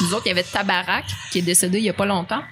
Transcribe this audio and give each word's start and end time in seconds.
Nous 0.00 0.12
autres, 0.14 0.26
il 0.26 0.28
y 0.28 0.32
avait 0.32 0.42
Tabarak, 0.42 1.04
qui 1.32 1.38
est 1.38 1.42
décédé 1.42 1.78
il 1.78 1.84
y 1.84 1.90
a 1.90 1.94
pas 1.94 2.06
longtemps. 2.06 2.42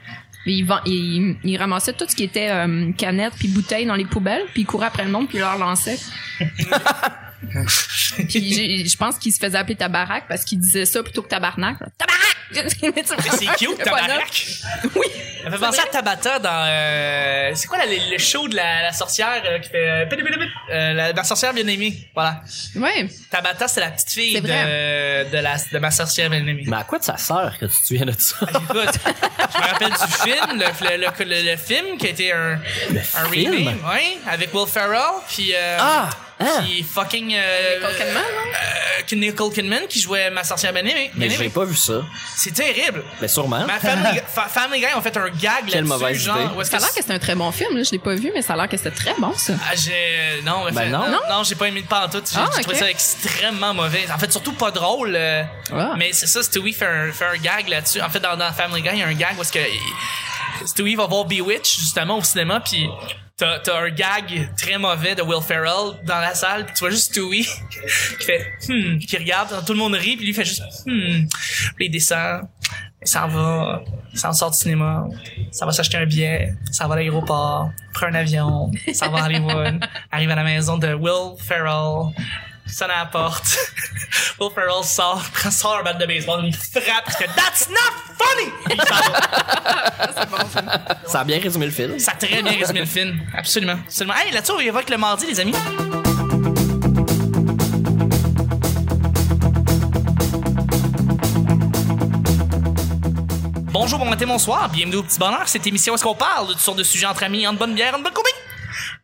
Il, 0.47 0.65
vend- 0.65 0.81
il, 0.85 1.37
il 1.43 1.57
ramassait 1.57 1.93
tout 1.95 2.05
ce 2.09 2.15
qui 2.15 2.25
était 2.25 2.51
euh, 2.51 2.93
canettes 2.93 3.33
puis 3.39 3.49
bouteilles 3.49 3.87
dans 3.87 3.95
les 3.95 4.05
poubelles, 4.05 4.45
puis 4.53 4.63
il 4.63 4.67
courait 4.67 4.87
après 4.89 5.05
le 5.05 5.11
monde, 5.11 5.27
puis 5.29 5.39
il 5.39 5.41
leur 5.41 5.57
lançait. 5.59 5.99
puis 8.29 8.87
je 8.87 8.97
pense 8.97 9.19
qu'il 9.19 9.33
se 9.33 9.39
faisait 9.39 9.57
appeler 9.59 9.77
Tabarak 9.77 10.27
parce 10.29 10.45
qu'il 10.45 10.59
disait 10.61 10.85
ça 10.87 11.03
plutôt 11.03 11.23
que 11.23 11.29
Tabarnak. 11.29 11.79
Tabarak! 11.99 12.34
Mais 12.53 12.65
c'est 12.69 13.47
cute, 13.57 13.79
neuf. 13.87 14.63
Oui. 14.95 15.07
Ça 15.45 15.51
fait 15.51 15.59
penser 15.59 15.81
à 15.81 15.87
Tabata 15.93 16.39
dans 16.39 16.65
euh, 16.67 17.51
c'est 17.55 17.67
quoi 17.67 17.77
la- 17.77 17.85
le, 17.87 18.13
le 18.13 18.19
show 18.19 18.49
de 18.49 18.57
la, 18.57 18.83
la 18.83 18.93
sorcière 18.93 19.43
euh, 19.45 19.59
qui 19.59 19.69
fait 19.69 19.91
euh, 19.91 20.07
euh, 20.71 20.93
la, 20.95 21.13
la 21.13 21.25
sorcière 21.25 21.53
bien 21.53 21.67
aimée 21.67 21.95
voilà 22.15 22.41
Ouais. 22.77 23.07
Tabata 23.31 23.69
c'est 23.69 23.81
la 23.81 23.91
petite 23.91 24.11
fille 24.11 24.41
de, 24.41 24.47
vrai. 24.47 25.27
de 25.31 25.39
la 25.39 25.57
de 25.71 25.79
ma 25.79 25.91
sorcière 25.91 26.31
bien 26.31 26.39
aimée 26.47 26.65
Mais 26.67 26.77
à 26.79 26.85
quoi 26.85 26.99
de 26.99 27.05
ça 27.05 27.19
sert 27.19 27.57
que 27.61 27.67
tu 27.67 27.73
te 27.79 27.87
souviens 27.87 28.07
de 28.07 28.15
ça? 28.19 28.37
Écoute, 28.49 28.99
je 29.53 29.59
me 29.59 29.65
rappelle 29.67 29.91
du 29.91 30.13
film, 30.23 30.59
le, 30.59 30.97
le, 30.97 30.97
le, 30.97 31.25
le- 31.25 31.51
le 31.51 31.57
film 31.59 31.99
qui 31.99 32.07
a 32.07 32.11
été 32.11 32.33
un, 32.33 32.55
un 33.15 33.29
film? 33.31 33.53
remake, 33.55 33.87
ouais, 33.87 34.17
avec 34.31 34.55
Will 34.55 34.67
Ferrell, 34.67 35.21
puis 35.29 35.53
euh, 35.55 35.79
Ah! 36.41 36.45
Hein? 36.59 36.63
puis 36.65 36.83
fucking 36.83 37.33
euh, 37.35 37.77
Nicole 37.79 37.93
Kidman, 37.97 38.15
non? 38.15 38.51
euh, 38.53 39.17
Nicole 39.17 39.53
Kidman 39.53 39.87
qui 39.89 40.01
jouait 40.01 40.31
ma 40.31 40.43
sorcière 40.43 40.73
bien 40.73 40.83
aimée. 40.85 41.11
Mais 41.15 41.31
j'ai 41.31 41.49
pas 41.49 41.65
vu 41.65 41.77
ça. 41.77 42.03
C'est 42.37 42.53
terrible. 42.53 43.05
Mais 43.21 43.29
sûrement. 43.29 43.65
Ma 43.67 43.79
Family, 43.79 44.21
Fa- 44.27 44.49
Family 44.49 44.81
Guy 44.81 44.87
ont 44.97 45.01
fait 45.03 45.17
un 45.17 45.29
gag 45.29 45.33
Quelle 45.67 45.85
là-dessus, 45.85 45.85
mauvaise 45.85 46.19
genre. 46.19 46.41
idée. 46.41 46.55
où 46.57 46.61
est-ce 46.61 46.71
Ça 46.71 46.77
a 46.77 46.81
que 46.81 46.85
l'air 46.87 46.95
que 46.95 47.03
c'est 47.07 47.13
un 47.13 47.19
très 47.21 47.35
bon 47.37 47.53
film, 47.53 47.77
là. 47.77 47.83
Je 47.85 47.91
l'ai 47.93 47.99
pas 48.01 48.15
vu, 48.17 48.33
mais 48.35 48.43
ça 48.43 48.55
a 48.55 48.57
l'air 48.57 48.69
que 48.69 48.77
c'était 48.77 48.91
très 48.91 49.15
bon, 49.19 49.33
ça. 49.37 49.53
Ah, 49.71 49.75
j'ai 49.77 50.43
non, 50.43 50.65
Ben 50.65 50.75
fait- 50.75 50.89
non. 50.91 51.09
non, 51.09 51.21
non, 51.31 51.43
j'ai 51.45 51.55
pas 51.55 51.69
aimé 51.69 51.83
de 51.83 51.87
pantoute. 51.87 52.29
J'ai 52.33 52.39
Ah, 52.41 52.49
j'ai 52.57 52.63
trouvé 52.63 52.79
ça 52.79 52.91
extrêmement 52.91 53.73
mauvais. 53.75 54.05
En 54.13 54.19
fait, 54.19 54.33
surtout 54.33 54.53
pas 54.55 54.71
drôle. 54.73 55.15
euh, 55.15 55.45
Ah. 55.73 55.95
Mais 55.97 56.13
c'est 56.13 56.27
ça, 56.27 56.43
Stewie 56.43 56.73
fait 56.73 56.87
un, 56.87 57.13
fait 57.13 57.27
un 57.27 57.37
gag 57.37 57.69
là-dessus. 57.69 58.01
En 58.01 58.11
fait, 58.11 58.21
dans, 58.21 58.37
dans 58.37 58.53
Family 58.53 58.83
Guy, 58.83 58.91
il 58.95 58.99
y 58.99 59.03
a 59.03 59.07
un 59.07 59.15
gag 59.15 59.37
parce 59.37 59.51
que 59.53 59.61
Stewie 60.67 60.97
va 60.97 61.07
voir 61.07 61.25
Bewitch 61.27 61.79
justement 61.79 62.19
au 62.19 62.23
cinéma, 62.23 62.61
puis 62.61 62.89
t'as 63.37 63.59
t'as 63.61 63.81
un 63.81 63.91
gag 63.91 64.51
très 64.57 64.79
mauvais 64.79 65.15
de 65.15 65.23
Will 65.23 65.43
Ferrell 65.43 66.01
dans 66.05 66.21
la 66.21 66.35
salle, 66.35 66.67
puis 66.67 66.75
tu 66.75 66.81
vois 66.81 66.91
juste 66.91 67.13
Stewie 67.13 67.45
qui 68.19 68.25
fait 68.25 68.47
hmm, 68.69 68.99
qui 68.99 69.17
regarde, 69.17 69.65
tout 69.67 69.73
le 69.73 69.79
monde 69.79 69.95
rit, 69.95 70.17
puis 70.17 70.27
lui 70.27 70.35
fait 70.35 70.45
juste 70.45 70.63
hmm, 70.87 71.27
puis 71.77 71.87
il 71.87 71.91
descend. 71.91 72.43
Il 73.07 73.11
s'en 73.11 73.29
va, 73.29 73.85
il 74.15 74.19
s'en 74.19 74.33
sort 74.33 74.51
du 74.51 74.57
cinéma, 74.57 75.07
ça 75.51 75.67
va 75.67 75.73
s'acheter 75.73 75.99
un 75.99 76.07
billet, 76.07 76.55
ça 76.71 76.87
va 76.87 76.95
à 76.95 76.97
l'aéroport, 76.97 77.71
prend 77.93 78.07
un 78.07 78.15
avion, 78.15 78.71
ça 78.95 79.09
va 79.09 79.25
à 79.25 79.27
Hollywood, 79.27 79.85
arrive 80.11 80.31
à 80.31 80.37
la 80.37 80.43
maison 80.43 80.79
de 80.79 80.95
Will 80.95 81.39
Ferrell, 81.39 82.15
sonne 82.73 82.91
à 82.91 82.99
la 82.99 83.07
porte. 83.07 83.57
Will 84.41 84.51
Ferrell 84.55 84.85
sort, 84.85 85.23
prend 85.33 85.51
sort 85.51 85.79
un 85.79 85.83
bat 85.83 85.93
de 85.95 86.07
baseball, 86.07 86.45
il 86.45 86.55
frappe, 86.55 87.05
il 87.09 87.13
fait 87.13 87.31
That's 87.37 87.69
not 87.69 87.95
funny! 88.19 88.51
Il 88.71 88.81
s'en 88.81 90.27
va. 90.27 90.99
Ça 91.07 91.21
a 91.21 91.25
bien 91.25 91.39
résumé 91.41 91.67
le 91.67 91.73
film. 91.73 91.99
Ça 91.99 92.13
a 92.13 92.15
très 92.15 92.43
bien 92.43 92.53
résumé 92.53 92.81
le 92.81 92.87
film. 92.87 93.21
Absolument. 93.37 93.79
Absolument. 93.85 94.15
Hey, 94.17 94.33
là-dessus, 94.33 94.53
on 94.53 94.61
évoque 94.61 94.91
le 94.91 94.97
mardi, 94.97 95.27
les 95.27 95.41
amis. 95.41 95.55
Bonjour, 103.73 103.99
bon 103.99 104.07
matin, 104.07 104.27
bonsoir. 104.27 104.69
Bienvenue 104.71 104.97
au 104.97 105.03
Petit 105.03 105.19
Bonheur. 105.19 105.47
Cette 105.47 105.67
émission, 105.67 105.93
où 105.93 105.97
est-ce 105.97 106.05
qu'on 106.05 106.15
parle 106.15 106.49
de 106.49 106.53
toutes 106.53 106.63
sortes 106.63 106.79
de 106.79 106.85
sujets 106.85 107.07
entre 107.07 107.25
amis, 107.25 107.47
en 107.47 107.53
bonne 107.55 107.75
bière, 107.75 107.95
en 107.95 107.99
bonne 107.99 108.13
compagnie? 108.13 108.35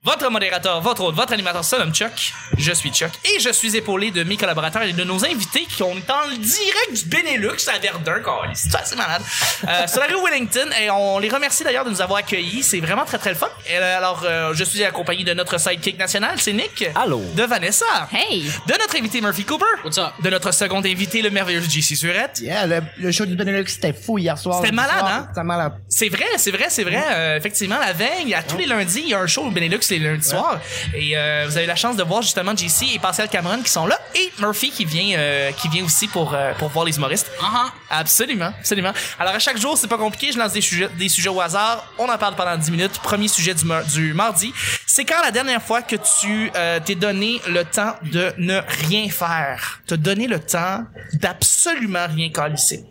Votre 0.02 0.30
modérateur, 0.30 0.80
votre 0.80 1.04
hôte, 1.04 1.14
votre 1.14 1.34
animateur, 1.34 1.62
se 1.62 1.76
nomme 1.76 1.92
Chuck. 1.92 2.32
Je 2.56 2.72
suis 2.72 2.88
Chuck. 2.90 3.10
Et 3.22 3.38
je 3.38 3.50
suis 3.50 3.76
épaulé 3.76 4.10
de 4.10 4.22
mes 4.22 4.38
collaborateurs 4.38 4.80
et 4.84 4.94
de 4.94 5.04
nos 5.04 5.26
invités 5.26 5.66
qui 5.66 5.82
ont 5.82 5.94
dans 6.08 6.24
le 6.30 6.38
direct 6.38 6.94
du 6.94 7.04
Benelux 7.04 7.68
à 7.68 7.78
Verdun. 7.78 8.22
C'est 8.54 8.74
assez 8.74 8.96
malade. 8.96 9.20
Euh, 9.68 9.86
sur 9.86 10.00
la 10.00 10.06
rue 10.06 10.24
Wellington. 10.24 10.70
Et 10.80 10.88
on 10.90 11.18
les 11.18 11.28
remercie 11.28 11.64
d'ailleurs 11.64 11.84
de 11.84 11.90
nous 11.90 12.00
avoir 12.00 12.20
accueillis. 12.20 12.62
C'est 12.62 12.80
vraiment 12.80 13.04
très, 13.04 13.18
très 13.18 13.28
le 13.28 13.36
fun. 13.36 13.50
Et 13.68 13.76
euh, 13.76 13.98
alors, 13.98 14.22
euh, 14.24 14.54
je 14.54 14.64
suis 14.64 14.82
accompagné 14.82 15.22
de 15.22 15.34
notre 15.34 15.60
sidekick 15.60 15.98
national, 15.98 16.40
c'est 16.40 16.54
Nick. 16.54 16.82
Allô. 16.94 17.20
De 17.36 17.42
Vanessa. 17.42 17.84
Hey! 18.10 18.44
De 18.66 18.72
notre 18.72 18.96
invité 18.96 19.20
Murphy 19.20 19.44
Cooper. 19.44 19.66
What's 19.84 19.98
up? 19.98 20.12
De 20.22 20.30
notre 20.30 20.50
second 20.52 20.78
invité, 20.78 21.20
le 21.20 21.28
merveilleux 21.28 21.60
JC 21.60 21.94
Surette. 21.94 22.40
Yeah, 22.40 22.66
le, 22.66 22.80
le 22.96 23.12
show 23.12 23.26
du 23.26 23.36
Benelux, 23.36 23.66
c'était 23.68 23.92
fou 23.92 24.16
hier 24.16 24.38
soir. 24.38 24.62
C'était 24.62 24.72
malade, 24.74 24.98
soir, 24.98 25.12
hein? 25.12 25.26
C'était 25.28 25.44
malade. 25.44 25.72
C'est 25.90 26.08
vrai, 26.08 26.24
c'est 26.38 26.52
vrai, 26.52 26.66
c'est 26.70 26.84
vrai. 26.84 27.04
Euh, 27.10 27.36
effectivement, 27.36 27.78
la 27.78 27.92
veille, 27.92 28.32
à 28.32 28.42
tous 28.42 28.56
les 28.56 28.64
lundis, 28.64 29.02
il 29.04 29.10
y 29.10 29.14
a 29.14 29.20
un 29.20 29.26
show 29.26 29.42
au 29.42 29.50
Benelux 29.50 29.89
les 29.98 30.10
lundis 30.10 30.28
soirs. 30.28 30.60
Et 30.94 31.16
euh, 31.16 31.44
vous 31.48 31.56
avez 31.56 31.66
la 31.66 31.76
chance 31.76 31.96
de 31.96 32.02
voir 32.02 32.22
justement 32.22 32.54
JC 32.56 32.94
et 32.94 32.98
Pascal 32.98 33.28
Cameron 33.28 33.62
qui 33.62 33.70
sont 33.70 33.86
là 33.86 33.98
et 34.14 34.30
Murphy 34.40 34.70
qui 34.70 34.84
vient, 34.84 35.18
euh, 35.18 35.50
qui 35.52 35.68
vient 35.68 35.84
aussi 35.84 36.08
pour 36.08 36.34
euh, 36.34 36.52
pour 36.58 36.68
voir 36.68 36.84
les 36.84 36.96
humoristes. 36.96 37.30
Uh-huh. 37.40 37.70
Absolument, 37.90 38.52
absolument. 38.58 38.92
Alors 39.18 39.34
à 39.34 39.38
chaque 39.38 39.58
jour, 39.58 39.76
c'est 39.76 39.88
pas 39.88 39.98
compliqué, 39.98 40.32
je 40.32 40.38
lance 40.38 40.52
des 40.52 40.60
sujets, 40.60 40.88
des 40.98 41.08
sujets 41.08 41.28
au 41.28 41.40
hasard. 41.40 41.84
On 41.98 42.08
en 42.08 42.18
parle 42.18 42.34
pendant 42.36 42.56
10 42.56 42.70
minutes. 42.70 42.98
Premier 43.02 43.28
sujet 43.28 43.54
du, 43.54 43.64
mar- 43.64 43.84
du 43.84 44.12
mardi. 44.14 44.52
C'est 44.86 45.04
quand 45.04 45.22
la 45.22 45.30
dernière 45.30 45.62
fois 45.62 45.82
que 45.82 45.96
tu 46.20 46.50
euh, 46.56 46.80
t'es 46.84 46.94
donné 46.94 47.40
le 47.48 47.64
temps 47.64 47.94
de 48.12 48.32
ne 48.38 48.60
rien 48.88 49.08
faire? 49.08 49.80
Te 49.86 49.94
donner 49.94 50.26
le 50.26 50.38
temps 50.40 50.84
d'absolument 51.14 52.06
rien 52.08 52.30
calisser. 52.30 52.84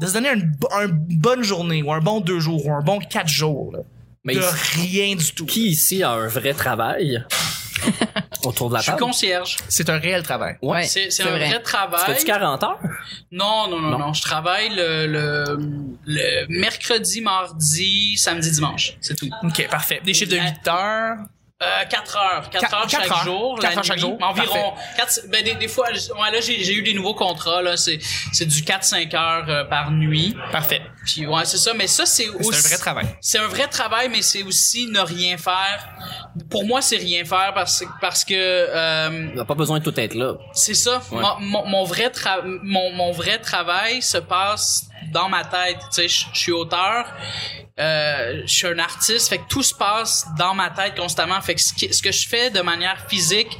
De 0.00 0.06
se 0.06 0.12
donner 0.14 0.30
une, 0.30 0.56
une 0.82 1.18
bonne 1.18 1.42
journée 1.42 1.82
ou 1.82 1.92
un 1.92 2.00
bon 2.00 2.20
deux 2.20 2.40
jours 2.40 2.64
ou 2.66 2.72
un 2.72 2.80
bon 2.80 2.98
quatre 3.00 3.28
jours. 3.28 3.72
là. 3.72 3.80
Mais 4.24 4.34
de 4.34 4.42
rien 4.80 5.14
du 5.16 5.32
tout. 5.32 5.46
Qui 5.46 5.68
ici 5.68 6.02
a 6.02 6.10
un 6.10 6.26
vrai 6.28 6.52
travail? 6.54 7.24
Autour 8.44 8.68
de 8.70 8.74
la 8.74 8.80
Je 8.80 8.84
suis 8.84 8.90
table? 8.92 9.02
concierge. 9.02 9.56
C'est 9.68 9.88
un 9.90 9.98
réel 9.98 10.22
travail. 10.22 10.56
Ouais. 10.62 10.84
C'est, 10.84 11.04
c'est 11.10 11.22
c'est 11.22 11.28
un 11.28 11.30
vrai. 11.30 11.48
vrai 11.48 11.62
travail. 11.62 12.00
Fais-tu 12.06 12.24
40 12.26 12.62
heures? 12.64 12.78
Non, 13.30 13.68
non, 13.68 13.80
non, 13.80 13.90
Non. 13.90 13.98
non, 13.98 14.12
Je 14.12 14.22
travaille 14.22 14.68
le, 14.74 15.06
le, 15.06 15.58
le 16.06 16.46
mercredi, 16.48 17.20
mardi, 17.20 18.16
samedi, 18.16 18.50
dimanche. 18.50 18.94
C'est 19.00 19.16
tout. 19.16 19.28
Ok, 19.44 19.68
parfait. 19.70 20.00
Des 20.04 20.14
chiffres 20.14 20.32
de 20.32 20.36
8 20.38 20.68
heures. 20.68 21.16
Euh, 21.60 21.84
4 21.90 22.16
heures. 22.16 22.50
4 22.50 22.60
Quatre- 22.62 22.74
heures 22.76 22.88
chaque 22.88 23.10
heures. 23.10 23.24
jour. 23.24 23.58
Quatre 23.58 23.72
la 23.72 23.78
heures 23.78 23.84
chaque 23.84 23.96
nuit. 23.96 24.02
jour. 24.02 24.16
Environ. 24.22 24.74
Quatre, 24.96 25.20
ben, 25.28 25.42
des, 25.44 25.54
des 25.56 25.66
fois, 25.66 25.88
ouais, 25.88 26.30
là, 26.30 26.40
j'ai, 26.40 26.62
j'ai 26.62 26.72
eu 26.74 26.82
des 26.82 26.94
nouveaux 26.94 27.14
contrats, 27.16 27.62
là. 27.62 27.76
C'est, 27.76 27.98
c'est 28.32 28.46
du 28.46 28.62
4-5 28.62 29.12
heures 29.16 29.44
euh, 29.48 29.64
par 29.64 29.90
nuit. 29.90 30.36
Parfait. 30.52 30.82
Puis, 31.04 31.26
ouais, 31.26 31.44
c'est 31.46 31.56
ça. 31.58 31.74
Mais 31.74 31.88
ça, 31.88 32.06
c'est 32.06 32.26
C'est 32.26 32.28
aussi. 32.46 32.58
un 32.58 32.68
vrai 32.68 32.76
travail. 32.78 33.06
C'est 33.20 33.38
un 33.40 33.48
vrai 33.48 33.66
travail, 33.66 34.08
mais 34.08 34.22
c'est 34.22 34.44
aussi 34.44 34.86
ne 34.86 35.00
rien 35.00 35.36
faire. 35.36 35.88
Pour 36.48 36.64
moi, 36.64 36.80
c'est 36.80 36.96
rien 36.98 37.24
faire 37.24 37.52
parce, 37.54 37.82
parce 38.00 38.24
que, 38.24 38.34
euh, 38.36 39.26
Il 39.32 39.34
n'a 39.36 39.44
pas 39.44 39.54
besoin 39.56 39.80
de 39.80 39.84
tout 39.84 39.98
être 39.98 40.14
là. 40.14 40.34
C'est 40.52 40.74
ça. 40.74 41.02
Ouais. 41.10 41.20
Mon, 41.20 41.40
mon, 41.40 41.66
mon 41.66 41.84
vrai 41.84 42.10
tra- 42.10 42.40
mon, 42.62 42.92
mon 42.92 43.10
vrai 43.10 43.40
travail 43.40 44.00
se 44.00 44.18
passe 44.18 44.87
dans 45.12 45.28
ma 45.28 45.44
tête. 45.44 45.78
Tu 45.92 46.08
sais, 46.08 46.08
je 46.08 46.38
suis 46.38 46.52
auteur, 46.52 47.06
euh, 47.78 48.42
je 48.44 48.52
suis 48.52 48.66
un 48.66 48.78
artiste, 48.78 49.28
fait 49.28 49.38
que 49.38 49.48
tout 49.48 49.62
se 49.62 49.74
passe 49.74 50.26
dans 50.36 50.52
ma 50.54 50.70
tête 50.70 50.96
constamment. 50.96 51.40
Fait 51.40 51.54
que 51.54 51.60
ce, 51.60 52.02
que 52.02 52.10
je 52.10 52.28
fais 52.28 52.50
de 52.50 52.60
manière 52.60 53.06
physique, 53.08 53.56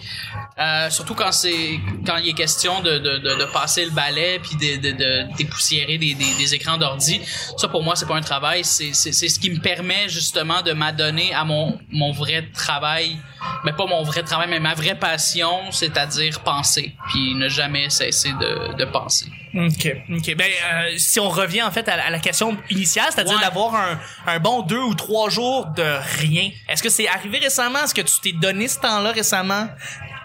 euh, 0.59 0.91
surtout 0.91 1.15
quand 1.15 1.31
c'est 1.31 1.79
quand 2.05 2.17
il 2.17 2.31
est 2.31 2.33
question 2.33 2.81
de, 2.81 2.99
de, 2.99 3.19
de, 3.19 3.45
passer 3.53 3.85
le 3.85 3.93
balai 3.93 4.41
puis 4.41 4.57
de, 4.57 4.81
de, 4.81 4.97
de 4.97 5.37
dépoussiérer 5.37 5.99
des, 5.99 6.15
des, 6.15 6.35
des 6.37 6.55
écrans 6.55 6.79
d'ordi, 6.79 7.21
ça 7.57 7.69
pour 7.69 7.85
moi 7.85 7.95
c'est 7.95 8.07
pas 8.07 8.17
un 8.17 8.21
travail, 8.21 8.65
c'est 8.65 8.93
ce 8.93 9.39
qui 9.39 9.51
me 9.51 9.61
permet 9.61 10.09
justement 10.09 10.63
de 10.63 10.73
m'adonner 10.73 11.33
à 11.33 11.45
mon 11.45 11.79
mon 11.91 12.11
vrai 12.11 12.49
travail, 12.53 13.19
mais 13.65 13.73
pas 13.73 13.87
mon 13.87 14.03
vrai 14.03 14.25
travail, 14.25 14.49
mais 14.49 14.61
ma 14.61 14.75
vraie 14.75 14.99
passion, 14.99 15.71
c'est-à-dire 15.71 16.41
penser 16.41 16.93
puis 17.09 17.35
ne 17.37 17.49
jamais 17.49 17.89
cesser 17.89 18.33
de 18.33 18.77
de 18.77 18.85
penser. 18.85 19.27
Ok, 19.55 19.97
ok. 20.11 20.35
Ben, 20.37 20.51
euh, 20.73 20.95
si 20.99 21.19
on 21.21 21.29
revient 21.29 21.63
en 21.63 21.71
fait 21.71 21.89
à, 21.89 21.97
la- 21.97 22.07
à 22.07 22.11
la 22.11 22.19
question 22.19 22.57
initiale, 22.71 23.07
c'est-à-dire 23.15 23.35
Ouais. 23.37 23.41
d'avoir 23.43 23.75
un, 23.75 23.99
un 24.27 24.39
bon 24.39 24.63
deux 24.63 24.79
ou 24.81 24.95
trois 24.95 25.31
jours 25.31 25.67
de 25.77 25.99
rien. 26.21 26.51
Est-ce 26.69 26.83
que 26.83 26.89
c'est 26.91 27.09
arrivé 27.09 27.39
récemment? 27.39 27.81
Est-ce 27.85 27.95
que 27.95 28.03
tu 28.03 28.21
t'es 28.23 28.33
donné 28.33 28.69
ce 28.69 28.79
temps-là 28.81 29.13
récemment? 29.13 29.69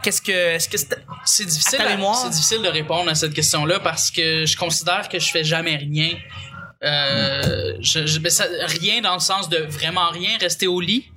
Qu'est-ce 0.03 0.21
que, 0.21 0.31
est-ce 0.31 0.67
que 0.67 0.77
C'est 1.25 1.45
difficile, 1.45 1.79
À 1.81 2.13
c'est 2.15 2.29
difficile 2.31 2.61
de 2.61 2.67
répondre 2.67 3.09
à 3.09 3.15
cette 3.15 3.33
question-là 3.33 3.79
parce 3.79 4.11
que 4.11 4.45
je 4.45 4.57
considère 4.57 5.07
que 5.07 5.17
je 5.19 5.29
fais 5.31 5.43
jamais 5.45 5.77
rien. 5.77 6.09
Euh, 6.83 7.75
je, 7.79 8.05
je- 8.05 8.19
ben, 8.19 8.29
ça- 8.29 8.45
rien 8.81 8.99
dans 8.99 9.13
le 9.13 9.21
sens 9.21 9.47
de 9.47 9.57
vraiment 9.57 10.09
rien, 10.09 10.37
rester 10.39 10.67
au 10.67 10.81
lit. 10.81 11.09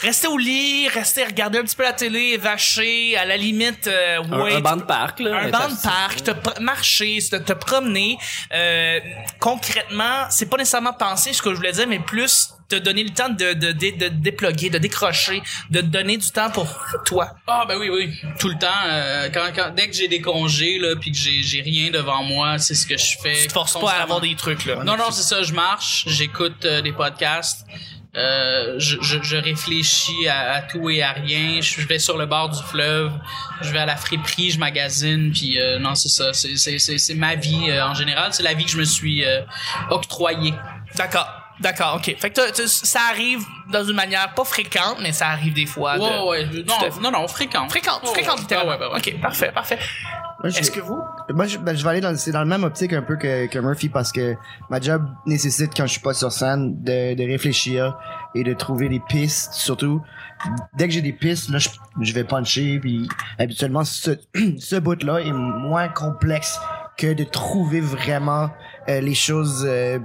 Rester 0.00 0.26
au 0.28 0.38
lit, 0.38 0.88
rester 0.88 1.24
regarder 1.24 1.58
un 1.58 1.62
petit 1.64 1.76
peu 1.76 1.82
la 1.82 1.92
télé, 1.92 2.36
vacher, 2.36 3.16
à 3.16 3.24
la 3.24 3.36
limite, 3.36 3.86
euh, 3.86 4.18
Un, 4.22 4.40
ouais, 4.40 4.54
un 4.54 4.60
banc 4.60 4.76
de 4.76 4.82
parc, 4.82 5.20
là. 5.20 5.36
un 5.40 5.48
banc 5.50 5.68
de 5.68 5.82
parc, 5.82 6.22
te 6.22 6.30
pr- 6.30 6.60
marcher, 6.60 7.18
te, 7.30 7.36
te 7.36 7.52
promener. 7.52 8.16
Euh, 8.54 9.00
concrètement, 9.40 10.26
c'est 10.30 10.46
pas 10.48 10.56
nécessairement 10.56 10.92
penser 10.92 11.32
ce 11.32 11.42
que 11.42 11.50
je 11.50 11.56
voulais 11.56 11.72
dire, 11.72 11.86
mais 11.88 11.98
plus 11.98 12.50
te 12.68 12.76
donner 12.76 13.02
le 13.02 13.10
temps 13.10 13.30
de, 13.30 13.54
de, 13.54 13.72
de, 13.72 13.96
de 13.96 14.08
déploguer, 14.08 14.68
de 14.68 14.76
décrocher, 14.76 15.42
de 15.70 15.80
te 15.80 15.86
donner 15.86 16.18
du 16.18 16.30
temps 16.30 16.50
pour 16.50 16.66
toi. 17.06 17.30
Ah 17.46 17.64
ben 17.66 17.78
oui 17.78 17.88
oui, 17.88 18.12
tout 18.38 18.48
le 18.48 18.58
temps. 18.58 18.66
euh, 18.86 19.30
quand, 19.32 19.46
quand 19.56 19.70
dès 19.74 19.88
que 19.88 19.96
j'ai 19.96 20.06
des 20.06 20.20
congés 20.20 20.78
là, 20.78 20.94
puis 21.00 21.10
que 21.12 21.16
j'ai 21.16 21.42
j'ai 21.42 21.62
rien 21.62 21.90
devant 21.90 22.22
moi, 22.22 22.58
c'est 22.58 22.74
ce 22.74 22.86
que 22.86 22.98
je 22.98 23.16
fais. 23.22 23.40
Tu 23.40 23.46
te 23.48 23.52
forces 23.54 23.80
pas 23.80 23.92
à 23.92 24.02
avoir 24.02 24.20
des 24.20 24.34
trucs, 24.34 24.66
là. 24.66 24.84
Non 24.84 24.98
non 24.98 25.10
c'est 25.10 25.22
ça, 25.22 25.42
je 25.42 25.54
marche, 25.54 26.04
j'écoute 26.08 26.62
euh, 26.66 26.82
des 26.82 26.92
podcasts. 26.92 27.64
Euh, 28.18 28.74
je, 28.78 28.96
je, 29.00 29.22
je 29.22 29.36
réfléchis 29.36 30.26
à, 30.28 30.54
à 30.54 30.62
tout 30.62 30.90
et 30.90 31.02
à 31.02 31.12
rien. 31.12 31.60
Je 31.60 31.80
vais 31.86 31.98
sur 31.98 32.18
le 32.18 32.26
bord 32.26 32.48
du 32.48 32.62
fleuve. 32.62 33.12
Je 33.62 33.70
vais 33.70 33.78
à 33.78 33.86
la 33.86 33.96
friperie, 33.96 34.50
je 34.50 34.58
magasine. 34.58 35.30
Puis 35.32 35.60
euh, 35.60 35.78
non, 35.78 35.94
c'est 35.94 36.08
ça. 36.08 36.32
C'est, 36.32 36.56
c'est, 36.56 36.78
c'est, 36.78 36.98
c'est 36.98 37.14
ma 37.14 37.34
vie 37.36 37.70
euh, 37.70 37.86
en 37.86 37.94
général. 37.94 38.32
C'est 38.34 38.42
la 38.42 38.54
vie 38.54 38.64
que 38.64 38.70
je 38.72 38.78
me 38.78 38.84
suis 38.84 39.24
octroyée. 39.90 40.54
D'accord. 40.96 41.28
D'accord, 41.60 41.96
ok. 41.96 42.14
Fait 42.20 42.30
que 42.30 42.40
ça 42.68 43.00
arrive 43.10 43.40
dans 43.72 43.82
une 43.82 43.96
manière 43.96 44.32
pas 44.34 44.44
fréquente, 44.44 44.98
mais 45.00 45.10
ça 45.10 45.26
arrive 45.28 45.52
des 45.54 45.66
fois. 45.66 45.96
de- 45.96 46.00
Ouais. 46.28 46.44
Non, 46.64 46.74
non, 47.02 47.10
non, 47.10 47.26
fréquente. 47.28 47.68
Fréquente, 47.70 48.00
Ouais, 48.04 48.10
fréquente, 48.12 48.38
littéralement. 48.40 48.72
Ouais, 48.72 48.78
ouais, 48.78 48.92
ouais. 48.92 48.98
Ok, 49.14 49.20
parfait, 49.20 49.50
parfait. 49.52 49.78
Est-ce 50.44 50.70
que 50.70 50.80
vous? 50.80 51.00
Moi, 51.34 51.46
je, 51.46 51.58
ben, 51.58 51.76
je 51.76 51.82
vais 51.82 51.90
aller 51.90 52.00
dans, 52.00 52.16
c'est 52.16 52.30
dans 52.30 52.42
le 52.42 52.46
même 52.46 52.62
optique 52.62 52.92
un 52.92 53.02
peu 53.02 53.16
que, 53.16 53.46
que 53.46 53.58
Murphy 53.58 53.88
parce 53.88 54.12
que 54.12 54.36
ma 54.70 54.80
job 54.80 55.04
nécessite 55.26 55.72
quand 55.76 55.84
je 55.86 55.92
suis 55.92 56.00
pas 56.00 56.14
sur 56.14 56.30
scène 56.30 56.80
de, 56.82 57.14
de 57.14 57.24
réfléchir 57.24 57.98
et 58.36 58.44
de 58.44 58.52
trouver 58.54 58.88
des 58.88 59.00
pistes. 59.00 59.52
Surtout, 59.52 60.00
dès 60.76 60.86
que 60.86 60.94
j'ai 60.94 61.02
des 61.02 61.12
pistes, 61.12 61.50
là, 61.50 61.58
je, 61.58 61.68
je 62.00 62.12
vais 62.14 62.22
puncher. 62.22 62.78
Puis 62.78 63.08
habituellement, 63.38 63.82
ce, 63.84 64.12
ce 64.58 64.76
bout-là 64.76 65.20
est 65.20 65.32
moins 65.32 65.88
complexe 65.88 66.60
que 66.96 67.12
de 67.12 67.24
trouver 67.24 67.80
vraiment 67.80 68.50
euh, 68.88 69.00
les 69.00 69.14
choses 69.14 69.64
euh, 69.68 69.98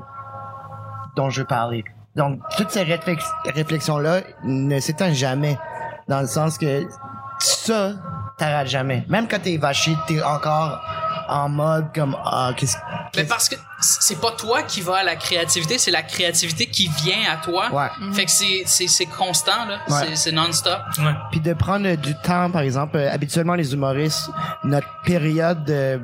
dont 1.16 1.30
je 1.30 1.42
veux 1.42 1.48
parler. 1.48 1.84
Donc, 2.16 2.40
toutes 2.58 2.72
ces 2.72 2.84
réflex- 2.84 3.32
réflexions-là 3.54 4.22
ne 4.44 4.80
s'éteignent 4.80 5.14
jamais. 5.16 5.58
Dans 6.08 6.22
le 6.22 6.28
sens 6.28 6.58
que 6.58 6.88
ça, 7.40 7.94
t'arrêtes 8.38 8.68
jamais. 8.68 9.06
Même 9.08 9.28
quand 9.28 9.40
t'es 9.42 9.58
vaché, 9.58 9.96
t'es 10.08 10.22
encore 10.22 10.80
en 11.30 11.48
mode 11.50 11.94
comme, 11.96 12.18
ah, 12.26 12.52
qu'est-ce 12.56 12.76
Mais 13.16 13.24
parce 13.24 13.48
que 13.48 13.56
c'est 13.80 14.20
pas 14.20 14.32
toi 14.32 14.64
qui 14.64 14.82
va 14.82 14.98
à 14.98 15.04
la 15.04 15.16
créativité, 15.16 15.78
c'est 15.78 15.92
la 15.92 16.04
créativité 16.04 16.66
qui 16.68 16.90
vient 16.90 17.32
à 17.32 17.38
toi. 17.38 17.70
Ouais. 17.72 18.14
Fait 18.14 18.26
que 18.26 18.32
c'est 18.32 18.64
c'est 18.66 18.88
c'est 18.88 19.06
constant 19.06 19.66
là, 19.68 19.78
Ouais. 19.88 20.08
c'est 20.10 20.16
c'est 20.16 20.32
non-stop. 20.32 20.80
Ouais. 21.00 21.14
Puis 21.32 21.40
de 21.40 21.54
prendre 21.54 21.96
du 21.96 22.16
temps, 22.16 22.50
par 22.52 22.62
exemple, 22.62 22.98
euh, 22.98 23.12
habituellement 23.12 23.56
les 23.56 23.74
humoristes, 23.74 24.30
notre 24.64 24.88
période 25.06 25.64
de, 25.64 26.00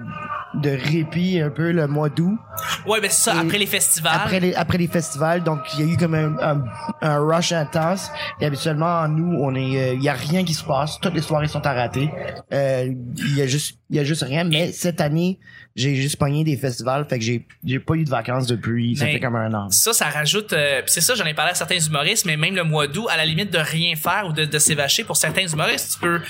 de 0.56 0.70
répit, 0.72 1.40
un 1.40 1.50
peu 1.50 1.72
le 1.72 1.88
mois 1.88 2.10
d'août, 2.10 2.38
Ouais, 2.86 3.00
ben 3.02 3.10
c'est 3.10 3.30
ça, 3.32 3.36
Et 3.36 3.40
après 3.40 3.58
les 3.58 3.66
festivals. 3.66 4.14
après 4.16 4.40
les, 4.40 4.54
après 4.56 4.78
les 4.78 4.88
festivals, 4.88 5.44
donc 5.44 5.60
il 5.74 5.86
y 5.86 5.90
a 5.90 5.94
eu 5.94 5.98
comme 5.98 6.14
un, 6.16 6.36
un, 6.42 6.64
un 7.02 7.20
rush 7.20 7.52
intense. 7.52 8.10
Et 8.42 8.46
habituellement, 8.46 9.08
nous, 9.08 9.38
on 9.40 9.54
est, 9.56 9.96
il 9.96 10.02
y 10.04 10.10
a 10.10 10.14
rien 10.14 10.44
qui 10.44 10.54
se 10.54 10.64
passe, 10.64 11.00
toutes 11.00 11.14
les 11.14 11.22
soirées 11.22 11.48
sont 11.48 11.66
à 11.66 11.74
rater. 11.74 12.10
Euh, 12.52 12.94
Il 13.18 13.38
y 13.38 13.42
a 13.42 13.48
juste, 13.48 13.80
il 13.90 13.98
y 13.98 14.00
a 14.00 14.04
juste 14.04 14.24
rien. 14.24 14.44
Mais 14.44 14.72
cette 14.72 15.02
année, 15.02 15.40
j'ai 15.76 15.96
juste 15.96 16.18
pogné 16.18 16.44
des 16.44 16.58
festivals, 16.58 17.06
fait 17.10 17.20
que 17.20 17.24
j'ai, 17.26 17.46
j'ai 17.66 17.80
pas 17.80 17.94
eu 17.96 18.04
de 18.04 18.10
vacances 18.10 18.48
depuis, 18.48 18.96
ça 18.98 19.06
Mais- 19.06 19.14
fait 19.14 19.20
comme 19.20 19.36
un 19.36 19.54
an. 19.54 19.70
Ça, 19.72 19.94
ça 19.94 20.10
rajoute. 20.10 20.52
euh, 20.54 20.82
pis 20.82 20.92
c'est 20.92 21.02
ça, 21.02 21.16
j'en 21.16 21.26
ai 21.26 21.34
parlé 21.34 21.52
à 21.52 21.56
certains 21.56 21.80
humoristes, 21.80 22.26
mais 22.26 22.36
même 22.38 22.56
le 22.56 22.64
mois 22.64 22.88
d'août, 22.88 23.08
à 23.10 23.18
la 23.18 23.26
limite 23.26 23.52
de 23.52 23.58
rien 23.60 23.96
faire 23.96 24.26
ou 24.28 24.34
de, 24.34 24.46
de 24.46 24.60
s'évacher 24.60 25.04
pour 25.04 25.16
certains 25.18 25.48
humoristes, 25.48 25.94
tu 25.94 26.00
peux 26.00 26.22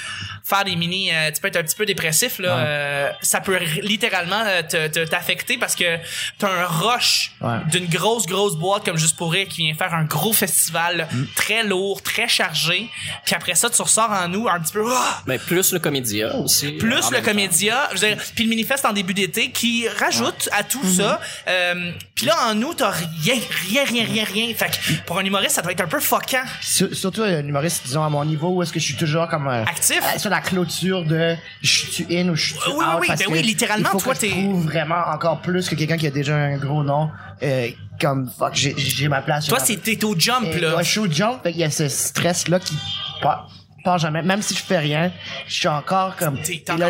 faire 0.43 0.63
des 0.65 0.75
mini, 0.75 1.09
euh, 1.13 1.31
tu 1.31 1.41
peux 1.41 1.47
être 1.47 1.55
un 1.57 1.63
petit 1.63 1.75
peu 1.75 1.85
dépressif 1.85 2.39
là. 2.39 2.55
Ouais. 2.57 2.63
euh, 2.65 3.09
ça 3.21 3.39
peut 3.41 3.57
littéralement 3.81 4.41
euh, 4.45 4.61
te 4.61 4.87
te- 4.87 5.05
t'affecter 5.07 5.57
parce 5.57 5.75
que 5.75 5.97
t'as 6.37 6.49
un 6.49 6.65
rush 6.65 7.31
Ouais. 7.41 7.57
d'une 7.71 7.85
grosse 7.87 8.25
grosse 8.27 8.57
boîte 8.57 8.83
comme 8.85 8.97
juste 8.97 9.15
pour 9.17 9.31
rire 9.31 9.47
qui 9.47 9.63
vient 9.63 9.73
faire 9.73 9.93
un 9.93 10.03
gros 10.03 10.33
festival 10.33 11.07
Mm. 11.11 11.23
très 11.35 11.63
lourd, 11.63 12.01
très 12.01 12.27
chargé. 12.27 12.89
Puis 13.25 13.35
après 13.35 13.55
ça, 13.55 13.69
tu 13.69 13.81
ressors 13.81 14.11
en 14.11 14.27
nous 14.27 14.47
un 14.47 14.59
petit 14.59 14.73
peu. 14.73 14.83
ah, 14.93 15.21
Mais 15.27 15.37
plus 15.39 15.71
le 15.73 15.79
comédia 15.79 16.35
aussi. 16.37 16.73
plus 16.73 17.09
le 17.11 17.21
comédia, 17.21 17.87
je 17.95 17.99
veux 17.99 18.07
dire, 18.07 18.17
puis 18.35 18.43
le 18.43 18.49
manifeste 18.49 18.85
en 18.85 18.93
début 18.93 19.13
d'été 19.13 19.28
qui 19.31 19.87
rajoute 19.87 20.49
à 20.51 20.63
tout 20.63 20.81
Mhm. 20.83 20.93
ça. 20.93 21.19
Euh, 21.47 21.91
puis 22.15 22.25
là 22.25 22.35
en 22.49 22.61
août 22.61 22.75
t'as 22.77 22.89
rien, 22.91 23.35
rien, 23.67 23.83
rien, 23.85 24.05
rien, 24.05 24.23
rien. 24.23 24.53
Fait 24.55 24.67
que 24.69 25.05
pour 25.05 25.19
un 25.19 25.23
humoriste 25.25 25.55
ça 25.55 25.61
doit 25.61 25.71
être 25.71 25.81
un 25.81 25.87
peu 25.87 25.99
foquant. 25.99 26.43
Sur- 26.61 26.93
surtout 26.95 27.23
un 27.23 27.39
humoriste, 27.45 27.83
disons, 27.85 28.03
à 28.03 28.09
mon 28.09 28.23
niveau, 28.25 28.49
où 28.49 28.63
est-ce 28.63 28.73
que 28.73 28.79
je 28.79 28.85
suis 28.85 28.95
toujours 28.95 29.27
comme 29.27 29.47
euh, 29.47 29.63
Actif? 29.63 30.01
euh, 30.03 30.17
sur 30.19 30.29
la 30.29 30.41
clôture 30.41 31.03
de 31.05 31.35
je 31.61 31.69
suis 31.91 32.05
in 32.17 32.29
ou 32.29 32.35
je 32.35 32.47
suis 32.47 32.55
Oui, 32.67 32.73
oui, 32.77 32.85
out. 32.85 32.97
oui, 33.01 33.07
parce 33.07 33.19
ben 33.19 33.27
que 33.27 33.31
oui, 33.31 33.41
littéralement, 33.41 33.89
il 33.89 33.91
faut 33.91 33.99
toi, 33.99 34.13
que 34.15 34.21
je 34.25 34.33
t'es- 34.33 34.41
prouve 34.41 34.63
vraiment 34.65 35.03
encore 35.13 35.41
plus 35.41 35.67
que 35.69 35.75
quelqu'un 35.75 35.97
qui 35.97 36.07
a 36.07 36.11
déjà 36.11 36.35
un 36.35 36.57
gros 36.57 36.83
nom. 36.83 37.09
Euh, 37.43 37.67
comme, 38.01 38.29
fuck, 38.37 38.53
j'ai- 38.55 38.75
j'ai 38.77 39.07
ma 39.09 39.21
place. 39.21 39.45
j'ai 39.45 39.49
Toi 39.49 39.59
ma 39.59 39.65
c'est 39.65 39.77
t'es 39.77 40.03
au 40.05 40.17
jump 40.17 40.45
Et 40.45 40.59
là. 40.59 40.75
ouais, 40.75 40.83
je 40.83 40.89
suis 40.89 40.99
au 40.99 41.11
jump, 41.11 41.43
fait 41.43 41.51
qu'il 41.51 41.61
y 41.61 41.63
a 41.65 41.69
ce 41.71 41.87
stress-là 41.89 42.59
qui 42.59 42.75
part, 43.21 43.49
part 43.83 43.97
jamais. 43.97 44.21
Même 44.21 44.41
si 44.41 44.53
je 44.55 44.61
fais 44.61 44.77
rien, 44.77 45.11
je 45.47 45.53
suis 45.53 45.67
encore 45.67 46.15
comme... 46.15 46.37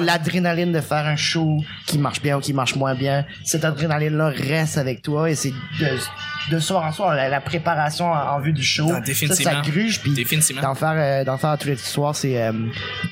L'adrénaline 0.01 0.71
de 0.71 0.81
faire 0.81 1.05
un 1.05 1.15
show 1.15 1.63
qui 1.87 1.97
marche 1.97 2.21
bien 2.21 2.37
ou 2.37 2.39
qui 2.39 2.53
marche 2.53 2.75
moins 2.75 2.95
bien, 2.95 3.25
cette 3.43 3.63
adrénaline-là 3.65 4.29
reste 4.29 4.77
avec 4.77 5.01
toi 5.01 5.29
et 5.29 5.35
c'est 5.35 5.51
de, 5.79 5.97
de 6.51 6.59
soir 6.59 6.83
en 6.85 6.91
soir, 6.91 7.15
la, 7.15 7.29
la 7.29 7.41
préparation 7.41 8.11
en, 8.11 8.17
en 8.35 8.39
vue 8.39 8.53
du 8.53 8.63
show. 8.63 8.91
Ah. 8.93 9.01
Ça, 9.05 9.35
ça 9.35 9.61
gruge, 9.61 10.01
puis 10.01 10.11
d'en 10.61 10.75
faire, 10.75 10.93
euh, 10.95 11.23
d'en 11.23 11.37
faire 11.37 11.57
tous 11.57 11.67
les 11.67 11.77
soirs, 11.77 12.15
c'est... 12.15 12.41
euh, 12.41 12.51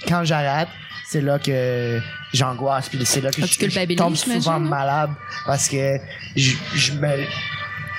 quand 0.08 0.24
j'arrête, 0.24 0.68
c'est 1.10 1.22
là 1.22 1.40
que 1.40 2.00
j'angoisse, 2.34 2.90
puis 2.90 3.00
c'est 3.06 3.22
là 3.22 3.32
que 3.32 3.42
Ah, 3.42 3.46
je, 3.46 3.70
je 3.70 3.96
tombe 3.96 4.16
souvent 4.16 4.54
hein? 4.54 4.60
malade 4.60 5.12
parce 5.46 5.70
que 5.70 5.98
je, 6.36 6.52
je 6.76 6.92
me... 6.94 7.08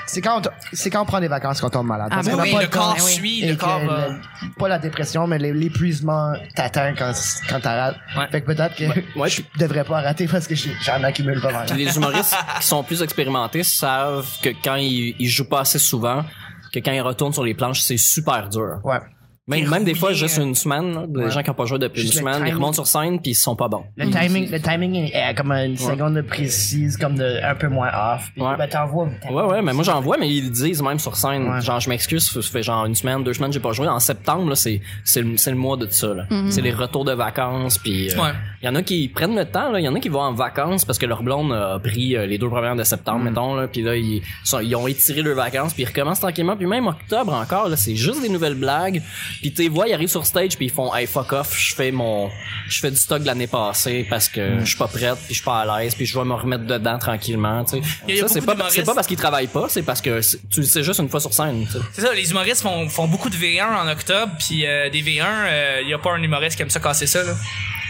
C'est 0.08 0.20
quand, 0.22 0.46
on 0.46 0.50
c'est 0.72 0.90
quand 0.90 1.02
on 1.02 1.04
prend 1.04 1.20
des 1.20 1.28
vacances 1.28 1.60
qu'on 1.60 1.68
tombe 1.70 1.86
malade. 1.86 2.08
Ah, 2.10 2.22
ben 2.22 2.34
oui, 2.40 2.52
pas 2.52 2.62
le 2.62 2.68
corps 2.68 2.98
suit, 2.98 3.46
le 3.46 3.56
corps 3.56 3.80
va- 3.84 4.08
le- 4.08 4.54
pas 4.58 4.68
la 4.68 4.78
dépression, 4.78 5.26
mais 5.26 5.38
l'é- 5.38 5.52
l'épuisement 5.52 6.32
t'atteint 6.56 6.94
quand, 6.96 7.12
quand 7.48 7.60
t'arrêtes. 7.60 7.96
Ouais. 8.16 8.26
Fait 8.30 8.40
que 8.40 8.46
peut-être 8.46 8.74
que 8.74 9.18
ouais, 9.18 9.28
je 9.30 9.42
devrais 9.58 9.84
pas 9.84 9.98
arrêter 9.98 10.26
parce 10.26 10.46
que 10.48 10.54
j'en 10.54 11.04
accumule 11.04 11.40
pas 11.40 11.52
mal. 11.52 11.68
Les 11.76 11.94
humoristes 11.96 12.34
qui 12.60 12.66
sont 12.66 12.82
plus 12.82 13.02
expérimentés 13.02 13.62
savent 13.62 14.26
que 14.42 14.48
quand 14.64 14.76
ils, 14.76 15.14
ils 15.18 15.28
jouent 15.28 15.48
pas 15.48 15.60
assez 15.60 15.78
souvent, 15.78 16.24
que 16.72 16.78
quand 16.80 16.92
ils 16.92 17.00
retournent 17.02 17.32
sur 17.34 17.44
les 17.44 17.54
planches, 17.54 17.80
c'est 17.80 17.96
super 17.98 18.48
dur. 18.48 18.80
Ouais. 18.84 18.98
Même, 19.48 19.68
même 19.70 19.84
des 19.84 19.94
fois, 19.94 20.12
juste 20.12 20.36
une 20.38 20.54
semaine, 20.54 20.94
là, 20.94 21.04
des 21.08 21.24
Ouais. 21.24 21.30
gens 21.30 21.42
qui 21.42 21.50
ont 21.50 21.54
pas 21.54 21.64
joué 21.64 21.78
depuis 21.78 22.02
Juste 22.02 22.14
une 22.14 22.20
le 22.20 22.24
semaine, 22.32 22.34
ils 22.42 22.44
timing. 22.50 22.54
remontent 22.54 22.72
sur 22.74 22.86
scène 22.86 23.20
puis 23.20 23.30
ils 23.32 23.34
sont 23.34 23.56
pas 23.56 23.66
bons. 23.68 23.84
Le 23.96 24.10
timing, 24.10 24.50
le 24.50 24.60
timing 24.60 24.94
est, 24.96 25.12
est 25.14 25.34
comme 25.34 25.50
une 25.52 25.76
seconde 25.76 26.20
précise, 26.22 26.96
comme 26.96 27.16
de, 27.16 27.42
un 27.42 27.54
peu 27.54 27.68
moins 27.68 27.88
off. 27.88 28.30
Puis, 28.34 28.42
Ouais. 28.42 28.56
ben, 28.58 28.68
t'envoies. 28.68 29.08
Ouais, 29.30 29.42
ouais, 29.42 29.62
mais 29.62 29.72
moi 29.72 29.82
j'en 29.84 30.00
vois, 30.00 30.16
mais 30.18 30.28
ils 30.28 30.44
le 30.44 30.50
disent 30.50 30.82
même 30.82 30.98
sur 30.98 31.16
scène. 31.16 31.48
Ouais. 31.48 31.60
Genre, 31.62 31.80
je 31.80 31.88
m'excuse, 31.88 32.28
ça 32.30 32.42
fait 32.42 32.62
genre 32.62 32.84
une 32.86 32.94
semaine, 32.94 33.24
deux 33.24 33.32
semaines, 33.32 33.52
j'ai 33.52 33.60
pas 33.60 33.72
joué. 33.72 33.88
En 33.88 33.98
septembre, 34.00 34.50
là, 34.50 34.54
c'est, 34.54 34.80
c'est, 35.04 35.22
le, 35.22 35.36
c'est 35.36 35.50
le 35.50 35.56
mois 35.56 35.76
de 35.76 35.88
ça, 35.90 36.08
là. 36.14 36.24
C'est 36.50 36.60
les 36.62 36.72
retours 36.72 37.04
de 37.04 37.12
vacances, 37.12 37.78
puis 37.78 38.06
il 38.12 38.18
Ouais. 38.20 38.30
y 38.62 38.68
en 38.68 38.74
a 38.74 38.82
qui 38.82 39.08
prennent 39.08 39.34
le 39.36 39.44
temps, 39.46 39.70
là. 39.72 39.80
Il 39.80 39.84
y 39.84 39.88
en 39.88 39.94
a 39.94 40.00
qui 40.00 40.08
vont 40.10 40.20
en 40.20 40.32
vacances 40.34 40.84
parce 40.84 40.98
que 40.98 41.06
leur 41.06 41.22
blonde 41.22 41.52
a 41.52 41.78
pris 41.78 42.16
euh, 42.16 42.26
les 42.26 42.36
deux 42.38 42.48
premières 42.50 42.76
de 42.76 42.84
septembre, 42.84 43.24
mettons, 43.24 43.54
là. 43.54 43.66
Puis 43.66 43.82
là, 43.82 43.96
ils, 43.96 44.20
sont- 44.44 44.60
ils 44.60 44.76
ont 44.76 44.86
étiré 44.86 45.22
leurs 45.22 45.36
vacances, 45.36 45.72
puis 45.72 45.84
ils 45.84 45.86
recommencent 45.86 46.20
tranquillement. 46.20 46.56
Puis 46.56 46.66
même 46.66 46.86
octobre 46.86 47.32
encore, 47.32 47.68
là, 47.70 47.76
c'est 47.76 47.96
juste 47.96 48.20
des 48.20 48.28
nouvelles 48.28 48.54
blagues. 48.54 49.00
Puis 49.40 49.52
tu 49.52 49.68
vois, 49.68 49.88
ils 49.88 49.94
arrivent 49.94 50.08
sur 50.08 50.26
stage, 50.26 50.56
puis 50.56 50.66
ils 50.66 50.72
font, 50.72 50.94
hey, 50.94 51.06
fuck 51.06 51.32
off, 51.32 51.56
je 51.58 51.74
fais 51.74 51.90
mon, 51.90 52.30
je 52.68 52.80
fais 52.80 52.90
du 52.90 52.96
stock 52.96 53.22
de 53.22 53.26
l'année 53.26 53.46
passée 53.46 54.06
parce 54.08 54.28
que 54.28 54.60
je 54.60 54.64
suis 54.64 54.76
pas 54.76 54.88
prête, 54.88 55.16
puis 55.16 55.28
je 55.28 55.34
suis 55.34 55.44
pas 55.44 55.60
à 55.60 55.80
l'aise, 55.80 55.94
puis 55.94 56.06
je 56.06 56.18
vais 56.18 56.24
me 56.24 56.34
remettre 56.34 56.64
dedans 56.64 56.98
tranquillement, 56.98 57.64
tu 57.64 57.82
sais. 57.82 58.16
Ça, 58.20 58.28
c'est 58.28 58.40
pas, 58.40 58.56
c'est 58.70 58.84
pas 58.84 58.94
parce 58.94 59.06
qu'ils 59.06 59.16
travaillent 59.16 59.46
pas, 59.46 59.66
c'est 59.68 59.82
parce 59.82 60.00
que 60.00 60.20
tu 60.50 60.60
le 60.60 60.66
sais 60.66 60.82
juste 60.82 61.00
une 61.00 61.08
fois 61.08 61.20
sur 61.20 61.32
scène. 61.32 61.66
C'est 61.92 62.02
ça, 62.02 62.12
les 62.14 62.30
humoristes 62.30 62.62
font, 62.62 62.88
font 62.88 63.06
beaucoup 63.08 63.30
de 63.30 63.36
V1 63.36 63.64
en 63.64 63.88
octobre, 63.88 64.32
puis 64.38 64.66
euh, 64.66 64.90
des 64.90 65.02
V1, 65.02 65.82
il 65.82 65.88
y 65.88 65.94
a 65.94 65.98
pas 65.98 66.12
un 66.12 66.22
humoriste 66.22 66.56
qui 66.56 66.62
aime 66.62 66.70
ça 66.70 66.80
casser 66.80 67.06
ça 67.06 67.22
là. 67.22 67.34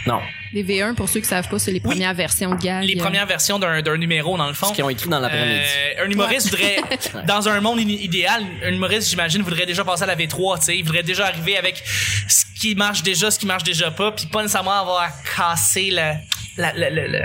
Non. 0.07 0.19
Les 0.53 0.63
V1, 0.63 0.95
pour 0.95 1.07
ceux 1.09 1.19
qui 1.19 1.27
savent 1.27 1.47
pas, 1.47 1.59
c'est 1.59 1.71
les 1.71 1.79
premières 1.79 2.13
versions 2.13 2.55
de 2.55 2.59
gag. 2.59 2.83
Les 2.83 2.95
premières 2.95 3.25
versions 3.27 3.59
d'un 3.59 3.81
d'un 3.81 3.97
numéro 3.97 4.35
dans 4.37 4.47
le 4.47 4.53
fond. 4.53 4.67
Ce 4.67 4.73
qu'ils 4.73 4.83
ont 4.83 4.89
écrit 4.89 5.09
dans 5.09 5.19
l'après-midi. 5.19 5.59
Euh, 5.99 6.05
un 6.05 6.09
humoriste 6.09 6.49
voudrait, 6.49 6.77
dans 7.27 7.47
un 7.49 7.59
monde 7.61 7.79
idéal, 7.81 8.43
un 8.65 8.71
humoriste, 8.73 9.09
j'imagine, 9.09 9.41
voudrait 9.43 9.65
déjà 9.67 9.83
passer 9.83 10.03
à 10.03 10.07
la 10.07 10.15
V3, 10.15 10.59
tu 10.59 10.65
sais. 10.65 10.77
Il 10.77 10.83
voudrait 10.85 11.03
déjà 11.03 11.27
arriver 11.27 11.55
avec 11.57 11.83
ce 12.27 12.45
qui 12.59 12.73
marche 12.75 13.03
déjà, 13.03 13.29
ce 13.29 13.37
qui 13.37 13.45
marche 13.45 13.63
déjà 13.63 13.91
pas, 13.91 14.11
puis 14.11 14.25
pas 14.25 14.41
nécessairement 14.41 14.79
avoir 14.79 15.01
à 15.03 15.09
casser 15.37 15.91
le, 15.91 16.13
la, 16.57 16.73
la, 16.73 16.89
la- 16.89 17.07
la- 17.07 17.19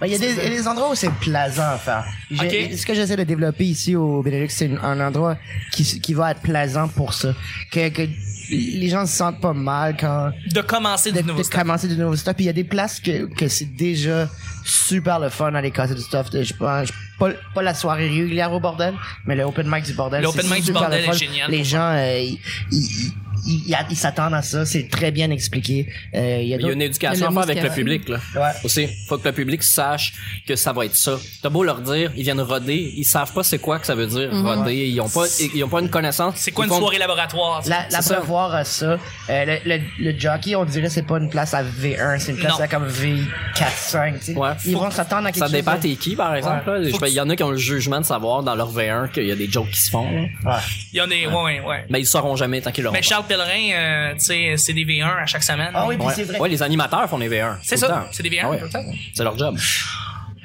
Ben, 0.00 0.06
Il 0.06 0.12
y, 0.12 0.14
a 0.14 0.18
des- 0.18 0.32
il 0.32 0.36
y 0.36 0.46
a 0.46 0.50
des 0.50 0.68
endroits 0.68 0.90
où 0.90 0.94
c'est 0.94 1.12
plaisant 1.14 1.70
à 1.70 1.78
faire. 1.78 2.04
Ce 2.30 2.84
que 2.84 2.94
j'essaie 2.94 3.16
de 3.16 3.24
développer 3.24 3.64
ici 3.64 3.96
au 3.96 4.22
Benelux, 4.22 4.48
c'est 4.50 4.70
un 4.82 5.00
endroit 5.00 5.38
qui, 5.72 6.00
qui 6.00 6.12
va 6.14 6.32
être 6.32 6.42
plaisant 6.42 6.88
pour 6.88 7.14
ça. 7.14 7.34
Que, 7.72 7.88
que 7.88 8.02
les 8.50 8.88
gens 8.88 9.06
se 9.06 9.16
sentent 9.16 9.40
pas 9.40 9.52
mal 9.52 9.96
quand 9.98 10.30
de 10.52 10.60
commencer 10.60 11.12
de, 11.12 11.20
du 11.20 11.26
nouveau 11.26 11.38
de 11.40 11.44
stuff. 11.44 11.60
commencer 11.60 11.88
du 11.88 11.96
nouveau 11.96 12.16
stuff. 12.16 12.34
Puis 12.34 12.44
il 12.44 12.48
y 12.48 12.50
a 12.50 12.54
des 12.54 12.64
places 12.64 13.00
que, 13.00 13.26
que 13.34 13.48
c'est 13.48 13.74
déjà 13.76 14.28
super 14.64 15.18
le 15.18 15.28
fun 15.28 15.52
d'aller 15.52 15.70
casser 15.70 15.94
du 15.94 16.00
stuff. 16.00 16.28
Je 16.32 16.52
pense 16.54 16.90
pas, 17.18 17.30
pas 17.54 17.62
la 17.62 17.74
soirée 17.74 18.08
régulière 18.08 18.52
au 18.52 18.60
bordel, 18.60 18.94
mais 19.26 19.34
le 19.36 19.44
open 19.44 19.68
mic 19.70 19.84
du 19.84 19.94
bordel. 19.94 20.22
Le 20.22 20.28
open 20.28 20.42
c'est 20.46 20.54
mic 20.54 20.64
du 20.64 20.72
bordel 20.72 21.04
le 21.04 21.10
est 21.14 21.18
génial 21.18 21.50
Les 21.50 21.64
gens, 21.64 21.92
euh, 21.94 22.18
ils, 22.20 22.38
ils- 22.72 23.12
ils, 23.46 23.76
ils- 23.90 23.96
s'attendent 23.96 24.34
à 24.34 24.42
ça. 24.42 24.64
C'est 24.66 24.88
très 24.88 25.10
bien 25.10 25.30
expliqué. 25.30 25.86
Euh, 26.14 26.38
il 26.42 26.48
y 26.48 26.54
a 26.54 26.56
Il 26.58 26.62
y 26.66 26.68
a 26.68 26.72
une 26.72 26.82
éducation 26.82 27.26
à 27.28 27.30
faire 27.32 27.42
avec 27.42 27.62
le 27.62 27.70
public, 27.70 28.08
là. 28.08 28.18
Ouais. 28.34 28.50
Aussi, 28.64 28.88
faut 29.08 29.18
que 29.18 29.26
le 29.28 29.32
public 29.34 29.62
sache 29.62 30.12
que 30.46 30.54
ça 30.56 30.72
va 30.72 30.84
être 30.84 30.94
ça. 30.96 31.16
T'as 31.42 31.48
beau 31.48 31.64
leur 31.64 31.80
dire, 31.80 32.12
ils 32.16 32.22
viennent 32.22 32.40
roder, 32.40 32.92
ils 32.96 33.04
savent 33.04 33.32
pas 33.32 33.42
c'est 33.42 33.58
quoi 33.58 33.78
que 33.78 33.86
ça 33.86 33.94
veut 33.94 34.06
dire 34.06 34.30
roder. 34.32 34.74
Ils 34.74 35.00
ont 35.00 35.08
pas, 35.08 35.24
ils 35.54 35.64
ont 35.64 35.68
pas 35.68 35.80
une 35.80 35.90
connaissance. 35.90 36.34
C'est 36.36 36.50
quoi 36.52 36.64
Ils 36.64 36.68
une 36.68 36.74
font- 36.74 36.80
soirée 36.80 36.98
laboratoire? 36.98 37.62
tu? 37.62 37.70
La, 37.70 37.86
la 37.90 38.02
ça. 38.02 38.16
prévoir 38.16 38.54
à 38.54 38.64
ça. 38.64 38.98
Euh, 39.30 39.44
le, 39.64 39.76
le, 39.76 39.82
le 39.98 40.18
jockey, 40.18 40.54
on 40.56 40.64
dirait 40.64 40.88
c'est 40.88 41.02
pas 41.06 41.18
une 41.18 41.30
place 41.30 41.54
à 41.54 41.62
V1, 41.62 42.18
c'est 42.18 42.32
une 42.32 42.38
place 42.38 42.58
Non. 42.58 42.64
à 42.64 42.68
comme 42.68 42.86
V4-5. 42.88 44.18
tu 44.18 44.24
sais. 44.24 44.34
Ouais. 44.36 44.48
Ils 44.64 44.72
Faut- 44.74 44.80
vont 44.80 44.90
s'attendre 44.90 45.26
à 45.26 45.32
quelque 45.32 45.38
Ça 45.38 45.44
chose. 45.46 45.52
dépend 45.52 45.74
de- 45.74 45.80
t'es 45.80 45.96
qui, 45.96 46.16
par 46.16 46.34
exemple. 46.34 46.70
là. 46.70 46.82
Je- 46.82 47.06
Il 47.06 47.12
y 47.12 47.20
en 47.20 47.28
a 47.30 47.36
qui 47.36 47.42
ont 47.42 47.50
le 47.50 47.56
jugement 47.56 48.00
de 48.00 48.04
savoir 48.06 48.42
dans 48.42 48.54
leur 48.54 48.70
V1 48.72 49.08
qu'il 49.10 49.26
y 49.26 49.32
a 49.32 49.36
des 49.36 49.50
jokes 49.50 49.70
qui 49.70 49.80
se 49.80 49.90
font. 49.90 50.10
là. 50.10 50.20
Ouais. 50.54 50.60
Il 50.92 50.96
y 50.98 51.00
en 51.00 51.04
a 51.06 51.08
ouais, 51.08 51.26
ouais, 51.26 51.60
ouais. 51.60 51.84
Mais 51.88 52.00
ils 52.00 52.06
sauront 52.06 52.36
jamais 52.36 52.60
tant 52.60 52.72
qu'ils 52.72 52.84
l'auront 52.84 52.94
Mais 52.94 53.00
pas. 53.00 53.06
Charles 53.06 53.25
Pellerin, 53.26 53.72
euh, 53.74 54.14
tu 54.14 54.20
sais, 54.20 54.54
c'est 54.56 54.72
des 54.72 54.84
V1 54.84 55.22
à 55.22 55.26
chaque 55.26 55.42
semaine. 55.42 55.70
Ah 55.74 55.86
oui, 55.86 55.96
puis 55.96 56.06
c'est 56.14 56.24
vrai. 56.24 56.38
Ouais, 56.38 56.48
les 56.48 56.62
animateurs 56.62 57.08
font 57.08 57.18
des 57.18 57.28
V1. 57.28 57.56
C'est 57.62 57.76
ça, 57.76 58.06
c'est 58.12 58.22
des 58.22 58.30
V1 58.30 58.40
Ah 58.44 58.48
ouais. 58.50 58.58
tout 58.58 58.64
le 58.64 58.70
temps. 58.70 58.84
C'est 59.14 59.24
leur 59.24 59.36
job. 59.38 59.56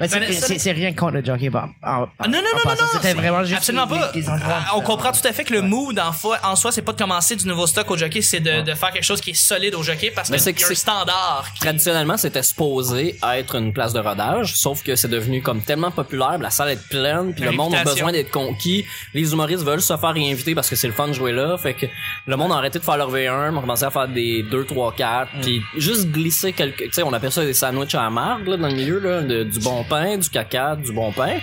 C'est- 0.08 0.72
rien 0.72 0.92
contre 0.92 1.14
le 1.14 1.24
jockey. 1.24 1.50
bah, 1.50 1.68
en- 1.82 2.02
en- 2.02 2.08
Ah, 2.18 2.28
non, 2.28 2.38
non, 2.38 2.42
non, 2.42 2.60
non, 2.64 2.70
non. 2.70 2.76
C'était 2.94 3.08
c'est- 3.08 3.14
vraiment 3.14 3.44
juste. 3.44 3.58
Absolument 3.58 3.86
pas. 3.86 4.12
Ah, 4.44 4.72
on 4.76 4.80
comprend 4.80 5.12
tout 5.12 5.26
à 5.26 5.32
fait 5.32 5.44
que 5.44 5.52
le 5.52 5.62
mood, 5.62 5.98
en, 5.98 6.56
soi, 6.56 6.72
c'est 6.72 6.82
pas 6.82 6.92
de 6.92 6.98
commencer 6.98 7.36
du 7.36 7.46
nouveau 7.46 7.66
stock 7.66 7.90
au 7.90 7.96
jockey, 7.96 8.22
c'est 8.22 8.40
de, 8.40 8.62
de 8.62 8.74
faire 8.74 8.90
quelque 8.90 9.04
chose 9.04 9.20
qui 9.20 9.30
est 9.30 9.34
solide 9.34 9.74
au 9.74 9.82
jockey 9.82 10.10
parce 10.14 10.30
Mais 10.30 10.36
que 10.38 10.42
c'est 10.42 10.70
un 10.70 10.74
standard. 10.74 11.46
qui- 11.54 11.60
Traditionnellement, 11.60 12.16
c'était 12.16 12.42
supposé 12.42 13.18
être 13.34 13.56
une 13.56 13.72
place 13.72 13.92
de 13.92 14.00
rodage, 14.00 14.54
sauf 14.56 14.82
que 14.82 14.96
c'est 14.96 15.08
devenu 15.08 15.42
comme 15.42 15.60
tellement 15.62 15.90
populaire, 15.90 16.38
la 16.38 16.50
salle 16.50 16.70
est 16.70 16.88
pleine, 16.88 17.34
puis 17.34 17.44
le 17.44 17.50
monde 17.52 17.74
a 17.74 17.84
besoin 17.84 18.12
d'être 18.12 18.30
conquis. 18.30 18.84
Les 19.14 19.32
humoristes 19.32 19.64
veulent 19.64 19.80
se 19.82 19.96
faire 19.96 20.12
réinviter 20.12 20.54
parce 20.54 20.68
que 20.70 20.76
c'est 20.76 20.86
le 20.86 20.92
fun 20.92 21.08
de 21.08 21.12
jouer 21.12 21.32
là, 21.32 21.56
fait 21.58 21.74
que 21.74 21.86
le 22.26 22.36
monde 22.36 22.52
a 22.52 22.56
arrêté 22.56 22.78
de 22.78 22.84
faire 22.84 22.96
leur 22.96 23.10
V1, 23.10 23.54
on 23.56 23.60
commencé 23.60 23.84
à 23.84 23.90
faire 23.90 24.08
des 24.08 24.42
2 24.42 24.64
3 24.64 24.92
4, 24.94 25.28
puis 25.42 25.62
juste 25.76 26.10
glisser 26.10 26.52
quelques, 26.52 26.84
tu 26.84 26.92
sais, 26.92 27.02
on 27.02 27.12
appelle 27.12 27.32
ça 27.32 27.44
des 27.44 27.54
sandwichs 27.54 27.94
à 27.94 28.02
la 28.02 28.10
marde 28.10 28.46
là 28.46 28.56
dans 28.56 28.68
le 28.68 28.74
milieu 28.74 28.98
là, 28.98 29.20
de- 29.22 29.44
du 29.44 29.58
bon 29.60 29.84
pain, 29.92 30.16
du 30.16 30.28
caca, 30.30 30.74
du 30.76 30.90
bon 30.92 31.12
pain. 31.12 31.34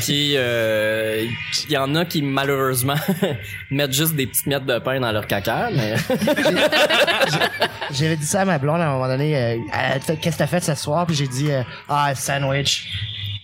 Puis 0.00 0.34
euh, 0.36 1.24
il 1.68 1.72
y 1.72 1.76
en 1.78 1.94
a 1.94 2.04
qui 2.04 2.20
malheureusement 2.22 2.96
mettent 3.70 3.94
juste 3.94 4.14
des 4.14 4.26
petites 4.26 4.46
miettes 4.46 4.66
de 4.66 4.78
pain 4.78 5.00
dans 5.00 5.12
leur 5.12 5.26
caca, 5.26 5.70
mais 5.74 5.94
J'avais 7.92 8.16
dit 8.16 8.26
ça 8.26 8.42
à 8.42 8.44
ma 8.44 8.58
blonde 8.58 8.80
à 8.80 8.88
un 8.88 8.92
moment 8.92 9.08
donné. 9.08 9.36
euh, 9.36 9.56
elle 9.72 9.96
a 9.96 10.00
fait 10.00 10.16
qu'est-ce 10.16 10.36
que 10.36 10.38
t'as 10.40 10.46
fait 10.46 10.60
ce 10.62 10.74
soir? 10.74 11.06
Puis 11.06 11.16
j'ai 11.16 11.28
dit 11.28 11.50
euh, 11.50 11.62
ah 11.88 12.14
sandwich. 12.14 12.84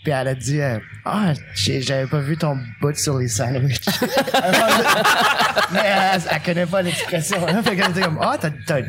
Puis 0.03 0.13
elle 0.13 0.29
a 0.29 0.35
dit 0.35 0.61
euh, 0.61 0.79
ah 1.05 1.33
j'ai- 1.55 1.81
j'avais 1.81 2.07
pas 2.07 2.19
vu 2.19 2.37
ton 2.37 2.59
bout 2.81 2.95
sur 2.97 3.19
les 3.19 3.29
sandwichs. 3.29 3.87
Mais 5.73 5.81
elle, 5.85 6.23
elle 6.31 6.43
connaît 6.43 6.67
pas 6.67 6.83
l'expression. 6.83 7.39
Hein? 7.49 7.63
Fait 7.63 7.77
qu'elle 7.77 7.93
dit 7.93 8.01
comme 8.01 8.19
ah 8.21 8.37
t'as 8.41 8.51
t'as 8.67 8.81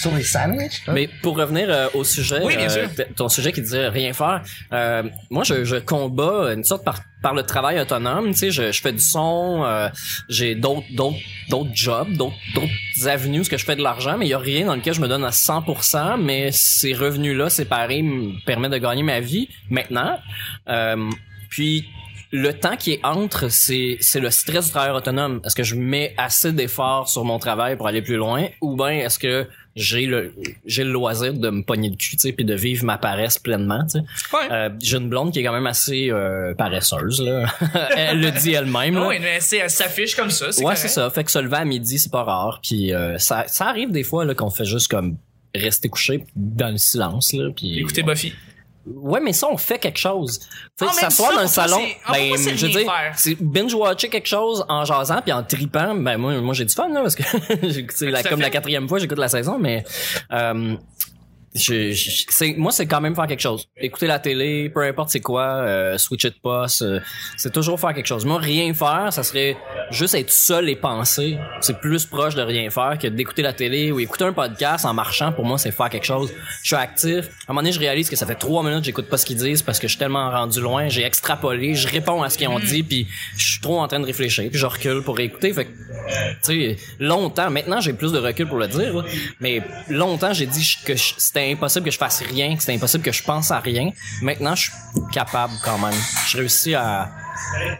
sur 0.00 0.14
les 0.14 0.22
sandwichs? 0.22 0.82
Mais 0.88 1.08
pour 1.22 1.36
revenir 1.36 1.66
euh, 1.70 1.88
au 1.94 2.04
sujet, 2.04 2.40
Oui, 2.42 2.56
bien 2.56 2.68
euh, 2.70 2.86
ton 3.16 3.28
sujet 3.28 3.52
qui 3.52 3.60
disait 3.62 3.88
rien 3.88 4.12
faire, 4.12 4.42
euh, 4.72 5.02
moi 5.30 5.44
je, 5.44 5.64
je 5.64 5.76
combats 5.76 6.52
une 6.52 6.64
sorte 6.64 6.84
par 6.84 7.00
par 7.22 7.34
le 7.34 7.42
travail 7.42 7.80
autonome, 7.80 8.32
tu 8.32 8.38
sais, 8.38 8.50
je, 8.50 8.70
je 8.70 8.80
fais 8.80 8.92
du 8.92 9.00
son, 9.00 9.64
euh, 9.64 9.88
j'ai 10.28 10.54
d'autres 10.54 10.86
d'autres 10.92 11.16
d'autres 11.48 11.74
jobs, 11.74 12.12
d'autres 12.12 12.36
d'autres 12.54 13.08
avenues 13.08 13.40
où 13.40 13.44
ce 13.44 13.50
que 13.50 13.56
je 13.56 13.64
fais 13.64 13.74
de 13.74 13.82
l'argent, 13.82 14.16
mais 14.16 14.26
il 14.26 14.28
y 14.28 14.34
a 14.34 14.38
rien 14.38 14.66
dans 14.66 14.76
lequel 14.76 14.94
je 14.94 15.00
me 15.00 15.08
donne 15.08 15.24
à 15.24 15.30
100%, 15.30 16.20
mais 16.22 16.50
ces 16.52 16.92
revenus 16.94 17.36
là 17.36 17.50
séparés 17.50 18.02
me 18.02 18.32
permettent 18.44 18.72
de 18.72 18.78
gagner 18.78 19.02
ma 19.02 19.20
vie 19.20 19.48
maintenant. 19.70 20.18
Euh, 20.68 21.10
puis 21.48 21.88
le 22.32 22.52
temps 22.52 22.76
qui 22.76 22.92
est 22.92 23.00
entre, 23.04 23.48
c'est 23.48 23.96
c'est 24.00 24.20
le 24.20 24.30
stress 24.30 24.66
du 24.66 24.70
travail 24.72 24.90
autonome. 24.90 25.40
Est-ce 25.44 25.56
que 25.56 25.62
je 25.62 25.74
mets 25.74 26.14
assez 26.18 26.52
d'efforts 26.52 27.08
sur 27.08 27.24
mon 27.24 27.38
travail 27.38 27.76
pour 27.76 27.88
aller 27.88 28.02
plus 28.02 28.16
loin, 28.16 28.46
ou 28.60 28.76
bien 28.76 28.90
est-ce 28.90 29.18
que 29.18 29.48
j'ai 29.76 30.06
le 30.06 30.32
j'ai 30.64 30.84
le 30.84 30.90
loisir 30.90 31.34
de 31.34 31.50
me 31.50 31.62
pogner 31.62 31.90
le 31.90 31.96
cul, 31.96 32.16
tu 32.16 32.18
sais, 32.18 32.32
puis 32.32 32.46
de 32.46 32.54
vivre 32.54 32.84
ma 32.84 32.96
paresse 32.96 33.38
pleinement, 33.38 33.84
tu 33.84 33.98
sais. 33.98 34.04
Ouais. 34.32 34.48
Euh, 34.50 34.70
j'ai 34.80 34.96
une 34.96 35.10
blonde 35.10 35.32
qui 35.32 35.40
est 35.40 35.44
quand 35.44 35.52
même 35.52 35.66
assez 35.66 36.10
euh, 36.10 36.54
paresseuse 36.54 37.20
là. 37.20 37.46
elle 37.96 38.20
le 38.20 38.30
dit 38.30 38.52
elle-même. 38.52 38.96
Oui, 38.96 39.16
mais 39.20 39.38
c'est, 39.40 39.58
elle 39.58 39.70
s'affiche 39.70 40.16
comme 40.16 40.30
ça. 40.30 40.48
Ouais, 40.62 40.76
c'est 40.76 40.88
ça. 40.88 41.08
Fait 41.10 41.24
que 41.24 41.30
se 41.30 41.38
lever 41.38 41.58
à 41.58 41.64
midi, 41.66 41.98
c'est 41.98 42.10
pas 42.10 42.24
rare. 42.24 42.60
Puis 42.62 42.94
euh, 42.94 43.18
ça, 43.18 43.44
ça 43.48 43.66
arrive 43.66 43.90
des 43.90 44.02
fois 44.02 44.24
là 44.24 44.34
qu'on 44.34 44.50
fait 44.50 44.64
juste 44.64 44.88
comme 44.88 45.18
rester 45.54 45.90
couché 45.90 46.24
dans 46.34 46.70
le 46.70 46.78
silence 46.78 47.34
là. 47.34 47.50
Puis 47.54 47.78
Écoutez 47.78 48.02
Buffy. 48.02 48.32
Ouais, 48.86 49.20
mais 49.20 49.32
ça, 49.32 49.48
on 49.50 49.56
fait 49.56 49.78
quelque 49.78 49.98
chose. 49.98 50.38
Tu 50.38 50.46
Ah, 50.48 50.78
sais, 50.78 50.84
même 50.86 50.94
s'asseoir 50.94 51.34
dans 51.34 51.42
le 51.42 51.48
salon, 51.48 51.80
ah, 52.06 52.12
ben, 52.12 52.36
je 52.36 52.66
veux 52.66 52.72
dire, 52.72 52.90
c'est 53.16 53.34
binge-watcher 53.40 54.08
quelque 54.08 54.28
chose 54.28 54.64
en 54.68 54.84
jasant 54.84 55.20
puis 55.22 55.32
en 55.32 55.42
tripant, 55.42 55.94
ben, 55.94 56.16
moi, 56.16 56.40
moi, 56.40 56.54
j'ai 56.54 56.64
du 56.64 56.72
fun, 56.74 56.88
là, 56.88 57.02
parce 57.02 57.16
que 57.16 57.22
c'est 57.70 58.28
comme 58.28 58.40
la 58.40 58.50
quatrième 58.50 58.88
fois, 58.88 58.98
j'écoute 58.98 59.18
la 59.18 59.28
saison, 59.28 59.58
mais, 59.58 59.84
euh, 60.32 60.76
je, 61.56 61.92
je- 61.92 62.56
moi 62.58 62.70
c'est 62.72 62.86
quand 62.86 63.00
même 63.00 63.14
faire 63.14 63.26
quelque 63.26 63.40
chose. 63.40 63.66
Écouter 63.76 64.06
la 64.06 64.18
télé 64.18 64.68
peu 64.70 64.82
importe 64.82 65.10
c'est 65.10 65.20
quoi 65.20 65.42
euh, 65.44 65.98
switcher 65.98 66.30
de 66.30 66.36
poste 66.42 66.82
euh, 66.82 67.00
c'est 67.36 67.52
toujours 67.52 67.78
faire 67.80 67.94
quelque 67.94 68.06
chose. 68.06 68.24
Moi 68.24 68.38
rien 68.38 68.72
faire 68.74 69.08
ça 69.12 69.22
serait 69.22 69.56
juste 69.90 70.14
être 70.14 70.30
seul 70.30 70.68
et 70.68 70.76
penser. 70.76 71.38
C'est 71.60 71.78
plus 71.80 72.04
proche 72.06 72.34
de 72.34 72.42
rien 72.42 72.68
faire 72.70 72.98
que 73.00 73.08
d'écouter 73.08 73.42
la 73.42 73.52
télé 73.52 73.92
ou 73.92 74.00
écouter 74.00 74.24
un 74.24 74.32
podcast 74.32 74.84
en 74.84 74.94
marchant. 74.94 75.32
Pour 75.32 75.44
moi 75.44 75.58
c'est 75.58 75.70
faire 75.70 75.88
quelque 75.90 76.06
chose. 76.06 76.32
Je 76.62 76.66
suis 76.68 76.76
actif. 76.76 77.16
À 77.16 77.18
un 77.18 77.54
moment 77.54 77.60
donné 77.62 77.72
je 77.72 77.80
réalise 77.80 78.08
que 78.10 78.16
ça 78.16 78.26
fait 78.26 78.34
trois 78.34 78.62
minutes 78.62 78.80
que 78.80 78.86
j'écoute 78.86 79.08
pas 79.08 79.16
ce 79.18 79.26
qu'ils 79.26 79.36
disent 79.38 79.62
parce 79.62 79.78
que 79.78 79.86
je 79.86 79.92
suis 79.92 79.98
tellement 79.98 80.30
rendu 80.30 80.60
loin 80.60 80.88
j'ai 80.88 81.04
extrapolé 81.04 81.74
je 81.74 81.88
réponds 81.88 82.22
à 82.22 82.30
ce 82.30 82.38
qu'ils 82.38 82.48
ont 82.48 82.58
dit 82.58 82.82
puis 82.82 83.06
je 83.36 83.52
suis 83.52 83.60
trop 83.60 83.80
en 83.80 83.88
train 83.88 84.00
de 84.00 84.06
réfléchir 84.06 84.48
puis 84.50 84.58
je 84.58 84.66
recule 84.66 85.02
pour 85.02 85.18
écouter. 85.20 85.52
Fait 85.52 85.66
tu 85.66 85.72
sais, 86.42 86.76
longtemps, 87.00 87.50
maintenant 87.50 87.80
j'ai 87.80 87.92
plus 87.92 88.12
de 88.12 88.18
recul 88.18 88.46
pour 88.46 88.58
le 88.58 88.68
dire, 88.68 88.94
là, 88.94 89.04
mais 89.40 89.60
longtemps 89.88 90.32
j'ai 90.32 90.46
dit 90.46 90.76
que 90.84 90.94
je- 90.94 91.14
c'était 91.46 91.52
impossible 91.56 91.84
que 91.86 91.90
je 91.90 91.98
fasse 91.98 92.22
rien, 92.22 92.54
que 92.56 92.60
c'était 92.60 92.74
impossible 92.74 93.04
que 93.04 93.12
je 93.12 93.22
pense 93.22 93.50
à 93.50 93.60
rien. 93.60 93.90
Maintenant, 94.22 94.54
je 94.54 94.62
suis 94.62 94.72
capable 95.12 95.52
quand 95.64 95.78
même. 95.78 95.94
Je 96.28 96.36
réussis 96.38 96.74
à, 96.74 97.10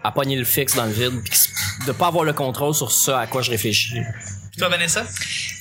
à 0.05 0.13
pogner 0.13 0.37
le 0.37 0.45
fixe 0.45 0.75
dans 0.77 0.85
le 0.87 0.93
vide, 0.93 1.23
que- 1.25 1.87
de 1.87 1.93
pas 1.93 2.09
avoir 2.09 2.25
le 2.25 2.33
contrôle 2.33 2.75
sur 2.75 2.93
ce 2.93 3.11
à 3.11 3.27
quoi 3.27 3.43
je 3.43 3.51
réfléchis. 3.51 3.95
Puis 4.51 4.59
toi, 4.59 4.69
Vanessa? 4.69 5.05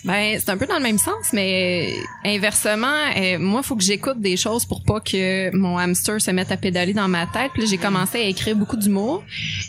Ben, 0.05 0.39
c'est 0.39 0.49
un 0.49 0.57
peu 0.57 0.67
dans 0.67 0.77
le 0.77 0.83
même 0.83 0.99
sens, 0.99 1.33
mais 1.33 1.95
inversement, 2.23 2.87
euh, 3.17 3.39
moi, 3.39 3.63
faut 3.63 3.75
que 3.75 3.83
j'écoute 3.83 4.19
des 4.19 4.37
choses 4.37 4.65
pour 4.65 4.83
pas 4.83 4.99
que 4.99 5.55
mon 5.55 5.77
hamster 5.77 6.21
se 6.21 6.31
mette 6.31 6.51
à 6.51 6.57
pédaler 6.57 6.93
dans 6.93 7.07
ma 7.07 7.25
tête. 7.25 7.51
Puis 7.53 7.63
là, 7.63 7.67
j'ai 7.67 7.77
commencé 7.77 8.19
à 8.19 8.23
écrire 8.23 8.55
beaucoup 8.55 8.77
d'humour. 8.77 9.23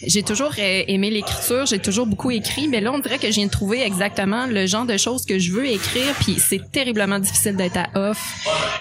J'ai 0.07 0.23
toujours 0.23 0.53
euh, 0.59 0.83
aimé 0.87 1.11
l'écriture, 1.11 1.65
j'ai 1.67 1.79
toujours 1.79 2.07
beaucoup 2.07 2.31
écrit, 2.31 2.69
mais 2.69 2.81
là, 2.81 2.93
on 2.93 2.99
dirait 2.99 3.19
que 3.19 3.29
je 3.29 3.33
viens 3.37 3.47
de 3.47 3.51
trouver 3.51 3.83
exactement 3.83 4.47
le 4.47 4.67
genre 4.67 4.85
de 4.85 4.97
choses 4.97 5.25
que 5.25 5.39
je 5.39 5.53
veux 5.53 5.67
écrire, 5.67 6.15
puis 6.21 6.37
c'est 6.39 6.71
terriblement 6.71 7.19
difficile 7.19 7.57
d'être 7.57 7.79
à 7.79 8.11
off. 8.11 8.19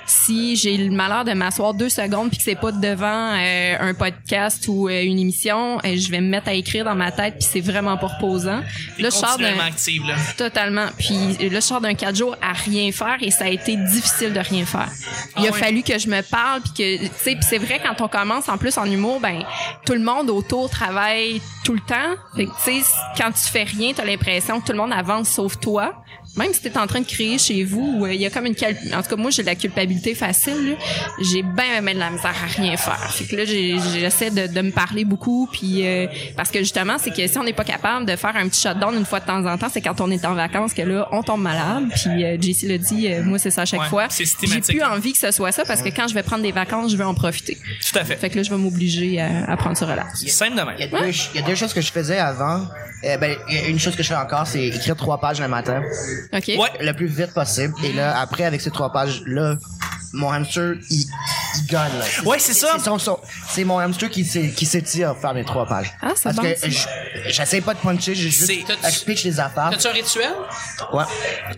Si 0.06 0.56
j'ai 0.56 0.78
le 0.78 0.92
malheur 0.92 1.26
de 1.26 1.34
m'asseoir 1.34 1.74
deux 1.74 1.90
secondes 1.90 2.30
puis 2.30 2.38
que 2.38 2.44
c'est 2.44 2.60
pas 2.60 2.72
devant 2.72 3.34
euh, 3.34 3.76
un 3.80 3.94
podcast 3.94 4.68
ou 4.68 4.88
euh, 4.88 5.04
une 5.04 5.20
émission, 5.20 5.78
euh, 5.78 5.96
je 5.96 6.12
vais 6.12 6.22
me 6.22 6.28
mettre 6.28 6.50
à 6.50 6.54
écrire 6.54 6.86
dans 6.86 6.96
ma 6.96 7.12
tête 7.12 7.36
puis 7.40 7.48
c'est 7.50 7.62
vraiment 7.62 7.98
pas 7.98 8.08
reposant. 8.08 8.62
Là, 8.62 8.64
je 9.00 9.10
sors 9.10 9.32
continuellement 9.32 9.64
active, 9.64 10.04
là. 10.06 10.16
Totalement. 10.38 10.88
Puis 10.98 11.45
là, 11.50 11.60
je 11.60 11.66
sors 11.66 11.82
d'un 11.82 11.94
quatre 11.94 12.16
jours 12.16 12.36
à 12.42 12.54
rien 12.54 12.92
faire 12.92 13.18
et 13.22 13.32
ça 13.32 13.46
a 13.46 13.50
été 13.50 13.76
difficile 13.76 14.34
de 14.34 14.40
rien 14.40 14.66
faire. 14.66 14.90
Il 15.38 15.44
Ah 15.46 15.50
a 15.50 15.52
ouais? 15.52 15.60
fallu 15.60 15.84
que 15.84 15.98
je 15.98 16.08
me 16.10 16.22
parle 16.22 16.62
puis 16.62 16.72
que 16.74 17.06
tu 17.06 17.12
sais, 17.18 17.38
c'est 17.42 17.58
vrai 17.58 17.82
quand 17.84 18.04
on 18.04 18.08
commence 18.08 18.50
en 18.50 18.58
plus 18.58 18.78
en 18.78 18.86
humour, 18.86 19.20
ben 19.20 19.44
tout 19.86 19.94
le 19.94 20.00
monde 20.00 20.30
autour 20.30 20.70
travaille 20.70 21.42
tout 21.64 21.74
le 21.74 21.80
temps. 21.80 22.16
Fait 22.36 22.46
que 22.46 22.52
tu 22.64 22.82
sais, 22.82 22.92
quand 23.18 23.32
tu 23.32 23.50
fais 23.52 23.64
rien, 23.64 23.94
t'as 23.96 24.06
l'impression 24.06 24.60
que 24.60 24.66
tout 24.68 24.72
le 24.74 24.78
monde 24.80 24.94
avance 24.94 25.30
sauf 25.30 25.60
toi. 25.60 25.94
Même 26.38 26.54
si 26.54 26.62
t'es 26.62 26.78
en 26.78 26.86
train 26.88 27.00
de 27.02 27.06
créer 27.06 27.38
chez 27.38 27.64
vous, 27.64 28.04
euh, 28.06 28.14
il 28.14 28.20
y 28.20 28.26
a 28.26 28.30
comme 28.30 28.46
une 28.46 28.56
cal- 28.56 28.76
en 28.94 29.02
tout 29.02 29.10
cas 29.10 29.16
moi 29.16 29.32
j'ai 29.32 29.42
de 29.42 29.48
la 29.48 29.56
culpabilité 29.56 30.16
facile. 30.16 30.72
là. 30.72 30.76
J'ai 31.22 31.44
bien 31.44 31.82
même 31.82 31.96
de 31.96 32.00
la 32.00 32.10
misère 32.12 32.34
à 32.44 32.48
rien 32.62 32.76
faire. 32.78 33.12
Fait 33.12 33.26
que 33.26 33.36
là 33.36 33.46
j'essaie 33.46 34.32
de, 34.32 34.48
de 34.48 34.62
me 34.62 34.72
parler 34.72 35.06
beaucoup 35.06 35.48
puis 35.52 35.88
euh, 35.88 36.08
parce 36.36 36.52
que 36.52 36.60
justement 36.60 36.98
c'est 37.00 37.12
que 37.12 37.26
si 37.28 37.38
on 37.38 37.44
n'est 37.44 37.54
pas 37.54 37.64
capable 37.64 38.06
de 38.06 38.16
faire 38.16 38.36
un 38.36 38.48
petit 38.50 38.62
shutdown 38.62 38.94
une 38.96 39.06
fois 39.06 39.20
de 39.22 39.26
temps 39.26 39.46
en 39.46 39.58
temps, 39.58 39.68
c'est 39.72 39.82
quand 39.82 40.02
on 40.02 40.12
est 40.12 40.26
en 40.26 40.34
vacances 40.34 40.74
que 40.74 40.82
là 40.82 41.08
on 41.12 41.24
tombe 41.24 41.42
malade. 41.42 41.86
Puis 41.96 42.24
euh, 42.24 42.38
JC 42.40 42.64
l'a 42.68 42.78
dit, 42.78 43.08
euh, 43.08 43.24
moi 43.24 43.40
c'est 43.40 43.52
ça 43.52 43.62
à 43.62 43.66
chaque 43.66 43.82
Ouais, 43.82 43.88
fois. 43.90 44.08
c'est 44.10 44.26
J'ai 44.26 44.62
plus 44.62 44.84
envie 44.84 45.14
que 45.14 45.20
ce 45.20 45.32
soit 45.32 45.52
ça 45.52 45.64
parce 45.66 45.82
que 45.82 45.90
quand 45.90 46.08
je 46.08 46.14
vais 46.14 46.24
prendre 46.24 46.44
des 46.44 46.52
vacances, 46.52 46.92
je 46.92 46.98
veux 46.98 47.06
en 47.06 47.14
profiter. 47.14 47.58
Tout 47.92 47.98
à 48.00 48.04
fait. 48.04 48.18
Fait 48.18 48.30
que 48.30 48.36
là 48.38 48.44
je 48.44 48.50
vais 48.50 48.58
m'obliger 48.58 49.22
à, 49.22 49.50
à 49.52 49.58
prendre 49.58 49.78
ce 49.78 49.86
relax. 49.86 50.26
Simple 50.28 50.56
de 50.56 50.62
Il 50.78 50.80
y, 50.82 50.84
a 50.84 51.00
même. 51.00 51.12
deux, 51.12 51.18
il 51.34 51.40
y 51.40 51.44
a 51.44 51.48
deux 51.48 51.56
choses 51.56 51.74
que 51.74 51.82
je 51.82 51.92
faisais 51.92 52.18
avant. 52.18 52.68
Euh, 53.04 53.18
ben, 53.18 53.38
une 53.68 53.80
chose 53.80 53.96
que 53.96 54.02
je 54.04 54.08
fais 54.08 54.16
encore, 54.16 54.48
c'est 54.48 54.66
écrire 54.68 54.96
trois 54.96 55.20
pages 55.20 55.40
le 55.40 55.48
matin. 55.48 55.82
Ouais. 56.34 56.70
le 56.82 56.92
plus 56.94 57.08
vite 57.08 57.34
possible. 57.34 57.74
Et 57.84 57.94
là, 57.94 58.20
après, 58.20 58.44
avec 58.46 58.62
ces 58.62 58.72
trois 58.72 58.92
pages-là, 58.92 59.58
mon 60.16 60.32
hamster, 60.32 60.74
il, 60.90 61.06
gun, 61.70 61.84
là. 62.00 62.06
Ouais, 62.26 62.40
c'est 62.40 62.54
ça. 62.54 62.78
son- 62.84 62.98
son- 63.00 63.20
C'est 63.50 63.64
mon 63.64 63.80
hamster 63.80 64.10
qui 64.10 64.26
s'é- 64.26 64.52
qui 64.52 64.66
s'étire 64.66 65.12
à 65.12 65.16
faire 65.16 65.34
mes 65.34 65.44
trois 65.46 65.66
pages. 65.66 65.94
Ah, 66.02 66.10
c'est 66.16 66.24
Parce 66.24 66.36
bon, 66.38 66.42
que 66.44 67.30
j'essaie 67.30 67.62
pas 67.62 67.74
de 67.74 67.80
puncher, 67.80 68.16
j'ai 68.16 68.30
juste, 68.30 68.46
C'est- 68.48 68.64
je 68.92 69.04
pitch 69.06 69.24
les 69.24 69.40
affaires. 69.40 69.70
T'as-tu 69.72 69.88
un 69.88 69.92
rituel? 69.92 70.32
Ouais. 70.94 71.04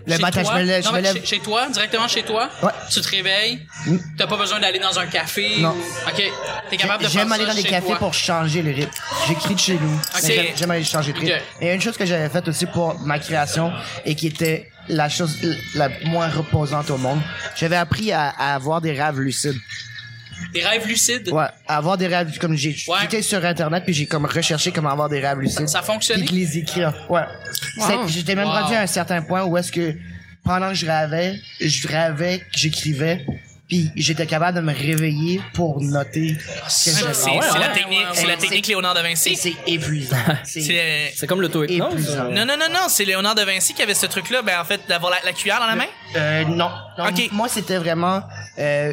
Le 0.06 0.14
Chez 0.16 0.22
matin, 0.22 0.42
toi? 0.42 0.52
je 0.54 0.58
me 0.60 0.64
lève, 0.64 0.84
Non, 0.84 0.90
je 0.90 0.96
me 0.96 1.00
mais 1.00 1.02
lève. 1.02 1.16
Chez, 1.20 1.26
chez 1.26 1.40
toi, 1.40 1.68
directement 1.68 2.08
chez 2.08 2.22
toi? 2.22 2.48
Ouais. 2.62 2.70
Tu 2.90 3.00
te 3.00 3.08
réveilles? 3.08 3.66
Mm. 3.86 3.96
T'as 4.16 4.26
pas 4.26 4.36
besoin 4.36 4.60
d'aller 4.60 4.78
dans 4.78 4.98
un 4.98 5.06
café? 5.06 5.56
Non. 5.58 5.70
ou- 5.70 6.08
OK. 6.10 6.22
T'es 6.70 6.76
capable 6.76 7.02
de 7.04 7.08
faire 7.08 7.20
J'aime 7.20 7.28
ça 7.28 7.34
aller 7.34 7.46
dans 7.46 7.54
des 7.54 7.62
chez 7.62 7.68
cafés 7.68 7.86
toi. 7.86 7.98
pour 7.98 8.14
changer 8.14 8.62
le 8.62 8.70
rythme. 8.72 8.90
J'écris 9.26 9.54
de 9.54 9.60
chez 9.60 9.74
nous. 9.74 9.94
Ok. 9.94 10.22
mais 10.22 10.34
J'aime, 10.34 10.46
j'aime 10.56 10.70
aller 10.70 10.84
changer 10.84 11.12
de 11.12 11.18
rythme. 11.18 11.34
Ok. 11.36 11.42
Et 11.62 11.74
une 11.74 11.80
chose 11.80 11.96
que 11.96 12.06
j'avais 12.06 12.28
faite 12.28 12.48
aussi 12.48 12.66
pour 12.66 12.98
ma 13.00 13.18
création 13.18 13.72
et 14.04 14.14
qui 14.14 14.26
était 14.28 14.70
la 14.88 15.08
chose 15.08 15.38
la 15.74 15.88
moins 16.06 16.28
reposante 16.28 16.90
au 16.90 16.96
monde, 16.98 17.20
j'avais 17.56 17.76
appris 17.76 18.12
à, 18.12 18.28
à 18.30 18.54
avoir 18.54 18.80
des 18.80 18.92
rêves 18.92 19.18
lucides. 19.20 19.56
Des 20.52 20.64
rêves 20.64 20.86
lucides? 20.86 21.28
Ouais, 21.30 21.46
avoir 21.66 21.98
des 21.98 22.06
rêves 22.06 22.38
comme 22.38 22.54
j'ai 22.56 22.70
Ouais. 22.86 22.98
j'étais 23.02 23.22
sur 23.22 23.44
internet 23.44 23.82
puis 23.84 23.92
j'ai 23.92 24.06
comme 24.06 24.24
recherché 24.24 24.70
comment 24.70 24.90
avoir 24.90 25.08
des 25.08 25.20
rêves 25.20 25.40
lucides. 25.40 25.68
Ça 25.68 25.80
a 25.80 25.82
fonctionné? 25.82 26.24
Puis 26.24 26.32
de 26.34 26.38
les 26.40 26.58
écrire. 26.58 26.94
Ouais. 27.10 27.22
C'est- 27.78 28.08
J'étais 28.08 28.34
même 28.36 28.46
Wow. 28.46 28.52
rendu 28.62 28.74
à 28.74 28.82
un 28.82 28.86
certain 28.86 29.20
point 29.22 29.44
où 29.44 29.56
est-ce 29.58 29.72
que 29.72 29.94
pendant 30.44 30.68
que 30.68 30.74
je 30.74 30.86
rêvais, 30.86 31.40
je 31.60 31.88
rêvais 31.88 32.38
que 32.38 32.56
j'écrivais 32.58 33.26
puis 33.68 33.90
j'étais 33.96 34.26
capable 34.26 34.56
de 34.56 34.62
me 34.62 34.72
réveiller 34.72 35.40
pour 35.52 35.80
noter 35.82 36.36
ce 36.68 36.86
que 36.86 36.90
C'est 36.96 37.00
j'avais. 37.00 37.14
c'est 37.14 37.30
ouais, 37.30 37.38
la 37.40 37.68
ouais, 37.68 37.72
technique, 37.74 37.98
ouais, 37.98 38.04
c'est 38.14 38.22
ouais. 38.22 38.28
la 38.28 38.36
technique 38.36 38.66
Léonard 38.66 38.94
de 38.94 39.00
Et 39.00 39.02
Vinci. 39.02 39.36
c'est 39.36 39.54
épuisant. 39.66 40.16
C'est 40.44 41.12
C'est 41.14 41.26
comme 41.26 41.40
l'auto-hypnose. 41.42 41.92
épuisant. 41.92 42.24
non 42.30 42.46
non 42.46 42.56
non 42.58 42.68
non, 42.72 42.88
c'est 42.88 43.04
Léonard 43.04 43.34
de 43.34 43.42
Vinci 43.42 43.74
qui 43.74 43.82
avait 43.82 43.94
ce 43.94 44.06
truc 44.06 44.30
là, 44.30 44.42
ben 44.42 44.58
en 44.60 44.64
fait 44.64 44.80
d'avoir 44.88 45.10
la, 45.12 45.18
la 45.24 45.32
cuillère 45.32 45.60
dans 45.60 45.66
la 45.66 45.76
main? 45.76 45.84
Euh, 46.16 46.44
non. 46.44 46.70
non 46.98 47.04
Ok. 47.06 47.28
Moi, 47.32 47.48
c'était 47.48 47.76
vraiment... 47.76 48.22
Euh, 48.58 48.92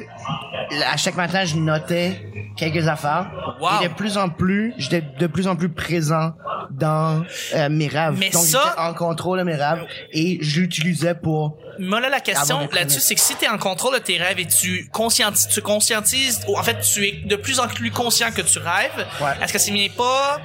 à 0.92 0.98
chaque 0.98 1.16
matin, 1.16 1.46
je 1.46 1.56
notais 1.56 2.22
quelques 2.58 2.88
affaires. 2.88 3.32
Wow. 3.62 3.82
Et 3.84 3.88
de 3.88 3.94
plus 3.94 4.18
en 4.18 4.30
plus, 4.30 4.74
j'étais 4.78 5.02
de 5.02 5.28
plus 5.28 5.48
en 5.48 5.56
plus 5.56 5.70
présent 5.70 6.34
dans 6.72 7.24
euh, 7.56 7.70
mes 7.70 7.88
rêves. 7.88 8.16
Mais 8.18 8.30
Donc, 8.32 8.44
ça- 8.44 8.62
j'étais 8.70 8.80
en 8.82 8.94
contrôle 8.94 9.40
de 9.40 9.44
mes 9.44 9.56
rêves 9.56 9.86
et 10.12 10.38
je 10.42 10.60
l'utilisais 10.62 11.16
pour... 11.16 11.58
Moi 11.80 12.00
là 12.00 12.10
la 12.10 12.20
question 12.20 12.68
là-dessus 12.72 13.00
c'est 13.00 13.16
que 13.16 13.22
si 13.22 13.36
t'es 13.36 13.48
en 13.48 13.58
contrôle 13.58 13.94
de 13.96 14.00
tes 14.00 14.18
rêves 14.18 14.40
et 14.40 14.48
tu 14.48 14.88
conscientises, 14.92 15.48
tu 15.48 15.62
conscientises, 15.62 16.42
ou 16.48 16.58
en 16.58 16.64
fait 16.64 16.80
tu 16.82 17.06
es 17.08 17.12
de 17.26 17.36
plus 17.36 17.60
en 17.60 17.68
plus 17.68 17.92
conscient 17.92 18.32
que 18.32 18.42
tu 18.42 18.60
rêves, 18.60 19.06
Ouais. 19.22 19.32
est-ce 19.42 19.54
que 19.54 19.60
ça 19.60 19.72
vient 19.72 19.90
pas 19.90 20.40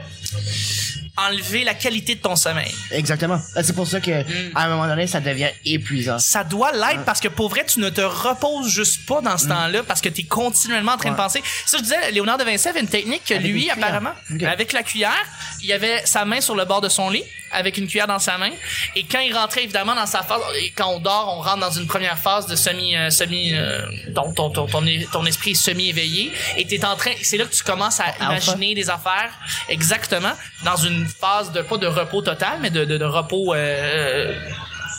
enlever 1.28 1.64
la 1.64 1.74
qualité 1.74 2.14
de 2.14 2.20
ton 2.20 2.36
sommeil? 2.36 2.72
Exactement. 2.90 3.40
Euh, 3.56 3.62
C'est 3.64 3.74
pour 3.74 3.86
ça 3.86 4.00
que 4.00 4.10
à 4.54 4.64
un 4.64 4.68
moment 4.68 4.86
donné, 4.86 5.06
ça 5.06 5.20
devient 5.20 5.50
épuisant. 5.64 6.18
ça 6.18 6.44
doit 6.44 6.72
l'être 6.72 7.04
parce 7.04 7.20
que 7.20 7.28
pour 7.28 7.48
vrai, 7.48 7.64
tu 7.66 7.80
ne 7.80 7.90
te 7.90 8.00
reposes 8.00 8.68
juste 8.68 9.06
pas 9.06 9.20
dans 9.20 9.38
ce 9.38 9.48
temps-là 9.48 9.82
parce 9.82 10.00
que 10.00 10.08
tu 10.08 10.22
es 10.22 10.24
continuellement 10.24 10.92
en 10.92 10.96
train 10.96 11.10
de 11.10 11.14
Mm. 11.14 11.16
Penser. 11.20 11.42
Ça, 11.66 11.76
je 11.78 11.82
disais, 11.82 12.10
Léonard 12.12 12.38
de 12.38 12.44
Vinci 12.44 12.68
avait 12.68 12.80
une 12.80 12.88
technique 12.88 13.24
que 13.26 13.34
Avec 13.34 13.46
lui, 13.50 13.70
apparemment, 13.70 14.12
avec 14.46 14.72
la 14.72 14.82
cuillère, 14.82 15.24
il 15.62 15.70
avait 15.72 16.06
sa 16.06 16.24
main 16.24 16.40
sur 16.40 16.54
le 16.54 16.64
bord 16.64 16.80
de 16.80 16.88
son 16.88 17.10
lit 17.10 17.24
avec 17.52 17.76
une 17.78 17.88
cuillère 17.88 18.06
dans 18.06 18.20
sa 18.20 18.38
main 18.38 18.50
et 18.94 19.02
quand 19.04 19.18
il 19.18 19.34
rentrait 19.36 19.64
évidemment 19.64 19.96
dans 19.96 20.06
sa 20.06 20.22
phase 20.22 20.40
et 20.62 20.70
quand 20.70 20.86
on 20.88 21.00
dort 21.00 21.34
on 21.36 21.42
rentre 21.42 21.58
dans 21.58 21.70
une 21.72 21.88
première 21.88 22.16
phase 22.16 22.46
de 22.46 22.54
semi 22.54 22.96
euh, 22.96 23.10
semi 23.10 23.52
euh, 23.54 23.82
ton, 24.14 24.32
ton, 24.32 24.50
ton, 24.50 24.66
ton, 24.68 24.84
ton 25.10 25.26
esprit 25.26 25.50
est 25.50 25.54
semi 25.54 25.88
éveillé 25.88 26.30
et 26.56 26.64
t'es 26.64 26.84
en 26.84 26.94
train 26.94 27.10
c'est 27.24 27.36
là 27.38 27.44
que 27.46 27.52
tu 27.52 27.64
commences 27.64 27.98
à 27.98 28.14
imaginer 28.20 28.76
des 28.76 28.88
affaires 28.88 29.32
exactement 29.68 30.30
dans 30.64 30.76
une 30.76 31.08
phase 31.10 31.52
de 31.52 31.62
pas 31.62 31.76
de 31.76 31.86
repos 31.86 32.22
total 32.22 32.58
mais 32.60 32.70
de 32.70 32.84
de, 32.84 32.96
de 32.98 33.04
repos 33.04 33.54
euh, 33.54 34.32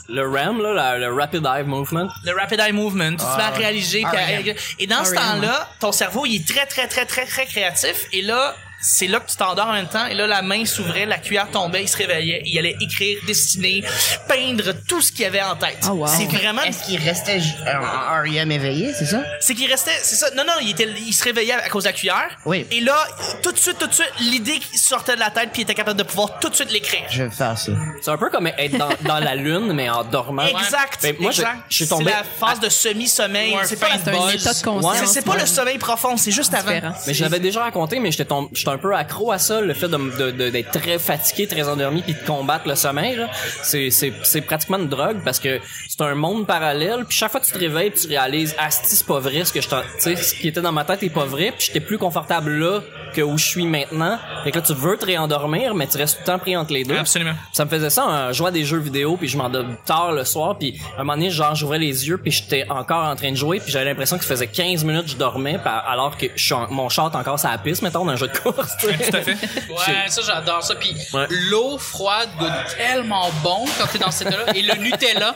Le 0.10 0.28
RAM, 0.28 0.62
là, 0.62 0.98
le 0.98 1.14
Rapid 1.14 1.46
Eye 1.46 1.64
Movement. 1.64 2.08
le 2.26 2.34
rapid 2.34 2.60
eye 2.60 2.74
movement, 2.74 3.12
tu 3.12 3.18
te 3.26 3.38
mets 3.38 3.44
à 3.44 3.50
réaliser. 3.52 4.04
R.E.M. 4.04 4.56
et 4.80 4.88
dans 4.88 5.06
ce 5.06 5.12
R.E.M., 5.12 5.42
temps-là, 5.42 5.70
ton 5.80 5.92
cerveau, 5.94 6.26
il 6.26 6.36
est 6.38 6.48
très, 6.48 6.66
très, 6.66 6.88
très, 6.88 7.06
très, 7.06 7.26
très 7.26 7.46
créatif. 7.46 8.08
Et 8.12 8.22
là, 8.22 8.54
c'est 8.82 9.08
là 9.08 9.20
que 9.20 9.30
tu 9.30 9.38
t'endors 9.38 9.68
en 9.68 9.74
même 9.74 9.88
temps. 9.88 10.06
Et 10.08 10.14
là, 10.14 10.28
la 10.28 10.42
main 10.42 10.66
s'ouvrait, 10.66 11.06
la 11.06 11.18
cuillère 11.18 11.50
tombait, 11.52 11.84
il 11.84 11.88
se 11.88 11.98
réveillait. 11.98 12.42
Il 12.46 12.58
allait 12.58 12.76
écrire, 12.82 13.20
dessiner, 13.28 13.84
peindre 14.28 14.74
tout 14.88 15.02
ce 15.02 15.12
qu'il 15.12 15.26
avait 15.26 15.42
en 15.42 15.56
tête. 15.56 15.78
Oh, 15.86 15.92
wow. 15.92 16.08
C'est 16.08 16.26
vraiment... 16.26 16.62
Est-ce 16.64 16.84
qu'il 16.86 17.00
restait 17.00 17.40
euh, 17.68 17.74
en 17.74 18.22
REM 18.22 18.52
éveillé, 18.52 18.94
c'est 18.98 19.06
ça? 19.06 19.24
C'est 19.40 19.54
qu'il 19.56 19.70
restait... 19.70 19.92
C'est 20.02 20.16
ça. 20.16 20.30
Non, 20.36 20.44
non, 20.46 20.54
il, 20.62 20.72
était, 20.72 20.90
il 21.06 21.14
se 21.14 21.24
réveillait 21.24 21.54
à 21.54 21.70
cause 21.70 21.84
de 21.84 21.90
la 21.90 21.94
cuillère. 21.94 22.38
Oui. 22.46 22.66
Et 22.72 22.82
là, 22.82 22.96
tout 23.44 23.52
de 23.52 23.58
suite, 23.58 23.78
tout 23.78 23.88
de 23.88 23.94
suite, 23.94 24.12
l'idée 24.20 24.60
qui 24.60 24.78
sortait 24.78 25.16
de 25.16 25.20
la 25.20 25.30
tête, 25.30 25.50
puis 25.52 25.62
il 25.62 25.64
était 25.64 25.76
capable 25.76 25.98
de 25.98 26.04
pouvoir 26.04 26.40
tout 26.40 26.50
de 26.50 26.56
suite 26.56 26.72
l'écrire. 26.72 27.04
Je 27.10 27.24
vais 27.24 27.30
faire 27.30 27.58
ça. 27.58 27.72
C'est 28.02 28.12
un 28.12 28.18
peu 28.18 28.30
comme 28.30 28.48
être 28.48 28.78
dans, 28.78 28.90
dans 29.08 29.20
la 29.20 29.36
lune, 29.36 29.74
mais 29.74 29.90
en 29.90 30.04
dormant. 30.04 30.46
Exact. 30.46 31.00
Ben, 31.02 31.16
moi, 31.20 31.32
je- 31.32 31.42
exact. 31.42 31.58
je 31.70 31.76
suis 31.76 31.88
tombé 31.88 32.06
C'est 32.06 32.12
la 32.12 32.24
phase 32.24 32.60
de 32.60 32.70
semi-sommeil. 32.70 33.56
C'est 33.66 33.80
pas, 33.80 33.88
C'est 34.04 34.10
un 34.10 34.30
état 34.30 34.54
de 34.54 34.62
conscience. 34.64 35.00
Ouais, 35.02 35.08
c'est 35.08 35.26
pas 35.26 35.38
le 35.38 35.46
sommeil 35.46 35.78
profond, 35.78 36.18
c'est 36.18 36.32
juste 36.32 36.54
avant. 36.54 36.72
différent. 36.74 36.94
Mais 37.08 37.14
je 37.14 37.24
l'avais 37.24 37.40
déjà 37.40 37.62
raconté, 37.62 38.00
mais 38.00 38.12
j'étais 38.12 38.26
tombé, 38.26 38.50
un 38.72 38.78
peu 38.78 38.96
accro 38.96 39.32
à 39.32 39.38
ça, 39.38 39.62
le 39.62 39.74
fait 39.74 39.88
de, 39.88 39.96
m- 39.96 40.12
de- 40.18 40.32
de- 40.32 40.50
d'être 40.50 40.72
très 40.72 40.98
fatigué, 41.00 41.48
très 41.48 41.68
endormi, 41.68 42.02
puis 42.02 42.14
de 42.14 42.26
combattre 42.26 42.68
le 42.68 42.76
sommeil. 42.76 43.20
C'est, 43.64 43.90
c'est, 43.92 44.14
c'est 44.24 44.42
pratiquement 44.42 44.78
une 44.78 44.88
drogue 44.90 45.18
parce 45.24 45.40
que 45.40 45.60
c'est 45.90 46.02
un 46.02 46.16
monde 46.16 46.48
parallèle. 46.48 47.06
Puis 47.08 47.18
chaque 47.18 47.32
fois 47.32 47.40
que 47.40 47.46
tu 47.46 47.52
te 47.52 47.58
réveilles, 47.60 47.92
tu 47.92 48.08
réalises, 48.08 48.56
ah, 48.58 48.70
c'ti, 48.72 48.96
c'est 48.96 49.06
pas 49.06 49.20
vrai, 49.20 49.46
ce 49.46 49.54
que 49.54 49.62
je, 49.62 49.68
t'en- 49.70 49.82
tu 49.82 49.88
sais, 50.00 50.16
ce 50.16 50.34
qui 50.36 50.48
était 50.48 50.62
dans 50.62 50.72
ma 50.72 50.84
tête 50.86 51.04
est 51.04 51.10
pas 51.10 51.26
vrai. 51.26 51.52
Puis 51.58 51.68
j'étais 51.68 51.80
plus 51.80 51.98
confortable 51.98 52.52
là 52.52 52.80
que 53.14 53.22
où 53.22 53.38
je 53.38 53.46
suis 53.46 53.66
maintenant. 53.68 54.18
Fait 54.44 54.52
que 54.52 54.58
là, 54.60 54.62
tu 54.66 54.74
veux 54.74 54.98
te 54.98 55.06
réendormir, 55.06 55.76
mais 55.76 55.88
tu 55.88 55.98
restes 55.98 56.16
tout 56.18 56.22
le 56.22 56.26
temps 56.34 56.40
pris 56.40 56.56
entre 56.56 56.74
les 56.74 56.84
deux. 56.84 56.96
Absolument. 56.96 57.34
Ça 57.52 57.66
me 57.66 57.70
faisait 57.70 57.90
ça, 57.90 58.04
un 58.06 58.32
jouer 58.32 58.48
à 58.48 58.52
des 58.52 58.64
jeux 58.64 58.80
vidéo, 58.80 59.18
puis 59.18 59.28
je 59.28 59.38
m'endormais 59.38 59.76
tard 59.86 60.14
le 60.14 60.24
soir, 60.24 60.58
puis 60.58 60.80
à 60.98 61.02
un 61.02 61.04
moment 61.04 61.14
donné, 61.18 61.30
genre, 61.30 61.54
j'ouvrais 61.56 61.80
les 61.80 62.08
yeux, 62.08 62.18
puis 62.18 62.32
j'étais 62.32 62.66
encore 62.70 63.04
en 63.06 63.16
train 63.16 63.32
de 63.32 63.36
jouer, 63.36 63.60
puis 63.60 63.72
j'avais 63.72 63.86
l'impression 63.86 64.18
que 64.18 64.24
ça 64.24 64.30
faisait 64.30 64.48
15 64.48 64.84
minutes 64.86 65.04
que 65.06 65.12
je 65.12 65.18
dormais, 65.18 65.58
alors 65.66 66.18
que 66.18 66.28
je 66.36 66.44
suis 66.44 66.54
en- 66.54 66.72
mon 66.72 66.88
char 66.90 67.12
est 67.14 67.18
encore 67.18 67.38
sur 67.40 67.50
la 67.50 67.58
piste, 67.58 67.82
mettons, 67.82 68.06
dans 68.06 68.12
un 68.14 68.16
jeu 68.16 68.28
de 68.28 68.38
course. 68.38 68.61
sais. 68.80 68.98
Tout 69.12 69.16
à 69.18 69.22
fait. 69.22 69.32
Ouais, 69.70 70.08
ça 70.10 70.22
j'adore 70.26 70.64
ça. 70.64 70.76
Puis 70.76 70.96
Ouais. 71.14 71.26
l'eau 71.30 71.78
froide 71.78 72.30
goûte 72.40 72.50
tellement 72.78 73.30
bon 73.44 73.66
quand 73.78 73.88
t'es 73.88 74.00
dans 74.00 74.12
cet 74.12 74.28
état-là. 74.28 74.54
Et 74.56 74.62
le 74.62 74.76
Nutella. 74.76 75.36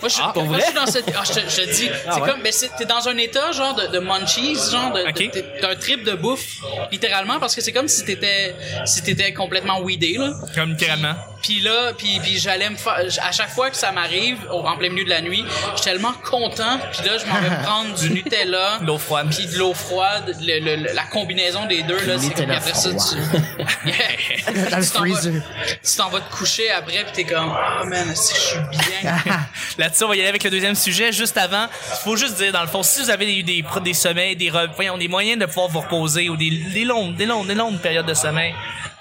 Moi, 0.00 0.08
je, 0.08 0.16
Ah, 0.22 0.30
pour 0.32 0.44
moi, 0.44 0.52
vrai? 0.56 0.60
je 0.60 0.66
suis 0.66 0.74
dans 0.74 0.86
cette. 0.86 1.04
Ah, 1.16 1.22
je 1.24 1.32
te, 1.32 1.40
je 1.40 1.62
dis, 1.70 1.88
c'est 2.12 2.20
ouais? 2.20 2.28
comme, 2.30 2.40
mais 2.42 2.52
c'est- 2.52 2.70
t'es 2.76 2.84
dans 2.86 3.08
un 3.08 3.16
état 3.18 3.52
genre 3.52 3.74
de, 3.74 3.86
de 3.88 3.98
munchies, 3.98 4.54
genre 4.70 4.92
de, 4.92 5.00
Ok. 5.08 5.14
de- 5.14 5.30
t'es- 5.30 5.44
t'as 5.60 5.70
un 5.70 5.76
trip 5.76 6.04
de 6.04 6.12
bouffe, 6.14 6.56
littéralement, 6.92 7.38
parce 7.40 7.54
que 7.54 7.60
c'est 7.60 7.72
comme 7.72 7.88
si 7.88 8.04
t'étais, 8.04 8.54
si 8.84 9.02
t'étais 9.02 9.32
complètement 9.32 9.80
weedé 9.82 10.16
là. 10.18 10.32
Comme 10.54 10.70
littéralement. 10.70 11.14
Puis 11.44 11.60
là, 11.60 11.92
puis, 11.92 12.18
puis 12.22 12.38
j'allais 12.38 12.70
me 12.70 12.76
faire. 12.76 13.00
À 13.22 13.30
chaque 13.32 13.50
fois 13.50 13.68
que 13.68 13.76
ça 13.76 13.92
m'arrive, 13.92 14.38
au- 14.50 14.66
en 14.66 14.78
plein 14.78 14.88
milieu 14.88 15.04
de 15.04 15.10
la 15.10 15.20
nuit, 15.20 15.44
je 15.72 15.82
suis 15.82 15.84
tellement 15.90 16.14
content. 16.24 16.78
Puis 16.90 17.06
là, 17.06 17.18
je 17.18 17.26
m'en 17.26 17.38
vais 17.38 17.54
prendre 17.62 17.94
du 17.94 18.08
Nutella. 18.10 18.78
De 18.80 18.86
l'eau 18.86 18.96
froide. 18.96 19.28
Puis 19.30 19.46
de 19.46 19.58
l'eau 19.58 19.74
froide. 19.74 20.34
le- 20.40 20.60
le- 20.76 20.94
la 20.94 21.02
combinaison 21.04 21.66
des 21.66 21.82
deux, 21.82 22.00
là, 22.06 22.14
c'est 22.18 22.32
comme 22.32 22.50
après 22.50 22.72
ça, 22.72 22.90
tu. 22.90 22.96
Yeah. 23.84 24.70
Dans 24.70 24.78
le 24.78 24.84
Tu 24.84 24.90
t'en 24.90 25.00
vas- 25.00 25.06
freezer. 25.06 25.42
Tu 25.82 25.96
t'en 25.96 26.08
vas 26.08 26.20
te 26.20 26.34
coucher 26.34 26.70
après, 26.70 27.04
puis 27.04 27.12
t'es 27.12 27.24
comme, 27.24 27.52
oh 27.82 27.84
man, 27.84 28.08
je 28.08 28.14
suis 28.14 28.58
bien? 28.70 29.12
Là-dessus, 29.78 30.04
on 30.04 30.08
va 30.08 30.16
y 30.16 30.20
aller 30.20 30.28
avec 30.30 30.44
le 30.44 30.50
deuxième 30.50 30.74
sujet. 30.74 31.12
Juste 31.12 31.36
avant, 31.36 31.66
il 31.90 31.96
faut 32.04 32.16
juste 32.16 32.36
dire, 32.36 32.52
dans 32.52 32.62
le 32.62 32.68
fond, 32.68 32.82
si 32.82 33.02
vous 33.02 33.10
avez 33.10 33.26
des, 33.26 33.42
des, 33.42 33.62
pro- 33.62 33.80
des 33.80 33.92
sommeils, 33.94 34.34
des, 34.36 34.50
voyons, 34.74 34.96
des 34.96 35.08
moyens 35.08 35.38
de 35.38 35.44
pouvoir 35.46 35.68
vous 35.68 35.80
reposer 35.80 36.28
ou 36.30 36.36
des, 36.36 36.50
des 36.50 36.84
longues, 36.84 37.16
des 37.16 37.26
longues, 37.26 37.46
des 37.46 37.54
longues 37.54 37.78
périodes 37.80 38.06
de 38.06 38.14
sommeil, 38.14 38.54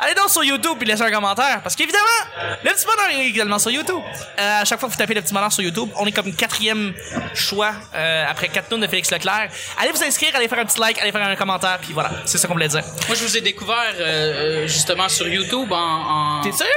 allez 0.04 0.16
donc 0.16 0.30
sur 0.30 0.44
YouTube 0.44 0.78
et 0.82 0.86
laissez 0.86 1.02
un 1.02 1.12
commentaire. 1.12 1.62
Parce 1.62 1.76
qu'évidemment, 1.76 2.04
le 2.64 2.70
petit 2.72 2.86
bonheur 2.86 3.10
est 3.12 3.26
également 3.28 3.60
sur 3.60 3.72
YouTube. 3.72 4.02
Euh, 4.40 4.62
à 4.62 4.66
chaque 4.66 4.80
fois 4.80 4.90
que 4.90 4.94
vous 4.94 5.00
tapez 5.00 5.14
le 5.14 5.22
petit 5.22 5.34
bonheur 5.34 5.52
sur 5.52 5.64
YouTube, 5.64 5.90
on 5.98 6.06
est 6.06 6.12
comme 6.12 6.34
quatrième 6.34 6.94
choix 7.34 7.74
euh, 7.96 8.26
après 8.30 8.50
quatre 8.50 8.70
tours 8.70 8.80
de 8.80 8.88
Félix 8.88 9.12
Leclerc. 9.12 9.50
Allez 9.80 9.92
vous 9.92 10.04
inscrire, 10.04 10.36
allez 10.36 10.48
faire 10.48 10.60
un 10.60 10.66
petit 10.66 10.80
like, 10.80 11.00
allez 11.00 11.12
faire 11.12 11.24
un 11.26 11.36
commentaire, 11.36 11.80
puis 11.82 11.94
voilà, 11.94 12.12
c'est 12.26 12.38
ça 12.38 12.48
qu'on 12.48 12.54
voulait 12.54 12.68
dire. 12.68 12.84
Moi, 13.08 13.16
je 13.16 13.24
vous 13.24 13.38
ai 13.38 13.42
découvert 13.42 13.94
euh, 14.00 14.64
euh, 14.64 14.68
justement 14.68 15.10
sur 15.10 15.28
YouTube 15.28 15.72
en. 15.72 16.40
en... 16.40 16.42
T'es 16.42 16.52
sérieux? 16.52 16.72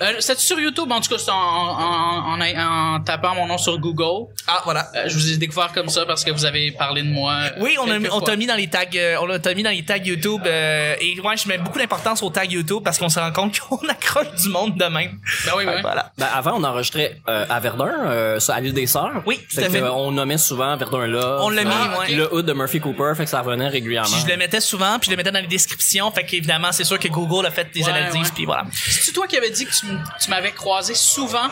Euh, 0.00 0.12
C'était 0.20 0.40
sur 0.40 0.58
YouTube, 0.58 0.90
en 0.90 1.00
tout 1.00 1.14
cas, 1.14 1.22
en, 1.32 1.34
en, 1.34 2.40
en, 2.40 2.94
en 2.96 3.00
tapant 3.00 3.34
mon 3.34 3.46
nom 3.46 3.58
sur 3.58 3.78
Google. 3.78 4.28
Ah, 4.46 4.60
voilà. 4.64 4.88
Euh, 4.94 5.04
je 5.06 5.14
vous 5.14 5.32
ai 5.32 5.36
découvert 5.36 5.72
comme 5.72 5.88
ça 5.88 6.06
parce 6.06 6.24
que 6.24 6.30
vous 6.30 6.44
avez 6.44 6.72
parlé 6.72 7.02
de 7.02 7.08
moi. 7.08 7.32
euh, 7.34 7.50
Oui, 7.60 7.76
on, 7.80 7.90
a, 7.90 7.98
quelques 7.98 8.12
on 8.12 8.20
t'a 8.20 8.36
mis 8.36 8.46
dans 8.46 8.54
les 8.54 8.68
tags, 8.68 8.84
euh, 8.94 9.16
on 9.20 9.38
t'a 9.38 9.54
mis 9.54 9.62
dans 9.62 9.70
les 9.70 9.84
tags 9.84 9.96
YouTube 9.98 10.42
euh, 10.46 10.94
et 11.00 11.20
ouais, 11.20 11.36
je 11.36 11.48
mets 11.48 11.58
beaucoup 11.58 11.78
d'importance 11.78 12.22
aux 12.22 12.30
tags 12.30 12.44
YouTube 12.44 12.82
parce 12.84 12.98
qu'on 12.98 13.08
se 13.08 13.18
rend 13.18 13.32
compte 13.32 13.58
qu'on 13.68 13.76
accroche 13.88 14.34
du 14.42 14.48
monde 14.48 14.76
de 14.76 14.84
même. 14.84 15.18
Ben 15.46 15.52
oui, 15.56 15.64
oui. 15.66 15.72
Voilà. 15.82 16.12
Ben, 16.18 16.26
avant, 16.34 16.52
on 16.56 16.64
enregistrait 16.64 17.16
euh, 17.28 17.44
à 17.48 17.60
Verdun, 17.60 17.92
euh, 18.06 18.38
à 18.48 18.60
l'île 18.60 18.72
des 18.74 18.86
Sœurs. 18.86 19.22
Oui, 19.26 19.38
tout 19.50 19.56
Fait 19.56 19.64
à 19.64 19.66
que, 19.66 19.72
fait. 19.72 19.82
euh, 19.82 19.92
on 19.92 20.12
nommait 20.12 20.38
souvent 20.38 20.76
Verdun 20.76 21.06
là. 21.06 21.38
On 21.40 21.50
l'a 21.50 21.64
mis, 21.64 21.70
Ah, 21.72 22.00
ouais. 22.00 22.14
Le 22.14 22.32
hood 22.34 22.46
de 22.46 22.52
Murphy 22.52 22.80
Cooper, 22.80 23.12
fait 23.16 23.24
que 23.24 23.30
ça 23.30 23.40
revenait 23.42 23.68
régulièrement. 23.68 24.08
Puis 24.10 24.22
je 24.26 24.30
le 24.30 24.36
mettais 24.36 24.60
souvent, 24.60 24.98
puis 24.98 25.06
je 25.06 25.10
le 25.10 25.16
mettais 25.16 25.30
dans 25.32 25.40
les 25.40 25.46
descriptions, 25.46 26.10
fait 26.10 26.24
qu'évidemment, 26.24 26.72
c'est 26.72 26.84
sûr 26.84 26.98
que 26.98 27.08
Google 27.08 27.46
a 27.46 27.50
fait 27.50 27.68
des 27.72 27.82
Ouais, 27.82 27.90
analyses, 27.90 28.14
ouais. 28.28 28.32
puis 28.34 28.44
voilà. 28.44 28.64
C'est-tu 28.72 29.12
toi 29.12 29.26
qui 29.26 29.36
avais 29.36 29.50
dit 29.50 29.57
que 29.66 29.72
tu, 29.72 30.30
m'avais 30.30 30.52
croisé 30.52 30.94
souvent 30.94 31.48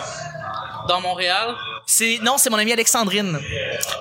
dans 0.88 1.00
Montréal? 1.00 1.54
C'est 1.88 2.18
non, 2.22 2.36
c'est 2.36 2.50
mon 2.50 2.56
ami 2.58 2.72
Alexandrine. 2.72 3.38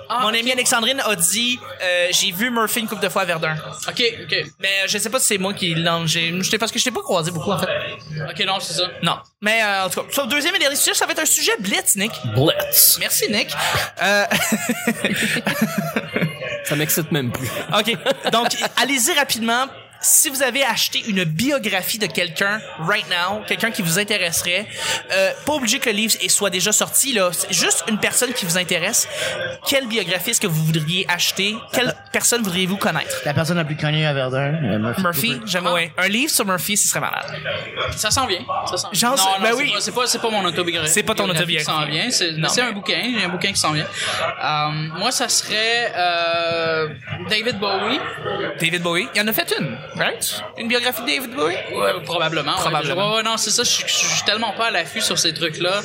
Ah, 0.09 0.19
mon 0.21 0.29
ok. 0.29 0.35
ami 0.39 0.51
Alexandrine 0.51 0.99
a 1.05 1.15
dit 1.15 1.59
euh, 1.83 2.07
j'ai 2.09 2.31
vu 2.31 2.49
Murphy 2.49 2.79
une 2.79 2.87
couple 2.87 3.03
de 3.03 3.09
fois 3.09 3.21
à 3.21 3.25
Verdun. 3.25 3.55
Ok, 3.87 4.01
ok. 4.23 4.35
Mais 4.59 4.67
euh, 4.67 4.87
je 4.87 4.97
sais 4.97 5.09
pas 5.11 5.19
si 5.19 5.27
c'est 5.27 5.37
moi 5.37 5.53
qui 5.53 5.75
l'ai 5.75 5.91
j'ai 6.05 6.33
je 6.41 6.49
t'ai- 6.49 6.57
parce 6.57 6.71
que 6.71 6.79
je 6.79 6.83
t'ai 6.83 6.89
pas 6.91 7.01
croisé 7.01 7.29
beaucoup 7.29 7.51
en 7.51 7.59
fait. 7.59 7.67
Ok, 8.27 8.43
non, 8.45 8.59
c'est 8.59 8.73
ça. 8.73 8.87
Non. 9.03 9.17
Mais 9.41 9.61
euh, 9.61 9.85
en 9.85 9.89
tout 9.89 10.01
cas, 10.01 10.11
sur 10.11 10.23
le 10.23 10.29
deuxième 10.29 10.55
et 10.55 10.59
dernier 10.59 10.75
sujet, 10.75 10.95
ça 10.95 11.05
va 11.05 11.11
être 11.11 11.19
un 11.21 11.25
sujet 11.25 11.51
blitz, 11.59 11.95
Nick. 11.95 12.11
Blitz. 12.35 12.97
Merci 12.99 13.29
Nick. 13.31 13.55
Euh, 14.01 14.25
Ça 16.65 16.75
m'excite 16.75 17.11
même 17.11 17.31
plus. 17.31 17.47
OK. 17.77 17.95
Donc, 18.31 18.47
allez-y 18.77 19.13
rapidement. 19.13 19.65
Si 20.07 20.29
vous 20.29 20.43
avez 20.43 20.63
acheté 20.63 21.03
une 21.07 21.23
biographie 21.23 21.97
de 21.97 22.05
quelqu'un 22.05 22.61
right 22.79 23.07
now, 23.09 23.41
quelqu'un 23.47 23.71
qui 23.71 23.81
vous 23.81 23.97
intéresserait, 23.97 24.67
euh, 25.11 25.31
pas 25.47 25.53
obligé 25.53 25.79
que 25.79 25.89
le 25.89 25.95
livre 25.95 26.13
soit 26.27 26.51
déjà 26.51 26.71
sorti, 26.71 27.11
là, 27.13 27.31
juste 27.49 27.83
une 27.89 27.97
personne 27.97 28.31
qui 28.31 28.45
vous 28.45 28.55
intéresse, 28.59 29.07
quelle 29.67 29.87
biographie 29.87 30.29
est-ce 30.29 30.39
que 30.41 30.45
vous 30.45 30.63
voudriez 30.63 31.07
acheter? 31.09 31.55
Quelle 31.73 31.91
personne 32.11 32.43
voudriez-vous 32.43 32.77
connaître? 32.77 33.15
La 33.25 33.33
personne 33.33 33.57
la 33.57 33.65
plus 33.65 33.75
connue 33.77 34.05
à 34.05 34.13
Verdun, 34.13 34.53
euh, 34.63 34.77
Murphy. 34.77 35.01
Murphy, 35.01 35.41
j'aime 35.47 35.65
ouais. 35.67 35.91
Un 35.97 36.07
livre 36.07 36.31
sur 36.31 36.45
Murphy, 36.45 36.77
ce 36.77 36.87
serait 36.87 36.99
malade. 36.99 37.25
Ça 37.97 38.11
s'en 38.11 38.27
vient. 38.27 38.45
Ça 38.69 38.77
s'en 38.77 38.89
vient. 38.91 38.99
J'en 39.09 39.15
non, 39.15 39.23
non, 39.39 39.41
ben 39.41 39.53
oui. 39.57 39.71
pas- 39.73 39.81
C'est 39.81 39.91
pas, 39.91 40.05
c'est 40.05 40.19
pas 40.21 40.29
mon 40.29 40.45
autobiographie. 40.45 40.91
C'est 40.93 41.01
pas 41.01 41.15
ton 41.15 41.23
qui 41.23 41.29
s'en 41.31 41.35
autobiographie. 41.35 41.91
vient. 41.91 42.11
C'est, 42.11 42.61
un 42.61 42.71
bouquin. 42.73 43.01
Il 43.03 43.19
y 43.19 43.23
a 43.23 43.25
un 43.25 43.29
bouquin 43.29 43.51
qui 43.51 43.59
s'en 43.59 43.71
vient. 43.71 43.87
Euh, 44.43 44.69
moi, 44.99 45.11
ça 45.11 45.27
serait 45.29 45.91
euh, 45.97 46.89
David 47.27 47.57
Bowie. 47.59 47.99
David 48.59 48.83
Bowie? 48.83 49.07
Il 49.15 49.21
en 49.21 49.27
a 49.27 49.33
fait 49.33 49.51
une, 49.59 49.75
right? 49.97 50.41
Une 50.57 50.67
biographie 50.67 51.01
de 51.01 51.07
David 51.07 51.35
Bowie? 51.35 51.55
Ouais, 51.73 51.91
probablement. 52.03 52.53
Probablement. 52.53 53.11
Ouais, 53.11 53.17
ouais, 53.17 53.23
non, 53.23 53.37
c'est 53.37 53.51
ça. 53.51 53.63
Je 53.63 53.69
suis- 53.69 53.83
je 53.87 53.93
suis 54.15 54.23
tellement 54.25 54.51
pas 54.53 54.67
à 54.67 54.71
l'affût 54.71 55.01
sur 55.01 55.17
ces 55.17 55.33
trucs-là. 55.33 55.81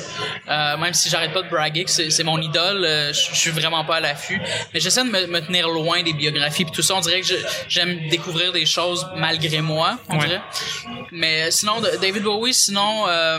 Euh, 0.49 0.77
même 0.77 0.93
si 0.93 1.09
j'arrête 1.09 1.33
pas 1.33 1.41
de 1.41 1.49
braguer 1.49 1.83
que 1.85 1.91
c'est 1.91 2.23
mon 2.23 2.39
idole, 2.41 2.83
euh, 2.85 3.13
je 3.13 3.29
je 3.31 3.35
suis 3.35 3.51
vraiment 3.51 3.83
pas 3.85 3.95
à 3.97 3.99
l'affût. 3.99 4.39
Mais 4.73 4.79
j'essaie 4.79 5.03
de 5.03 5.09
me, 5.09 5.25
me 5.27 5.39
tenir 5.41 5.67
loin 5.69 6.03
des 6.03 6.13
biographies 6.13 6.65
puis 6.65 6.73
tout 6.73 6.81
ça. 6.81 6.95
On 6.95 6.99
dirait 6.99 7.21
que 7.21 7.27
j'aime 7.67 8.07
découvrir 8.09 8.51
des 8.51 8.65
choses 8.65 9.07
malgré 9.15 9.61
moi, 9.61 9.97
on 10.09 10.17
Ouais. 10.19 10.27
dirait. 10.27 10.41
Mais 11.11 11.49
sinon, 11.51 11.81
David 12.01 12.23
Bowie, 12.23 12.53
sinon, 12.53 13.05
euh, 13.07 13.37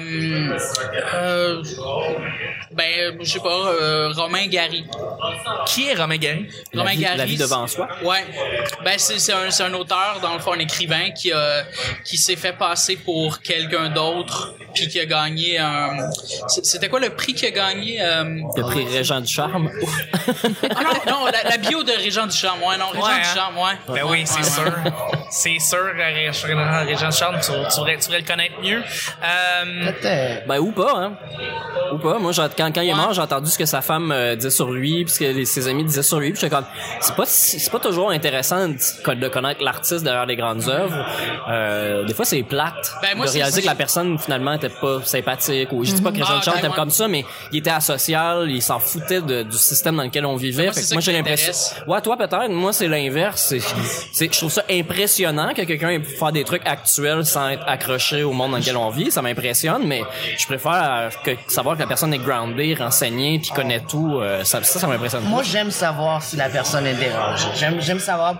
euh, 1.14 1.62
ben, 2.72 3.16
je 3.20 3.30
sais 3.32 3.38
pas, 3.40 3.48
euh, 3.48 4.12
Romain 4.14 4.46
Gary. 4.46 4.84
Qui 5.66 5.88
est 5.88 5.94
Romain 5.94 6.16
Gary? 6.16 6.48
La 6.72 6.82
Romain 6.82 6.94
vie, 6.94 7.00
Gary, 7.02 7.16
la 7.18 7.24
vie 7.24 7.36
devant 7.36 7.66
soi? 7.66 7.88
Ouais. 8.02 8.24
Ben 8.84 8.94
c'est 8.98 9.18
c'est 9.18 9.32
un 9.32 9.50
c'est 9.50 9.62
un 9.64 9.74
auteur 9.74 10.18
dans 10.22 10.34
le 10.34 10.40
fond 10.40 10.51
un 10.54 10.58
écrivain 10.58 11.10
qui 11.10 11.32
a 11.32 11.64
qui 12.04 12.16
s'est 12.16 12.36
fait 12.36 12.52
passer 12.52 12.96
pour 12.96 13.40
quelqu'un 13.40 13.88
d'autre 13.90 14.54
puis 14.74 14.88
qui 14.88 14.98
a 15.00 15.04
gagné 15.06 15.58
un 15.58 15.96
c'est- 16.48 16.64
c'était 16.64 16.88
quoi 16.88 17.00
le 17.00 17.10
prix 17.10 17.34
qu'il 17.34 17.48
a 17.48 17.50
gagné 17.50 18.00
euh... 18.00 18.24
Le 18.56 18.62
prix 18.62 18.86
Régent 18.86 19.20
du 19.20 19.32
Charme. 19.32 19.70
Ah 20.76 20.82
non 20.84 21.12
non 21.12 21.26
la, 21.26 21.50
la 21.50 21.56
bio 21.58 21.82
de 21.82 21.92
Régent 21.92 22.26
Ducharme 22.26 22.60
ouais 22.62 22.76
non 22.78 22.86
Régent 22.90 23.04
Ouais, 23.06 23.12
hein. 23.12 23.18
Ducharme 23.32 23.56
ouais. 23.58 23.94
Ben 23.94 24.02
oui, 24.08 24.22
c'est 24.24 24.38
Ouais, 24.38 24.44
sûr. 24.44 24.64
ouais. 24.84 24.90
C'est 25.30 25.58
sûr, 25.58 25.78
euh, 25.78 26.14
Régent 26.14 26.86
Régent 26.86 27.10
Charles, 27.10 27.40
tu, 27.40 27.50
tu, 27.50 27.76
devrais, 27.80 27.96
tu 27.98 28.04
devrais 28.06 28.20
le 28.20 28.26
connaître 28.26 28.54
mieux. 28.62 28.82
Euh, 28.82 29.92
euh, 30.04 30.36
Ben 30.46 30.58
ou 30.58 30.72
pas, 30.72 30.92
hein. 30.96 31.16
Ou 31.92 31.98
pas. 31.98 32.18
Moi, 32.18 32.32
quand, 32.56 32.72
quand 32.72 32.80
il 32.80 32.90
est 32.90 32.94
mort, 32.94 33.12
j'ai 33.12 33.20
entendu 33.22 33.50
ce 33.50 33.58
que 33.58 33.64
sa 33.66 33.80
femme 33.82 34.12
euh, 34.12 34.36
disait 34.36 34.50
sur 34.50 34.70
lui, 34.70 35.04
puis 35.04 35.12
ce 35.14 35.18
que 35.20 35.44
ses 35.44 35.68
amis 35.68 35.84
disaient 35.84 36.02
sur 36.02 36.20
lui. 36.20 36.32
Puis 36.32 36.40
j'étais 36.40 36.54
comme, 36.54 36.66
c'est 37.00 37.14
pas 37.16 37.24
c'est 37.26 37.70
pas 37.70 37.78
toujours 37.80 38.10
intéressant 38.10 38.68
de, 38.68 39.14
de 39.14 39.28
connaître 39.28 39.62
l'artiste 39.62 40.04
derrière 40.04 40.26
les 40.26 40.36
grandes 40.42 40.68
œuvres. 40.68 41.06
Euh, 41.48 42.04
des 42.04 42.14
fois, 42.14 42.24
c'est 42.24 42.42
plate 42.42 42.92
Ben, 43.02 43.16
moi, 43.16 43.26
de 43.26 43.30
c'est- 43.30 43.38
réaliser 43.38 43.62
que 43.62 43.66
la 43.66 43.74
personne 43.74 44.18
finalement 44.18 44.52
était 44.52 44.68
pas 44.68 45.00
sympathique. 45.04 45.68
Ou 45.72 45.84
je 45.84 45.92
dis 45.92 46.02
pas 46.02 46.10
que 46.10 46.16
Régent 46.16 46.34
Ah, 46.38 46.42
Charles 46.42 46.56
ben, 46.56 46.64
était 46.64 46.68
ouais. 46.68 46.74
comme 46.76 46.90
ça, 46.90 47.08
mais 47.08 47.24
il 47.52 47.58
était 47.58 47.70
asocial, 47.70 48.50
il 48.50 48.60
s'en 48.62 48.78
foutait 48.78 49.20
de- 49.20 49.42
du 49.44 49.56
système 49.58 49.96
dans 49.96 50.02
lequel 50.04 50.26
on 50.26 50.36
vivait. 50.36 50.64
moi, 50.64 50.72
ça 50.72 50.94
moi, 50.94 51.00
qui 51.00 51.06
j'ai 51.06 51.12
l'impression. 51.12 51.52
Ouais, 51.86 52.00
toi 52.00 52.16
peut-être. 52.16 52.48
Moi, 52.50 52.72
c'est 52.72 52.88
l'inverse. 52.88 53.54
C'est, 54.12 54.32
je 54.32 54.38
trouve 54.38 54.50
ça 54.52 54.62
impressionnant 54.70 55.52
que 55.54 55.62
quelqu'un 55.62 55.90
ait 55.90 55.98
pu 56.00 56.10
faire 56.16 56.32
des 56.32 56.44
trucs 56.44 56.66
actuels 56.66 57.24
sans 57.24 57.48
être 57.48 57.64
accroché 57.66 58.22
au 58.22 58.32
monde 58.32 58.52
dans 58.52 58.58
lequel 58.58 58.76
on 58.76 58.90
vit. 58.90 59.10
Ça 59.10 59.22
m'impressionne, 59.22 59.82
mais 59.86 60.02
je 60.38 60.46
préfère 60.46 61.10
que, 61.24 61.30
savoir 61.48 61.76
que 61.76 61.80
la 61.82 61.86
personne 61.86 62.12
est 62.14 62.18
groundée, 62.18 62.74
renseignée, 62.74 63.38
puis 63.38 63.50
connaît 63.50 63.80
tout. 63.80 64.18
euh, 64.20 64.44
ça, 64.44 64.62
ça, 64.62 64.78
ça 64.80 64.86
m'impressionne. 64.86 65.22
Moi, 65.24 65.42
j'aime 65.42 65.70
savoir 65.70 66.22
si 66.22 66.36
la 66.36 66.48
personne 66.48 66.86
est 66.86 66.94
dérangée. 66.94 67.46
J'aime, 67.56 67.80
j'aime 67.80 67.98
savoir 68.00 68.34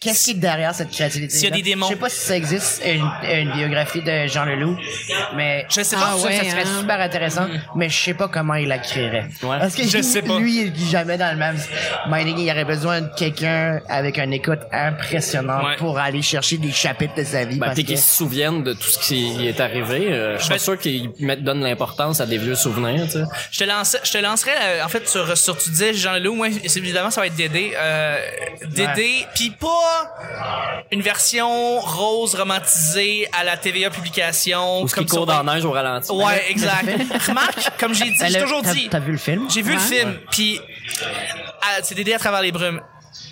qu'est-ce 0.00 0.24
qui 0.24 0.30
est 0.32 0.34
derrière 0.34 0.74
cette 0.74 0.90
créativité. 0.90 1.34
S'il 1.44 1.50
y 1.50 1.52
a 1.52 1.56
des 1.56 1.62
démons. 1.70 1.86
Je 1.86 1.92
sais 1.92 1.98
pas 1.98 2.08
si 2.08 2.20
ça 2.20 2.36
existe 2.36 2.82
une, 2.86 3.10
une 3.30 3.52
biographie 3.52 4.02
de 4.02 4.26
Jean 4.26 4.44
Leloup, 4.44 4.76
mais 5.36 5.66
Je 5.68 5.82
sais 5.82 5.96
pas. 5.96 6.12
Ah 6.14 6.18
ça, 6.18 6.26
ouais, 6.26 6.36
ça 6.36 6.44
serait 6.50 6.62
hein. 6.62 6.78
super 6.80 7.00
intéressant, 7.00 7.46
mais 7.76 7.88
je 7.88 7.96
sais 8.04 8.14
pas 8.14 8.28
comment 8.28 8.54
il 8.54 8.68
la 8.68 8.78
créerait. 8.78 9.26
Ouais. 9.42 9.58
Parce 9.58 9.74
que 9.74 9.84
Je 9.86 9.96
lui, 9.98 10.04
sais 10.04 10.22
pas. 10.22 10.38
lui, 10.38 10.60
il 10.62 10.68
est 10.68 10.90
jamais 10.90 11.16
dans 11.18 11.30
le 11.30 11.36
même 11.38 11.56
minding. 12.08 12.38
Il 12.38 12.50
aurait 12.50 12.64
besoin 12.64 13.00
de 13.02 13.10
quelqu'un 13.16 13.80
avec 13.88 14.18
une 14.18 14.32
écoute 14.32 14.60
impressionnante 14.72 15.64
Ouais. 15.64 15.76
pour 15.76 15.98
aller 15.98 16.22
chercher 16.22 16.56
des 16.58 16.72
chapitres 16.72 17.14
de 17.16 17.24
sa 17.24 17.44
vie. 17.44 17.58
Ben, 17.58 17.66
parce 17.66 17.78
qu'ils 17.82 17.98
se 17.98 18.16
souviennent 18.16 18.62
de 18.62 18.72
tout 18.72 18.88
ce 18.88 18.98
qui 18.98 19.46
est 19.46 19.60
arrivé. 19.60 20.12
Euh, 20.12 20.36
je 20.38 20.42
suis 20.42 20.48
Ben- 20.50 20.54
pas 20.56 20.58
sûr 20.62 20.78
qu'ils 20.78 21.10
mettent, 21.20 21.42
donnent 21.42 21.62
l'importance 21.62 22.20
à 22.20 22.26
des 22.26 22.38
vieux 22.38 22.54
souvenirs, 22.54 23.04
tu 23.06 23.12
sais. 23.12 23.24
je 23.50 23.58
te 23.60 23.64
lance, 23.64 23.96
je 24.02 24.12
te 24.12 24.18
lancerai 24.18 24.50
euh, 24.62 24.84
en 24.84 24.88
fait 24.88 25.08
sur, 25.08 25.36
sur 25.36 25.56
tu 25.58 25.70
disais 25.70 25.94
Jean 25.94 26.12
Leloup, 26.14 26.34
moi 26.34 26.48
c'est- 26.66 26.78
évidemment 26.78 27.10
ça 27.10 27.20
va 27.20 27.26
être 27.26 27.34
Dédé, 27.36 27.72
euh, 27.76 28.18
Dédé, 28.68 29.26
puis 29.34 29.50
pas 29.50 30.14
une 30.92 31.00
version 31.02 31.33
rose 31.42 32.34
romantisée 32.34 33.26
à 33.32 33.44
la 33.44 33.56
TVA 33.56 33.90
publication 33.90 34.82
Ou 34.82 34.88
ce 34.88 34.94
qui 34.94 35.00
comme 35.00 35.08
court 35.08 35.26
dans 35.26 35.42
la 35.42 35.54
neige 35.54 35.64
au 35.64 35.70
ralenti. 35.70 36.10
Ouais, 36.12 36.44
exact. 36.50 36.88
Remarque, 37.28 37.78
comme 37.78 37.94
j'ai 37.94 38.04
dit, 38.04 38.16
j'ai 38.28 38.40
toujours 38.40 38.62
t'as- 38.62 38.72
dit. 38.72 38.88
T'as 38.90 38.98
vu 39.00 39.12
le 39.12 39.18
film? 39.18 39.48
J'ai 39.50 39.62
vu 39.62 39.74
le 39.74 39.78
film, 39.80 40.18
puis 40.30 40.60
ah, 41.62 41.80
c'est 41.82 41.94
Dédé 41.94 42.14
à 42.14 42.18
travers 42.18 42.42
les 42.42 42.52
brumes. 42.52 42.80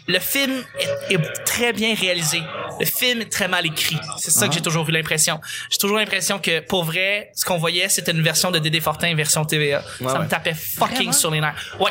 Le 0.06 0.18
film 0.18 0.64
est, 0.78 1.14
est 1.14 1.44
très 1.44 1.72
bien 1.72 1.94
réalisé. 1.94 2.42
Le 2.80 2.86
film 2.86 3.22
est 3.22 3.30
très 3.30 3.48
mal 3.48 3.66
écrit. 3.66 3.98
C'est 4.18 4.30
ça 4.30 4.48
que 4.48 4.54
j'ai 4.54 4.60
toujours 4.60 4.88
eu 4.88 4.92
l'impression. 4.92 5.40
J'ai 5.70 5.78
toujours 5.78 5.98
l'impression 5.98 6.38
que, 6.38 6.60
pour 6.60 6.84
vrai, 6.84 7.30
ce 7.34 7.44
qu'on 7.44 7.58
voyait, 7.58 7.88
c'était 7.88 8.12
une 8.12 8.22
version 8.22 8.50
de 8.50 8.58
Dédé 8.58 8.80
Fortin, 8.80 9.14
version 9.14 9.44
TVA. 9.44 9.78
Ouais, 10.00 10.06
ça 10.06 10.14
ouais. 10.14 10.24
me 10.24 10.28
tapait 10.28 10.54
fucking 10.54 11.12
sur 11.12 11.30
les 11.30 11.40
nerfs. 11.40 11.54
Ouais. 11.78 11.90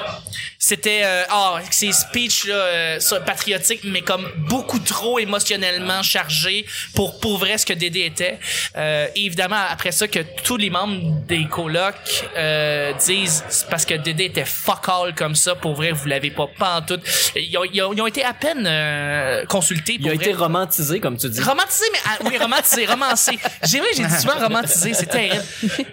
C'était, 0.57 1.01
euh, 1.03 1.23
ah, 1.29 1.59
ces 1.71 1.91
speeches 1.91 2.45
là, 2.45 2.55
euh, 2.55 2.99
patriotiques, 3.25 3.81
mais 3.83 4.01
comme 4.01 4.29
beaucoup 4.37 4.79
trop 4.79 5.19
émotionnellement 5.19 6.03
chargés 6.03 6.65
pour 6.95 7.19
pour 7.19 7.37
vrai 7.37 7.57
ce 7.57 7.65
que 7.65 7.73
Dédé 7.73 8.01
était. 8.01 8.39
Euh, 8.77 9.07
et 9.15 9.25
évidemment, 9.25 9.63
après 9.69 9.91
ça, 9.91 10.07
que 10.07 10.19
tous 10.43 10.57
les 10.57 10.69
membres 10.69 11.19
des 11.27 11.45
colocs 11.45 12.25
euh, 12.37 12.93
disent 12.93 13.43
c'est 13.49 13.67
parce 13.69 13.85
que 13.85 13.95
Dédé 13.95 14.25
était 14.25 14.45
fuck 14.45 14.87
all 14.87 15.13
comme 15.15 15.35
ça. 15.35 15.55
Pour 15.55 15.73
vrai, 15.73 15.91
vous 15.91 16.07
l'avez 16.07 16.31
pas 16.31 16.47
pas 16.47 16.77
en 16.77 16.81
tout. 16.81 16.99
Ils 17.35 17.57
ont, 17.57 17.63
ils 17.63 17.80
ont, 17.83 17.93
ils 17.93 18.01
ont 18.01 18.07
été 18.07 18.23
à 18.23 18.33
peine 18.33 18.65
euh, 18.67 19.45
consultés. 19.45 19.93
Il 19.93 20.01
Pour 20.01 20.11
a 20.11 20.15
vrai. 20.15 20.25
été 20.25 20.33
romantisé, 20.33 20.99
comme 20.99 21.17
tu 21.17 21.29
dis. 21.29 21.41
Romantisé, 21.41 21.85
mais 21.93 21.99
ah, 22.05 22.17
oui, 22.25 22.37
romantisé, 22.37 22.85
romancé. 22.85 23.39
J'ai 23.63 23.79
vrai, 23.79 23.89
j'ai 23.95 24.05
dit 24.05 24.15
souvent 24.15 24.39
romantisé, 24.39 24.93
c'est 24.93 25.05
terrible. 25.07 25.43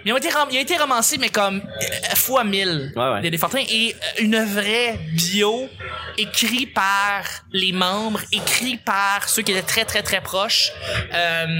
Ils 0.05 0.13
ont 0.13 0.17
été, 0.17 0.29
ils 0.51 0.57
ont 0.57 0.61
été 0.61 0.77
romancés, 0.77 1.17
mais 1.19 1.29
comme 1.29 1.57
euh, 1.57 2.15
fois 2.15 2.43
mille 2.43 2.91
Ouais, 2.95 3.09
ouais. 3.21 3.27
et 3.27 3.95
euh, 3.95 4.21
une 4.23 4.43
vraie 4.43 4.99
bio 5.13 5.69
écrite 6.17 6.73
par 6.73 7.23
les 7.51 7.71
membres, 7.71 8.21
écrite 8.31 8.83
par 8.83 9.27
ceux 9.29 9.41
qui 9.41 9.51
étaient 9.51 9.61
très 9.61 9.85
très 9.85 10.01
très 10.03 10.21
proches, 10.21 10.71
euh, 11.13 11.59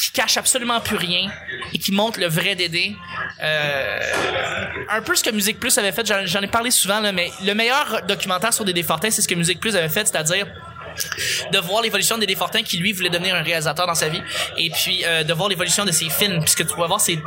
qui 0.00 0.12
cache 0.12 0.36
absolument 0.36 0.80
plus 0.80 0.96
rien 0.96 1.30
et 1.72 1.78
qui 1.78 1.92
montre 1.92 2.18
le 2.20 2.26
vrai 2.26 2.54
Dédé. 2.54 2.96
Euh, 3.42 4.00
un 4.90 5.02
peu 5.02 5.14
ce 5.14 5.22
que 5.22 5.30
Musique 5.30 5.60
Plus 5.60 5.76
avait 5.78 5.92
fait, 5.92 6.06
j'en 6.06 6.24
j'en 6.26 6.40
ai 6.40 6.46
parlé 6.46 6.70
souvent, 6.70 7.00
là, 7.00 7.12
mais 7.12 7.30
le 7.44 7.54
meilleur 7.54 8.02
documentaire 8.06 8.52
sur 8.52 8.64
Dédé 8.64 8.82
Fortin, 8.82 9.10
c'est 9.10 9.22
ce 9.22 9.28
que 9.28 9.34
Musique 9.34 9.60
Plus 9.60 9.67
avait 9.76 9.88
fait, 9.88 10.06
c'est-à-dire 10.06 10.46
de 11.52 11.58
voir 11.58 11.82
l'évolution 11.82 12.16
de 12.16 12.20
Dédé 12.20 12.34
Fortin 12.36 12.62
qui 12.62 12.78
lui 12.78 12.92
voulait 12.92 13.10
devenir 13.10 13.34
un 13.34 13.42
réalisateur 13.42 13.86
dans 13.86 13.94
sa 13.94 14.08
vie 14.08 14.22
et 14.56 14.70
puis 14.70 15.04
euh, 15.04 15.24
de 15.24 15.32
voir 15.32 15.48
l'évolution 15.48 15.84
de 15.84 15.92
ses 15.92 16.08
films. 16.10 16.40
Puisque 16.40 16.66
tu 16.66 16.76
vas 16.76 16.86
voir 16.86 17.00
c'est 17.00 17.18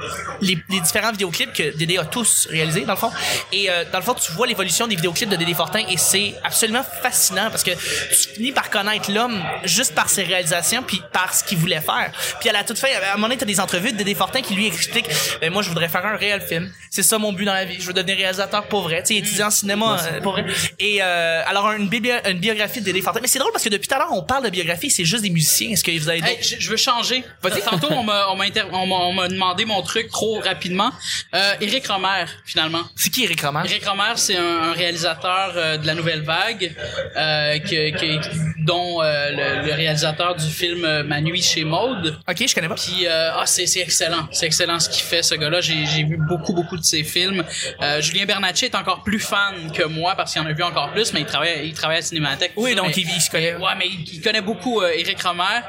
les, 0.41 0.57
les 0.69 0.79
différents 0.79 1.11
vidéoclips 1.11 1.53
que 1.53 1.75
Dédé 1.77 1.97
a 1.97 2.05
tous 2.05 2.47
réalisés 2.49 2.81
dans 2.81 2.93
le 2.93 2.99
fond. 2.99 3.11
Et 3.51 3.69
euh, 3.69 3.83
dans 3.91 3.99
le 3.99 4.03
fond 4.03 4.13
tu 4.13 4.31
vois 4.33 4.47
l'évolution 4.47 4.87
des 4.87 4.95
vidéoclips 4.95 5.29
de 5.29 5.35
Dédé 5.35 5.53
Fortin 5.53 5.83
et 5.89 5.97
c'est 5.97 6.35
absolument 6.43 6.83
fascinant 7.01 7.49
parce 7.49 7.63
que 7.63 7.71
tu 7.71 8.29
finis 8.35 8.51
par 8.51 8.69
connaître 8.69 9.11
l'homme 9.11 9.41
juste 9.63 9.93
par 9.95 10.09
ses 10.09 10.23
réalisations 10.23 10.83
puis 10.83 11.01
par 11.11 11.33
ce 11.33 11.43
qu'il 11.43 11.57
voulait 11.57 11.81
faire. 11.81 12.11
Puis 12.39 12.49
à 12.49 12.53
la 12.53 12.63
toute 12.63 12.77
fin 12.77 12.87
à 12.87 13.11
un 13.11 13.15
moment 13.15 13.27
donné 13.27 13.37
t'as 13.37 13.45
des 13.45 13.59
entrevues 13.59 13.91
de 13.91 13.97
Dédé 13.97 14.15
Fortin 14.15 14.41
qui 14.41 14.53
lui 14.55 14.67
explique 14.67 15.05
ben 15.39 15.51
moi 15.51 15.61
je 15.61 15.69
voudrais 15.69 15.89
faire 15.89 16.05
un 16.05 16.15
réel 16.15 16.41
film. 16.41 16.71
C'est 16.89 17.03
ça 17.03 17.17
mon 17.17 17.31
but 17.33 17.45
dans 17.45 17.53
la 17.53 17.65
vie. 17.65 17.77
Je 17.79 17.87
veux 17.87 17.93
devenir 17.93 18.17
réalisateur 18.17 18.67
pour 18.67 18.81
vrai 18.83 19.01
tu 19.03 19.13
sais 19.13 19.19
étudiant 19.19 19.47
en 19.47 19.51
cinéma 19.51 19.97
euh, 20.01 20.21
pour 20.21 20.33
vrai. 20.33 20.45
Et 20.79 20.99
euh, 21.01 21.41
alors 21.45 21.71
une, 21.71 21.87
bibli- 21.89 22.29
une 22.29 22.39
biographie 22.39 22.79
de 22.81 22.85
Dédé 22.85 23.01
Fortin. 23.01 23.19
Mais 23.21 23.27
c'est 23.27 23.39
drôle 23.39 23.51
parce 23.51 23.60
que 23.63 23.69
depuis 23.69 23.87
tout 23.87 23.95
à 23.95 23.99
l'heure 23.99 24.11
on 24.13 24.23
parle 24.23 24.43
de 24.45 24.49
biographie 24.49 24.89
c'est 24.89 25.05
juste 25.05 25.23
des 25.23 25.29
musiciens 25.29 25.71
est-ce 25.71 25.83
que 25.83 25.91
vous 25.97 26.09
avez 26.09 26.19
Hey, 26.23 26.37
je, 26.41 26.55
je 26.59 26.69
veux 26.69 26.77
changer. 26.77 27.23
Tantôt, 27.65 27.87
on 27.91 28.03
m'a, 28.03 28.27
on 28.29 28.35
m'a, 28.35 28.45
inter- 28.45 28.65
on 28.71 28.85
m'a, 28.85 28.95
on 28.95 29.13
m'a 29.13 29.27
demandé 29.27 29.65
mon 29.65 29.81
truc 29.81 30.09
trop 30.09 30.39
rapidement. 30.39 30.91
Euh, 31.33 31.53
Éric 31.61 31.87
Romer, 31.87 32.25
finalement. 32.45 32.83
c'est 32.95 33.09
qui 33.09 33.23
Eric 33.23 33.41
Roman 33.41 33.63
Eric 33.63 33.85
Romer, 33.85 34.13
c'est 34.15 34.35
un, 34.37 34.43
un 34.69 34.73
réalisateur 34.73 35.53
euh, 35.55 35.77
de 35.77 35.87
la 35.87 35.95
Nouvelle 35.95 36.21
Vague, 36.21 36.73
euh, 37.17 37.59
que, 37.59 37.91
que- 37.97 38.65
dont 38.65 39.01
euh, 39.01 39.31
le, 39.61 39.67
le 39.67 39.73
réalisateur 39.73 40.35
du 40.35 40.47
film 40.49 40.85
euh, 40.85 41.03
Ma 41.03 41.19
nuit 41.21 41.41
chez 41.41 41.63
Maude. 41.63 42.19
ok 42.29 42.47
je 42.47 42.53
connais 42.53 42.67
pas 42.67 42.75
Puis 42.75 43.07
euh, 43.07 43.31
ah 43.35 43.45
c'est 43.45 43.65
c'est 43.65 43.79
excellent, 43.81 44.27
c'est 44.31 44.45
excellent 44.45 44.79
ce 44.79 44.89
qu'il 44.89 45.03
fait 45.03 45.23
ce 45.23 45.35
gars-là. 45.35 45.61
J'ai 45.61 45.85
j'ai 45.85 46.03
vu 46.03 46.17
beaucoup 46.29 46.53
beaucoup 46.53 46.77
de 46.77 46.83
ses 46.83 47.03
films. 47.03 47.43
Euh, 47.81 48.01
Julien 48.01 48.25
Bernatchez 48.25 48.67
est 48.67 48.75
encore 48.75 49.01
plus 49.03 49.19
fan 49.19 49.71
que 49.71 49.83
moi 49.83 50.15
parce 50.15 50.33
qu'il 50.33 50.41
en 50.41 50.45
a 50.45 50.53
vu 50.53 50.63
encore 50.63 50.91
plus, 50.91 51.11
mais 51.13 51.21
il 51.21 51.25
travaille 51.25 51.61
il 51.67 51.73
travaille 51.73 51.97
à 51.97 52.01
la 52.01 52.05
Cinémathèque. 52.05 52.51
oui 52.55 52.75
donc 52.75 52.87
mais- 52.87 52.93
il, 53.01 53.09
il 53.15 53.21
se 53.21 53.29
connaît. 53.31 53.40
Ouais, 53.59 53.75
mais 53.77 53.87
il, 53.87 54.07
il 54.13 54.21
connaît 54.21 54.41
beaucoup 54.41 54.81
euh, 54.81 54.91
Éric 54.95 55.21
Romer. 55.21 55.61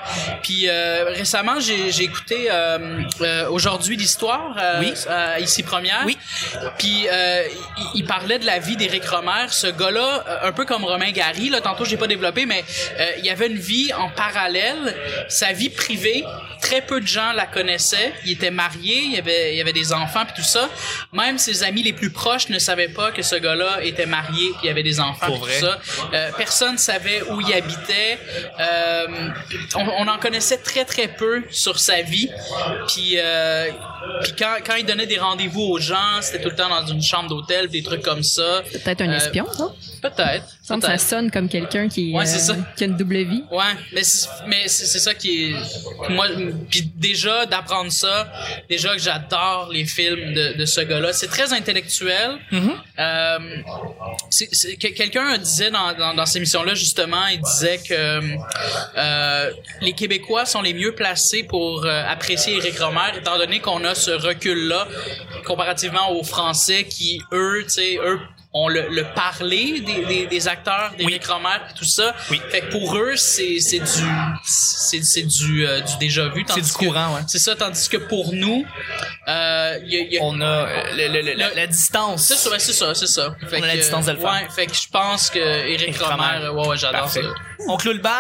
Puis 0.42 0.68
euh, 0.68 1.04
récemment, 1.08 1.58
j'ai 1.60 2.02
écouté 2.02 2.48
euh, 2.50 3.48
aujourd'hui 3.50 3.96
l'histoire 3.96 4.56
Oui. 4.80 4.92
ici 5.40 5.62
première. 5.62 6.02
Oui. 6.06 6.18
Puis 6.78 7.06
il, 7.06 7.86
il 7.94 8.04
parlait 8.04 8.38
de 8.38 8.46
la 8.46 8.58
vie 8.58 8.76
d'Éric 8.76 9.04
Romer. 9.06 9.46
Ce 9.48 9.66
gars-là, 9.66 10.24
un 10.42 10.52
peu 10.52 10.64
comme 10.64 10.84
Romain 10.84 11.10
Gary, 11.12 11.48
là, 11.48 11.60
tantôt 11.60 11.84
j'ai 11.84 11.96
pas 11.96 12.06
développé, 12.06 12.46
mais 12.46 12.64
il 13.18 13.24
y 13.24 13.30
avait 13.30 13.46
une 13.46 13.58
vie 13.58 13.92
en 13.92 14.08
parallèle. 14.10 14.94
Sa 15.28 15.52
vie 15.52 15.70
privée, 15.70 16.24
très 16.60 16.82
peu 16.82 17.00
de 17.00 17.06
gens 17.06 17.32
la 17.32 17.46
connaissaient. 17.46 18.12
Il 18.24 18.32
était 18.32 18.50
marié, 18.50 18.96
il 19.04 19.12
y 19.14 19.18
avait, 19.18 19.52
il 19.52 19.58
y 19.58 19.60
avait 19.60 19.72
des 19.72 19.92
enfants 19.92 20.24
puis 20.24 20.34
tout 20.42 20.48
ça. 20.48 20.68
Même 21.12 21.38
ses 21.38 21.62
amis 21.62 21.82
les 21.82 21.92
plus 21.92 22.10
proches 22.10 22.48
ne 22.48 22.58
savaient 22.58 22.88
pas 22.88 23.10
que 23.10 23.22
ce 23.22 23.36
gars-là 23.36 23.82
était 23.82 24.06
marié 24.06 24.48
puis 24.50 24.60
il 24.64 24.66
y 24.66 24.70
avait 24.70 24.82
des 24.82 25.00
enfants 25.00 25.26
Pour 25.26 25.46
tout 25.46 25.52
ça. 25.52 25.78
Personne 26.36 26.78
savait 26.78 27.22
où 27.30 27.40
il 27.40 27.52
habitait. 27.52 27.61
Euh, 28.60 29.06
on, 29.76 29.88
on 30.04 30.08
en 30.08 30.18
connaissait 30.18 30.58
très 30.58 30.84
très 30.84 31.08
peu 31.08 31.42
sur 31.50 31.78
sa 31.78 32.02
vie. 32.02 32.30
Puis, 32.88 33.14
euh, 33.18 33.70
puis 34.22 34.32
quand, 34.38 34.56
quand 34.64 34.74
il 34.76 34.84
donnait 34.86 35.06
des 35.06 35.18
rendez-vous 35.18 35.62
aux 35.62 35.78
gens, 35.78 36.20
c'était 36.20 36.42
tout 36.42 36.50
le 36.50 36.56
temps 36.56 36.68
dans 36.68 36.86
une 36.86 37.02
chambre 37.02 37.28
d'hôtel, 37.28 37.68
des 37.68 37.82
trucs 37.82 38.02
comme 38.02 38.22
ça. 38.22 38.62
Peut-être 38.72 39.00
un 39.02 39.10
Euh, 39.10 39.16
espion, 39.16 39.46
ça? 39.52 39.72
Peut-être. 40.02 40.44
Ça, 40.62 40.98
sonne 40.98 41.30
comme 41.30 41.48
quelqu'un 41.48 41.88
qui, 41.88 42.12
Ouais, 42.12 42.26
c'est 42.26 42.40
ça. 42.40 42.56
qui 42.76 42.82
a 42.82 42.86
une 42.88 42.96
double 42.96 43.18
vie. 43.22 43.44
Ouais, 43.52 43.62
mais 43.92 44.02
c'est, 44.02 44.28
mais 44.48 44.66
c'est, 44.66 44.86
c'est 44.86 44.98
ça 44.98 45.14
qui 45.14 45.52
est 45.52 46.10
moi 46.10 46.26
puis 46.68 46.90
déjà 46.96 47.46
d'apprendre 47.46 47.92
ça, 47.92 48.30
déjà 48.68 48.94
que 48.96 49.00
j'adore 49.00 49.68
les 49.72 49.84
films 49.84 50.34
de, 50.34 50.54
de 50.58 50.64
ce 50.66 50.80
gars-là, 50.80 51.12
c'est 51.12 51.28
très 51.28 51.52
intellectuel. 51.52 52.38
Euh, 52.98 53.38
c'est, 54.30 54.48
c'est- 54.52 54.76
que- 54.76 54.88
quelqu'un 54.88 55.38
disait 55.38 55.70
dans, 55.70 55.92
dans, 55.94 56.14
dans 56.14 56.26
ces 56.26 56.38
émissions-là 56.38 56.74
justement, 56.74 57.26
il 57.28 57.40
disait 57.40 57.78
que 57.78 58.20
euh, 58.98 59.50
les 59.80 59.92
Québécois 59.92 60.46
sont 60.46 60.62
les 60.62 60.74
mieux 60.74 60.94
placés 60.94 61.44
pour 61.44 61.84
euh, 61.84 62.02
apprécier 62.08 62.56
Éric 62.56 62.78
Romer 62.78 63.16
étant 63.16 63.38
donné 63.38 63.60
qu'on 63.60 63.84
a 63.84 63.94
ce 63.94 64.10
recul-là 64.10 64.88
comparativement 65.46 66.10
aux 66.12 66.24
Français 66.24 66.84
qui 66.84 67.20
eux, 67.32 67.62
tu 67.64 67.70
sais, 67.70 67.98
eux 68.04 68.18
ont 68.54 68.68
le, 68.68 68.88
le 68.90 69.04
parler 69.14 69.80
des, 69.80 70.04
des, 70.04 70.26
des 70.26 70.48
acteurs 70.48 70.92
d'Éric 70.98 71.24
Romer 71.26 71.56
et 71.70 71.74
tout 71.78 71.86
ça. 71.86 72.14
Oui. 72.30 72.40
Fait 72.50 72.60
que 72.60 72.70
pour 72.70 72.96
eux, 72.98 73.16
c'est 73.16 73.60
c'est 73.60 73.78
du 73.78 74.06
c'est 74.44 75.02
c'est 75.02 75.22
du 75.22 75.66
euh, 75.66 75.80
du 75.80 75.96
déjà 75.98 76.28
vu. 76.28 76.44
C'est 76.48 76.60
du 76.60 76.70
que- 76.72 76.78
courant, 76.78 77.14
ouais. 77.14 77.22
C'est 77.26 77.38
ça, 77.38 77.56
tandis 77.56 77.88
que 77.88 77.96
pour 77.96 78.32
nous, 78.34 78.64
euh, 79.28 79.78
il 79.84 79.92
y 79.92 79.96
a, 79.96 80.00
y 80.02 80.18
a- 80.18 80.22
On 80.22 80.40
a 80.40 80.44
euh, 80.44 80.82
le- 80.96 81.08
le- 81.08 81.22
le- 81.22 81.32
la, 81.34 81.54
la 81.54 81.66
distance. 81.66 82.24
c'est 82.26 82.34
ça, 82.36 82.50
c'est 82.58 82.72
ça, 82.74 82.94
c'est 82.94 83.06
ça. 83.06 83.34
Fait 83.48 83.58
On 83.60 83.62
a 83.62 83.66
la 83.68 83.76
distance 83.76 84.04
de 84.06 84.12
le 84.12 84.18
faire. 84.18 84.30
Ouais, 84.32 84.48
fait 84.54 84.66
que 84.66 84.74
je 84.74 84.88
pense 84.90 85.30
que 85.30 85.38
Éric 85.38 85.88
Éric 85.88 85.98
Romer, 86.02 86.46
Romer. 86.46 86.48
ouais, 86.60 86.68
ouais, 86.68 86.76
j'adore 86.76 87.00
Parfait. 87.02 87.22
ça. 87.22 87.28
On 87.68 87.76
clôt 87.76 87.92
le 87.92 88.00
bal. 88.00 88.12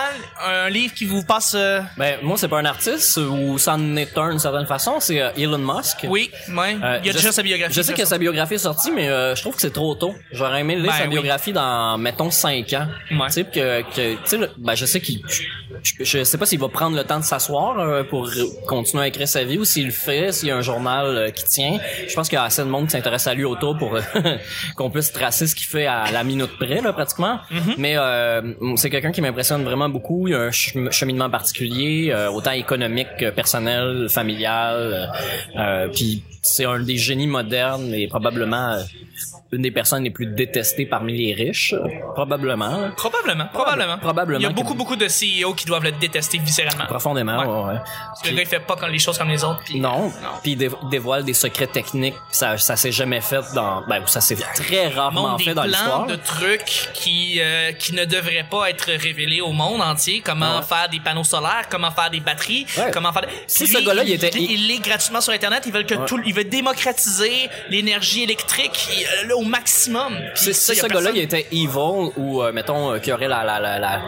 Un 0.44 0.68
livre 0.70 0.94
qui 0.94 1.04
vous 1.04 1.22
passe. 1.24 1.54
euh, 1.54 1.80
Ben, 1.96 2.18
moi, 2.22 2.36
c'est 2.36 2.48
pas 2.48 2.58
un 2.58 2.64
artiste, 2.64 3.16
ou 3.18 3.58
ça 3.58 3.74
en 3.74 3.96
est 3.96 4.16
un 4.16 4.30
d'une 4.30 4.38
certaine 4.38 4.66
façon, 4.66 5.00
c'est 5.00 5.20
euh, 5.20 5.30
Elon 5.36 5.58
Musk. 5.58 6.06
Oui, 6.08 6.30
ouais. 6.50 6.76
Euh, 6.82 6.98
il 7.02 7.06
y 7.06 7.10
a 7.10 7.12
déjà 7.12 7.32
sa 7.32 7.42
biographie. 7.42 7.74
Je 7.74 7.82
sais 7.82 7.92
que 7.94 8.04
sa 8.04 8.18
biographie 8.18 8.54
est 8.54 8.58
sortie, 8.58 8.90
mais 8.92 9.08
euh, 9.08 9.34
je 9.34 9.40
trouve 9.42 9.54
que 9.54 9.60
c'est 9.60 9.72
trop 9.72 9.94
tôt. 9.94 10.14
J'aurais 10.32 10.60
aimé 10.60 10.76
lire 10.76 10.86
Ben 10.92 10.98
sa 10.98 11.04
oui. 11.04 11.10
biographie 11.10 11.52
dans, 11.52 11.98
mettons, 11.98 12.30
5 12.30 12.72
ans. 12.74 12.86
Ouais. 13.10 13.26
Tu 13.26 13.32
sais, 13.32 13.44
que, 13.44 13.82
que 13.82 14.14
tu 14.14 14.18
sais, 14.24 14.38
ben, 14.58 14.74
je 14.74 14.86
sais 14.86 15.00
qu'il, 15.00 15.22
je, 15.82 16.04
je 16.04 16.24
sais 16.24 16.38
pas 16.38 16.46
s'il 16.46 16.60
va 16.60 16.68
prendre 16.68 16.96
le 16.96 17.04
temps 17.04 17.18
de 17.18 17.24
s'asseoir 17.24 17.78
euh, 17.80 18.04
pour 18.04 18.30
continuer 18.66 19.02
à 19.04 19.06
écrire 19.08 19.28
sa 19.28 19.44
vie 19.44 19.58
ou 19.58 19.64
s'il 19.64 19.86
le 19.86 19.92
fait, 19.92 20.32
s'il 20.32 20.48
y 20.48 20.50
a 20.52 20.56
un 20.56 20.60
journal 20.62 21.32
qui 21.34 21.44
tient. 21.44 21.78
Je 22.08 22.14
pense 22.14 22.28
qu'il 22.28 22.36
y 22.36 22.40
a 22.40 22.44
assez 22.44 22.62
de 22.62 22.68
monde 22.68 22.84
qui 22.86 22.92
s'intéresse 22.92 23.26
à 23.26 23.34
lui 23.34 23.44
autour 23.44 23.76
pour 23.76 23.98
qu'on 24.76 24.90
puisse 24.90 25.12
tracer 25.12 25.46
ce 25.46 25.54
qu'il 25.54 25.66
fait 25.66 25.86
à 25.86 26.10
la 26.12 26.24
minute 26.24 26.56
près, 26.58 26.80
là, 26.80 26.92
pratiquement. 26.92 27.40
Mm-hmm. 27.50 27.74
Mais 27.78 27.94
euh, 27.96 28.42
c'est 28.76 28.90
quelqu'un 28.90 29.12
qui 29.12 29.20
m'impressionne 29.32 29.64
vraiment 29.64 29.88
beaucoup. 29.88 30.28
Il 30.28 30.34
a 30.34 30.42
un 30.42 30.50
chem- 30.50 30.90
cheminement 30.92 31.30
particulier, 31.30 32.10
euh, 32.12 32.30
autant 32.30 32.52
économique 32.52 33.08
que 33.18 33.30
personnel, 33.30 34.06
familial. 34.08 34.76
euh, 34.76 35.06
euh, 35.58 35.88
puis 35.88 36.22
c'est 36.42 36.64
un 36.64 36.80
des 36.80 36.96
génies 36.96 37.26
modernes 37.26 37.92
et 37.94 38.08
probablement 38.08 38.72
euh, 38.72 38.82
une 39.52 39.62
des 39.62 39.70
personnes 39.70 40.04
les 40.04 40.10
plus 40.10 40.26
détestées 40.26 40.86
parmi 40.86 41.16
les 41.16 41.34
riches. 41.34 41.72
euh, 41.74 41.86
Probablement. 42.14 42.90
Probablement, 42.96 43.46
probablement. 43.52 43.98
probablement 43.98 44.38
Il 44.40 44.42
y 44.42 44.46
a 44.46 44.50
beaucoup, 44.50 44.74
beaucoup 44.74 44.96
de 44.96 45.06
CEO 45.06 45.54
qui 45.54 45.66
doivent 45.66 45.84
le 45.84 45.92
détester 45.92 46.38
viscéralement. 46.38 46.86
Profondément, 46.86 47.38
Ouais. 47.38 47.72
ouais. 47.74 47.78
Parce 48.08 48.22
que 48.22 48.28
le 48.28 48.36
gars, 48.36 48.42
il 48.42 48.48
fait 48.48 48.60
pas 48.60 48.76
comme 48.76 48.90
les 48.90 48.98
choses 48.98 49.18
comme 49.18 49.28
les 49.28 49.44
autres. 49.44 49.60
puis- 49.64 49.80
Non, 49.80 50.10
puis 50.42 50.52
il 50.52 50.56
dé- 50.58 50.70
dévoile 50.90 51.24
des 51.24 51.34
secrets 51.34 51.66
techniques, 51.66 52.14
ça 52.30 52.56
ça 52.58 52.76
s'est 52.76 52.92
jamais 52.92 53.20
fait 53.20 53.42
dans 53.54 53.82
ben 53.86 54.02
ça 54.06 54.20
s'est 54.20 54.36
très 54.36 54.88
rarement 54.88 55.38
fait 55.38 55.54
dans 55.54 55.64
l'histoire. 55.64 56.06
de 56.06 56.16
trucs 56.16 56.90
qui 56.94 57.38
euh, 57.40 57.72
qui 57.72 57.94
ne 57.94 58.04
devraient 58.04 58.46
pas 58.50 58.70
être 58.70 58.90
révélés 58.90 59.40
au 59.40 59.52
monde 59.52 59.80
entier. 59.82 60.22
Comment 60.24 60.56
Ouais. 60.58 60.62
faire 60.62 60.88
des 60.90 61.00
panneaux 61.00 61.24
solaires, 61.24 61.66
comment 61.70 61.90
faire 61.90 62.10
des 62.10 62.20
batteries, 62.20 62.66
Ouais. 62.78 62.90
comment 62.92 63.12
faire. 63.12 63.26
Si 63.46 63.66
ce 63.66 63.78
gars-là, 63.84 64.02
il 64.04 64.10
il, 64.10 64.14
était- 64.14 64.30
il, 64.38 64.50
il 64.50 64.66
lit 64.68 64.80
gratuitement 64.80 65.20
sur 65.20 65.32
internet. 65.32 65.62
Ils 65.66 65.72
veulent 65.72 65.86
que 65.86 65.94
tout, 66.06 66.20
il 66.24 66.34
veut 66.34 66.44
démocratiser 66.44 67.48
l'énergie 67.70 68.22
électrique 68.22 68.88
il- 68.96 69.01
là, 69.26 69.36
au 69.36 69.42
maximum. 69.42 70.16
Si, 70.34 70.52
ça, 70.54 70.74
ce 70.74 70.86
gars-là 70.86 71.10
il 71.14 71.20
était 71.20 71.46
evil 71.52 72.10
ou 72.16 72.42
euh, 72.42 72.52
mettons 72.52 72.92
euh, 72.92 72.98
qu'il 72.98 73.10
y 73.10 73.12
aurait 73.12 73.28
la 73.28 73.44
la, 73.44 73.60
la 73.60 73.78
la 73.78 74.00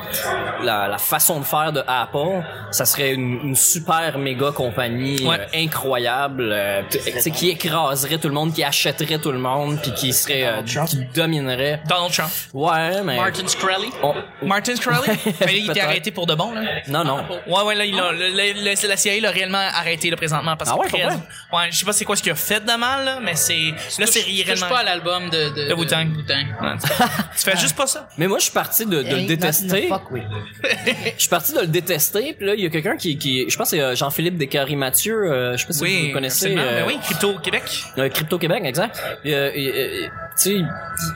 la 0.62 0.88
la 0.88 0.98
façon 0.98 1.40
de 1.40 1.44
faire 1.44 1.72
de 1.72 1.82
Apple, 1.86 2.42
ça 2.70 2.84
serait 2.84 3.12
une, 3.12 3.40
une 3.42 3.56
super 3.56 4.18
méga 4.18 4.52
compagnie 4.52 5.24
Ouais. 5.26 5.38
euh, 5.40 5.46
incroyable, 5.64 6.50
euh, 6.52 6.82
tu 6.90 6.98
tu 6.98 7.20
sais 7.20 7.30
qui 7.30 7.50
écraserait 7.50 8.18
tout 8.18 8.28
le 8.28 8.34
monde, 8.34 8.52
qui 8.52 8.62
achèterait 8.64 9.18
tout 9.18 9.32
le 9.32 9.38
monde, 9.38 9.78
puis 9.82 9.92
qui 9.92 10.12
serait 10.12 10.46
euh, 10.46 10.62
qui 10.86 10.96
dominerait. 11.14 11.80
Donald 11.88 12.12
Trump. 12.12 12.30
Ouais, 12.52 13.02
mais 13.02 13.16
Martin 13.16 13.46
Shkreli. 13.46 13.90
on- 14.02 14.14
Martin 14.46 14.74
Shkreli? 14.76 15.18
Mais 15.46 15.58
il 15.58 15.70
était 15.70 15.80
arrêté 15.80 16.10
pour 16.10 16.26
de 16.26 16.34
bon 16.34 16.52
là. 16.52 16.62
non 16.88 17.04
non. 17.04 17.24
Ouais, 17.46 17.62
ouais, 17.64 17.74
là, 17.74 17.84
il 17.84 17.98
a- 17.98 18.12
le- 18.12 18.28
le- 18.30 18.64
le- 18.64 18.88
la 18.88 18.96
CIA 18.96 19.20
l'a 19.20 19.30
réellement 19.30 19.58
arrêté 19.58 20.10
là, 20.10 20.16
présentement 20.16 20.56
parce 20.56 20.70
Ah 20.70 20.74
que 20.76 20.80
ouais, 20.80 20.88
très- 20.88 21.04
vrai? 21.04 21.16
ouais, 21.52 21.68
je 21.70 21.78
sais 21.78 21.84
pas 21.84 21.92
c'est 21.92 22.04
quoi 22.04 22.16
ce 22.16 22.22
qu'il 22.22 22.32
a 22.32 22.34
fait 22.34 22.60
de 22.64 22.72
mal 22.72 23.04
là, 23.04 23.18
mais 23.22 23.34
c'est 23.34 23.72
là 23.98 24.06
c'est 24.06 24.20
réellement. 24.22 24.68
pas 24.68 24.82
l'album 24.84 25.28
de, 25.30 25.48
de, 25.50 25.68
De 25.68 25.74
Wu-Tang. 25.74 26.08
Tu 27.36 27.50
fais 27.50 27.56
juste 27.56 27.76
pas 27.76 27.86
ça? 27.86 28.08
Mais 28.18 28.26
moi 28.28 28.38
je 28.38 28.44
suis 28.44 28.52
parti 28.52 28.86
de, 28.86 29.02
de 29.02 29.16
le 29.16 29.26
détester. 29.26 29.88
fuck. 29.88 30.02
Je 30.14 31.10
suis 31.20 31.28
parti 31.28 31.52
de 31.54 31.60
le 31.60 31.66
détester, 31.66 32.34
puis 32.36 32.46
là, 32.46 32.54
il 32.54 32.60
y 32.62 32.66
a 32.66 32.70
quelqu'un 32.70 32.96
qui, 32.96 33.16
qui, 33.18 33.48
je 33.48 33.56
pense 33.56 33.70
que 33.70 33.76
c'est 33.76 33.82
euh, 33.82 33.94
Jean-Philippe 33.96 34.36
Descaries-Mathieu, 34.36 35.14
euh, 35.30 35.52
je 35.56 35.58
sais 35.62 35.66
pas 35.66 35.72
si 35.72 35.78
vous 36.00 36.06
le 36.08 36.12
connaissez. 36.12 36.56
euh, 36.56 36.80
Ben 36.80 36.86
oui, 36.86 36.98
Crypto 37.02 37.38
Québec. 37.38 37.62
euh, 37.98 38.08
Crypto 38.08 38.38
Québec, 38.38 38.62
exact. 38.64 39.02
Et, 39.24 39.34
euh, 39.34 39.50
et, 39.54 39.68
euh, 40.04 40.08
tu 40.36 40.42
sais, 40.42 40.62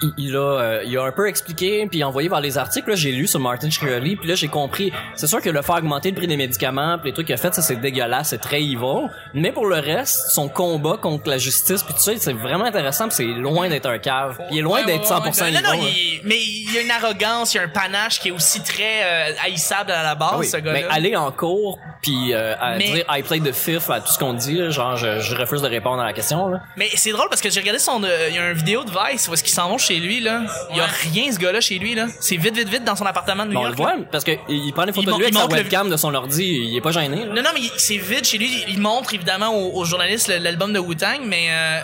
il, 0.03 0.13
il 0.17 0.37
a, 0.37 0.39
euh, 0.41 0.83
il 0.85 0.97
a 0.97 1.03
un 1.05 1.13
peu 1.13 1.29
expliqué, 1.29 1.87
puis 1.91 2.03
envoyé 2.05 2.29
vers 2.29 2.41
les 2.41 2.57
articles. 2.59 2.89
Là, 2.91 2.97
j'ai 2.97 3.13
lu 3.13 3.27
sur 3.27 3.41
Martin 3.41 3.69
Shkreli, 3.71 4.17
puis 4.17 4.29
là, 4.29 4.35
j'ai 4.35 4.49
compris. 4.49 4.93
C'est 5.17 5.27
sûr 5.27 5.41
que 5.41 5.51
le 5.51 5.63
faire 5.63 5.77
augmenter 5.77 6.11
le 6.11 6.17
prix 6.17 6.27
des 6.27 6.37
médicaments, 6.37 6.99
puis 6.99 7.11
les 7.11 7.15
trucs 7.15 7.27
qu'il 7.27 7.35
a 7.35 7.39
fait, 7.39 7.55
ça 7.55 7.63
c'est 7.63 7.77
dégueulasse, 7.77 8.29
c'est 8.29 8.39
très 8.39 8.61
evil. 8.63 9.09
Mais 9.35 9.53
pour 9.53 9.67
le 9.67 9.77
reste, 9.77 10.31
son 10.31 10.49
combat 10.49 10.97
contre 11.01 11.29
la 11.29 11.39
justice, 11.39 11.83
puis 11.83 11.95
tout 11.95 12.01
ça, 12.01 12.13
c'est 12.17 12.33
vraiment 12.33 12.65
intéressant, 12.65 13.09
c'est 13.11 13.25
loin 13.25 13.69
d'être 13.69 13.87
un 13.87 13.99
cave. 13.99 14.39
Il 14.51 14.59
est 14.59 14.63
loin 14.63 14.81
Ouais, 14.81 14.87
d'être 14.87 15.11
ouais, 15.11 15.17
ouais, 15.25 15.31
100% 15.31 15.53
non, 15.53 15.61
non, 15.77 15.83
il- 15.83 16.21
mais 16.25 16.37
il 16.39 16.73
y 16.73 16.79
a 16.79 16.83
une 16.83 16.91
arrogance, 16.91 17.55
il 17.55 17.59
y 17.59 17.61
a 17.61 17.65
un 17.65 17.69
panache 17.69 18.21
qui 18.21 18.29
est 18.29 18.33
aussi 18.33 18.63
très 18.63 19.03
euh, 19.05 19.33
haïssable 19.45 19.91
à 19.91 20.03
la 20.03 20.15
base, 20.15 20.31
Ah 20.33 20.39
oui, 20.39 20.47
ce 20.47 20.57
gars-là. 20.59 20.81
mais 20.81 20.85
aller 20.95 21.17
en 21.17 21.31
cours 21.33 21.79
puis 22.03 22.33
euh, 22.35 22.55
à 22.61 22.77
Mais- 22.77 22.85
dire 22.85 23.05
I 23.09 23.23
play 23.23 23.41
the 23.41 23.53
fifth 23.53 23.91
à 23.91 24.01
tout 24.01 24.13
ce 24.13 24.19
qu'on 24.19 24.35
dit, 24.35 24.71
genre 24.71 24.97
je, 24.97 25.19
je 25.21 25.35
refuse 25.35 25.63
de 25.63 25.69
répondre 25.69 26.01
à 26.03 26.05
la 26.07 26.13
question 26.13 26.49
là. 26.49 26.61
Mais 26.77 26.89
c'est 26.95 27.11
drôle 27.13 27.29
parce 27.29 27.41
que 27.41 27.51
j'ai 27.51 27.61
regardé 27.61 27.79
son, 27.79 28.03
euh, 28.05 28.27
il 28.29 28.35
y 28.37 28.39
a 28.39 28.51
une 28.51 28.57
vidéo 28.57 28.85
de 28.85 28.91
Vice 28.91 29.08
où 29.29 29.35
est-ce 29.35 29.43
qu'ils 29.45 29.53
s'en 29.55 29.69
vont 29.69 29.79
chez 29.79 29.99
lui 29.99 30.21
là? 30.21 30.43
Il 30.71 30.77
y 30.77 30.81
a 30.81 30.87
rien 30.87 31.33
ce 31.33 31.39
gars-là 31.39 31.61
chez 31.61 31.79
lui 31.79 31.95
là. 31.95 32.07
C'est 32.21 32.37
vite, 32.37 32.57
vite, 32.57 32.69
vite 32.69 32.85
dans 32.85 32.97
son 32.97 33.07
appartement 33.07 33.45
de 33.45 33.51
New 33.51 33.55
Bon, 33.55 33.61
on 33.61 33.63
le 33.65 33.69
York. 33.77 33.79
voit 33.79 33.95
parce 34.13 34.25
que 34.25 34.33
il 34.49 34.67
il 34.67 34.73
prend 34.73 34.87
des 34.87 34.93
photos 34.93 35.15
de 35.15 35.19
lui 35.19 35.25
avec 35.25 35.35
sa 35.35 35.41
montre 35.41 35.57
le- 35.57 35.63
webcam 35.63 35.91
de 35.91 35.97
son 35.97 36.15
ordi, 36.15 36.45
il 36.45 36.77
est 36.77 36.81
pas 36.81 36.93
gêné. 36.93 37.25
là. 37.25 37.33
Non, 37.35 37.43
non, 37.43 37.51
mais 37.55 37.61
c'est 37.77 37.97
vide 37.97 38.25
chez 38.25 38.39
lui. 38.39 38.65
Il 38.69 38.81
montre 38.81 39.15
évidemment 39.15 39.49
aux, 39.55 39.79
aux 39.81 39.85
journalistes 39.85 40.29
l'album 40.29 40.73
de 40.73 40.79
Wu-Tang, 40.79 41.21
mais 41.27 41.49
euh, 41.51 41.81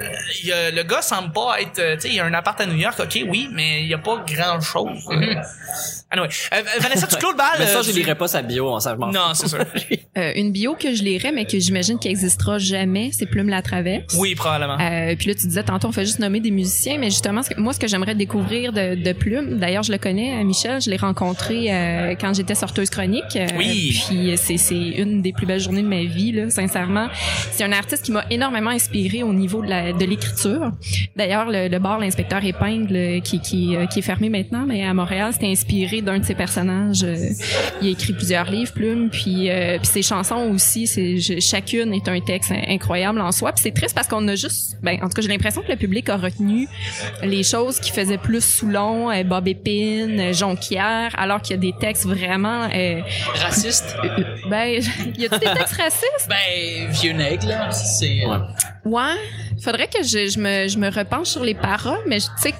euh, 0.00 0.08
il 0.42 0.48
y 0.48 0.52
a- 0.52 0.70
le 0.70 0.82
gars 0.84 1.02
semble 1.02 1.32
pas 1.32 1.60
être. 1.60 1.78
euh, 1.78 1.94
Tu 1.96 2.02
sais, 2.02 2.08
il 2.08 2.14
y 2.14 2.20
a 2.20 2.24
un 2.24 2.34
appart 2.34 2.60
à 2.60 2.66
New 2.66 2.76
York, 2.76 2.98
ok, 3.00 3.24
oui, 3.28 3.48
mais 3.52 3.82
il 3.82 3.88
y 3.88 3.94
a 3.94 3.98
pas 3.98 4.24
grand 4.26 4.60
chose. 4.60 5.06
Anyway, 6.10 6.28
euh, 6.54 6.62
Vanessa, 6.80 7.06
tu 7.06 7.16
clôt 7.16 7.30
le 7.32 7.36
bal. 7.36 7.46
Mais 7.58 7.66
ça 7.66 7.78
euh, 7.78 7.82
je 7.82 7.90
tu- 7.90 7.96
lirai 7.98 8.14
pas 8.14 8.28
sa 8.28 8.42
bio, 8.42 8.68
on 8.72 8.80
s'en 8.80 8.96
m'en 8.96 9.12
Non, 9.12 9.34
c'est 9.34 9.48
sûr. 9.48 9.58
Euh, 10.16 10.32
une 10.34 10.50
bio 10.50 10.74
que 10.74 10.94
je 10.94 11.04
lirais, 11.04 11.30
mais 11.32 11.44
que 11.44 11.60
j'imagine 11.60 11.96
qu'elle 11.96 12.10
existera 12.10 12.58
jamais, 12.58 13.10
c'est 13.12 13.26
Plume 13.26 13.48
la 13.48 13.62
traverse. 13.62 14.14
Oui, 14.18 14.34
probablement. 14.34 14.76
Euh, 14.80 15.14
puis 15.16 15.28
là, 15.28 15.34
tu 15.34 15.46
disais 15.46 15.62
tantôt, 15.62 15.86
on 15.88 15.92
fait 15.92 16.04
juste 16.06 16.18
nommer 16.18 16.40
des 16.40 16.50
musiciens, 16.50 16.98
mais 16.98 17.10
justement, 17.10 17.44
ce 17.44 17.50
que- 17.50 17.60
moi, 17.60 17.72
ce 17.72 17.78
que 17.78 17.86
j'aimerais 17.86 18.16
découvrir 18.16 18.72
de, 18.72 18.96
de 18.96 19.12
Plume, 19.12 19.58
d'ailleurs, 19.60 19.84
je 19.84 19.92
le 19.92 19.98
connais, 19.98 20.40
euh, 20.40 20.44
Michel, 20.44 20.80
je 20.80 20.90
l'ai 20.90 20.96
rencontré 20.96 21.72
euh, 21.72 22.14
quand 22.20 22.34
j'étais 22.34 22.56
sorteuse 22.56 22.90
chronique. 22.90 23.36
euh, 23.36 23.46
Oui. 23.56 24.00
Puis 24.08 24.32
euh, 24.32 24.34
c'est 24.36 24.56
c'est 24.56 24.74
une 24.74 25.22
des 25.22 25.32
plus 25.32 25.46
belles 25.46 25.60
journées 25.60 25.82
de 25.82 25.88
ma 25.88 26.02
vie, 26.02 26.32
là, 26.32 26.50
sincèrement. 26.50 27.08
C'est 27.52 27.62
un 27.62 27.70
artiste 27.72 28.04
qui 28.04 28.10
m'a 28.10 28.24
énormément 28.30 28.70
inspiré 28.70 29.22
au 29.22 29.32
niveau 29.32 29.62
de 29.62 29.68
la- 29.68 29.92
de 29.92 30.04
l'écriture. 30.04 30.72
D'ailleurs, 31.14 31.46
le, 31.48 31.68
le 31.68 31.78
bar, 31.78 32.00
l'inspecteur 32.00 32.44
épingle, 32.44 32.96
euh, 32.96 33.20
qui, 33.20 33.40
qui, 33.40 33.76
euh, 33.76 33.86
qui 33.86 34.00
est 34.00 34.02
fermé 34.02 34.30
maintenant, 34.30 34.64
mais 34.66 34.84
à 34.84 34.92
Montréal, 34.94 35.30
c'était 35.32 35.46
inspiré 35.46 35.97
inspiré 35.98 36.02
d'un 36.02 36.18
de 36.18 36.24
ses 36.24 36.34
personnages. 36.34 37.02
Euh, 37.04 37.16
il 37.82 37.88
a 37.88 37.90
écrit 37.90 38.12
plusieurs 38.12 38.50
livres, 38.50 38.72
Plume, 38.72 39.08
puis, 39.10 39.50
euh, 39.50 39.78
puis 39.78 39.86
ses 39.86 40.02
chansons 40.02 40.50
aussi, 40.52 40.86
c'est 40.86 41.18
je- 41.18 41.40
chacune 41.40 41.92
est 41.94 42.08
un 42.08 42.20
texte 42.20 42.52
in- 42.52 42.62
incroyable 42.74 43.20
en 43.20 43.32
soi. 43.32 43.52
Puis 43.52 43.62
c'est 43.62 43.72
triste 43.74 43.94
parce 43.94 44.08
qu'on 44.08 44.26
a 44.28 44.34
juste, 44.34 44.76
ben 44.82 44.96
en 45.02 45.08
tout 45.08 45.14
cas 45.14 45.22
j'ai 45.22 45.28
l'impression 45.28 45.62
que 45.62 45.70
le 45.70 45.76
public 45.76 46.08
a 46.08 46.16
retenu 46.16 46.68
les 47.22 47.42
choses 47.42 47.78
qui 47.80 47.90
faisaient 47.92 48.18
plus 48.18 48.42
Soulon, 48.44 49.10
euh, 49.10 49.22
Bob 49.24 49.48
Épine, 49.48 50.20
euh, 50.20 50.32
Jonquière, 50.32 51.12
alors 51.18 51.40
qu'il 51.42 51.56
y 51.56 51.58
a 51.58 51.60
des 51.60 51.74
textes 51.78 52.04
vraiment, 52.06 52.68
euh, 52.74 53.00
Raciste. 53.42 53.96
ben 54.50 54.80
y 55.18 55.26
a 55.26 55.28
des 55.28 55.38
textes 55.38 55.76
racistes? 55.80 56.28
Ben, 56.28 56.90
vieux 56.90 57.12
nègre, 57.12 57.46
là. 57.48 57.70
C'est. 57.70 58.24
Ouais. 58.26 58.36
Ouais. 58.88 59.14
Faudrait 59.62 59.88
que 59.88 60.02
je, 60.04 60.28
je 60.28 60.38
me 60.38 60.68
je 60.68 60.78
me 60.78 60.88
repenche 60.88 61.28
sur 61.28 61.42
les 61.42 61.54
paroles, 61.54 61.98
mais 62.06 62.20
je- 62.20 62.26
sais. 62.40 62.54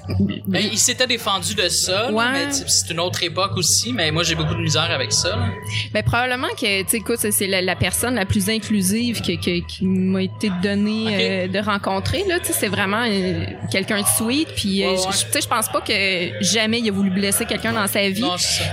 Ben, 0.47 0.61
il 0.69 0.77
s'était 0.77 1.07
défendu 1.07 1.55
de 1.55 1.69
ça, 1.69 2.11
Ouais. 2.11 2.25
mais 2.33 2.51
c'est 2.51 2.89
une 2.91 2.99
autre 2.99 3.23
époque 3.23 3.55
aussi, 3.55 3.93
mais 3.93 4.11
moi 4.11 4.23
j'ai 4.23 4.35
beaucoup 4.35 4.53
de 4.53 4.59
misère 4.59 4.91
avec 4.91 5.13
ça. 5.13 5.29
là. 5.29 5.45
Ben 5.93 6.03
probablement 6.03 6.49
que 6.59 6.81
tu 6.83 6.89
sais 6.89 6.97
écoute 6.97 7.17
c'est- 7.19 7.47
la, 7.47 7.61
la 7.61 7.75
personne 7.77 8.15
la 8.15 8.25
plus 8.25 8.49
inclusive 8.49 9.21
que, 9.21 9.33
que- 9.37 9.65
qui 9.65 9.85
m'a 9.85 10.23
été 10.23 10.51
donnée 10.61 11.05
euh, 11.09 11.47
de 11.47 11.59
rencontrer 11.59 12.25
là 12.27 12.39
tu 12.39 12.47
sais 12.47 12.53
c'est 12.53 12.67
vraiment 12.67 13.05
euh, 13.07 13.45
quelqu'un 13.71 14.01
de 14.01 14.07
sweet 14.17 14.49
puis 14.55 14.83
euh, 14.83 14.89
Ouais, 14.91 14.97
je- 14.97 15.01
ouais. 15.07 15.13
je- 15.13 15.25
tu 15.25 15.31
sais 15.31 15.41
je 15.41 15.47
pense 15.47 15.69
pas 15.69 15.79
que 15.81 16.43
jamais 16.43 16.79
il 16.79 16.89
a 16.89 16.91
voulu 16.91 17.11
blesser 17.11 17.45
quelqu'un 17.45 17.71
dans 17.71 17.87
sa 17.87 18.09
vie. 18.09 18.23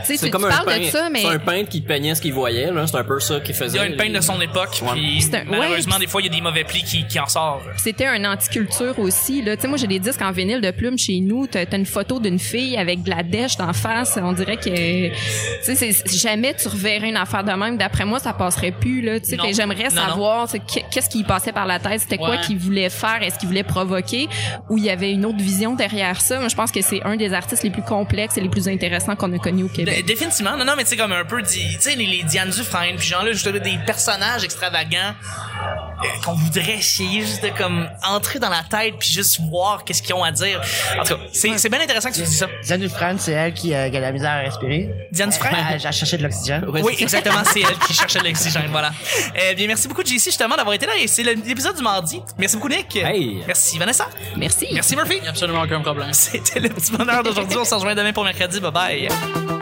C'est 0.04 0.30
comme 0.30 0.42
tu 0.42 0.48
un 0.48 0.50
parles 0.50 0.66
peintre. 0.66 0.86
de 0.86 0.90
ça 0.90 1.08
mais 1.10 1.20
C'est 1.22 1.28
un 1.28 1.38
peintre 1.38 1.68
qui 1.68 1.80
peignait 1.80 2.14
ce 2.16 2.20
qu'il 2.22 2.32
voyait, 2.34 2.72
là. 2.72 2.86
C'est 2.88 2.96
un 2.96 3.04
peu 3.04 3.20
ça 3.20 3.38
qu'il 3.40 3.54
Il 3.54 3.58
faisait. 3.58 3.78
y 3.78 3.80
a 3.80 3.86
une 3.86 3.96
peine 3.96 4.12
de 4.12 4.20
son 4.20 4.40
époque, 4.40 4.70
puis 4.94 5.20
malheureusement, 5.46 5.94
ouais, 5.94 6.00
des 6.00 6.06
fois, 6.08 6.20
il 6.20 6.24
y 6.26 6.28
a 6.28 6.32
des 6.32 6.40
mauvais 6.40 6.64
plis 6.64 6.82
qui, 6.82 7.06
qui 7.06 7.20
en 7.20 7.26
sortent. 7.28 7.45
C'était 7.76 8.06
un 8.06 8.24
anticulture 8.24 8.98
aussi 8.98 9.42
là. 9.42 9.56
Tu 9.56 9.62
sais 9.62 9.68
moi 9.68 9.76
j'ai 9.76 9.86
des 9.86 9.98
disques 9.98 10.22
en 10.22 10.30
vinyle 10.32 10.60
de 10.60 10.70
plumes 10.70 10.98
chez 10.98 11.20
nous. 11.20 11.46
T'as 11.46 11.64
as 11.70 11.76
une 11.76 11.86
photo 11.86 12.20
d'une 12.20 12.38
fille 12.38 12.76
avec 12.76 13.02
de 13.02 13.10
la 13.10 13.22
dèche 13.22 13.56
d'en 13.56 13.72
face. 13.72 14.18
On 14.22 14.32
dirait 14.32 14.56
que 14.56 15.08
tu 15.08 15.14
sais 15.62 15.74
c'est- 15.74 16.16
jamais 16.18 16.54
tu 16.54 16.68
reverrais 16.68 17.08
une 17.08 17.16
affaire 17.16 17.44
de 17.44 17.52
même. 17.52 17.76
D'après 17.76 18.04
moi 18.04 18.18
ça 18.18 18.32
passerait 18.32 18.72
plus 18.72 19.02
là 19.02 19.18
j'aimerais 19.52 19.90
savoir 19.90 20.48
qu'est-ce 20.90 21.08
qui 21.08 21.24
passait 21.24 21.52
par 21.52 21.66
la 21.66 21.78
tête? 21.78 22.00
C'était 22.00 22.18
quoi 22.18 22.36
qu'il 22.38 22.58
voulait 22.58 22.90
faire? 22.90 23.22
Est-ce 23.22 23.38
qu'il 23.38 23.48
voulait 23.48 23.62
provoquer? 23.62 24.28
Ou 24.70 24.78
il 24.78 24.84
y 24.84 24.90
avait 24.90 25.12
une 25.12 25.24
autre 25.26 25.38
vision 25.38 25.74
derrière 25.74 26.20
ça? 26.20 26.38
Moi 26.38 26.48
je 26.48 26.56
pense 26.56 26.72
que 26.72 26.80
c'est 26.82 27.02
un 27.04 27.16
des 27.16 27.32
artistes 27.32 27.62
les 27.62 27.70
plus 27.70 27.82
complexes 27.82 28.36
et 28.36 28.40
les 28.40 28.48
plus 28.48 28.68
intéressants 28.68 29.16
qu'on 29.16 29.32
a 29.32 29.38
connus 29.38 29.64
au 29.64 29.68
Québec. 29.68 30.04
Définitivement. 30.06 30.56
Non, 30.56 30.64
non, 30.64 30.74
mais 30.76 30.84
tu 30.84 30.90
sais, 30.90 30.96
comme 30.96 31.12
un 31.12 31.24
peu, 31.24 31.42
tu 31.42 31.58
sais, 31.80 31.94
les, 31.96 32.06
les 32.06 32.22
Diane 32.22 32.50
Dufresne, 32.50 32.96
puis 32.96 33.06
genre 33.08 33.24
là, 33.24 33.32
justement, 33.32 33.58
des 33.58 33.78
personnages 33.86 34.44
extravagants 34.44 35.14
euh, 36.02 36.06
qu'on 36.24 36.34
voudrait 36.34 36.76
essayer 36.78 37.22
juste 37.36 37.52
de 37.52 37.56
comme 37.56 37.88
entrer 38.06 38.38
dans 38.38 38.48
la 38.48 38.62
tête 38.62 38.94
puis 38.98 39.08
juste 39.08 39.40
voir 39.50 39.84
qu'est-ce 39.84 40.02
qu'ils 40.02 40.14
ont 40.14 40.24
à 40.24 40.32
dire. 40.32 40.60
En 40.98 41.04
tout 41.04 41.14
cas, 41.14 41.20
c'est 41.32 41.58
c'est 41.58 41.68
bien 41.68 41.80
intéressant 41.80 42.10
que 42.10 42.14
tu 42.14 42.22
dis 42.22 42.34
ça. 42.34 42.46
Diane 42.62 42.80
Dufresne, 42.80 43.18
c'est 43.18 43.32
elle 43.32 43.52
qui, 43.52 43.74
euh, 43.74 43.90
qui 43.90 43.96
a 43.96 44.00
la 44.00 44.12
misère 44.12 44.30
à 44.30 44.38
respirer. 44.38 44.90
Diane 45.12 45.30
Dufresne? 45.30 45.54
Elle, 45.70 45.80
elle 45.84 45.92
cherchait 45.92 46.18
de 46.18 46.22
l'oxygène. 46.22 46.64
Oui, 46.68 46.96
exactement, 46.98 47.42
c'est 47.44 47.60
elle 47.60 47.78
qui 47.86 47.92
cherchait 47.94 48.20
de 48.20 48.24
l'oxygène, 48.28 48.68
voilà. 48.70 48.90
Eh 49.34 49.54
bien, 49.54 49.66
merci 49.66 49.88
beaucoup, 49.88 50.02
JC, 50.02 50.24
justement, 50.24 50.56
d'avoir 50.56 50.74
été 50.74 50.86
là. 50.86 50.92
Et 50.98 51.06
c'est 51.06 51.22
l'épisode 51.22 51.76
du 51.76 51.82
mardi. 51.82 52.20
Merci 52.38 52.56
beaucoup, 52.56 52.68
Nick. 52.68 52.96
Hey. 52.96 53.42
Merci, 53.46 53.78
Vanessa. 53.78 54.08
merci 54.36 54.68
Merci, 54.72 54.96
Murphy. 54.96 55.16
Il 55.18 55.24
y 55.24 55.26
a 55.26 55.30
absolument 55.30 55.62
aucun 55.62 55.80
problème. 55.80 56.12
C'était 56.12 56.60
le 56.60 56.68
petit 56.68 56.92
bonheur 56.92 57.22
d'aujourd'hui. 57.22 57.56
On 57.58 57.64
se 57.64 57.74
rejoint 57.74 57.94
demain 57.94 58.12
pour 58.12 58.24
mercredi. 58.24 58.60
Bye 58.60 58.72
bye. 58.72 59.55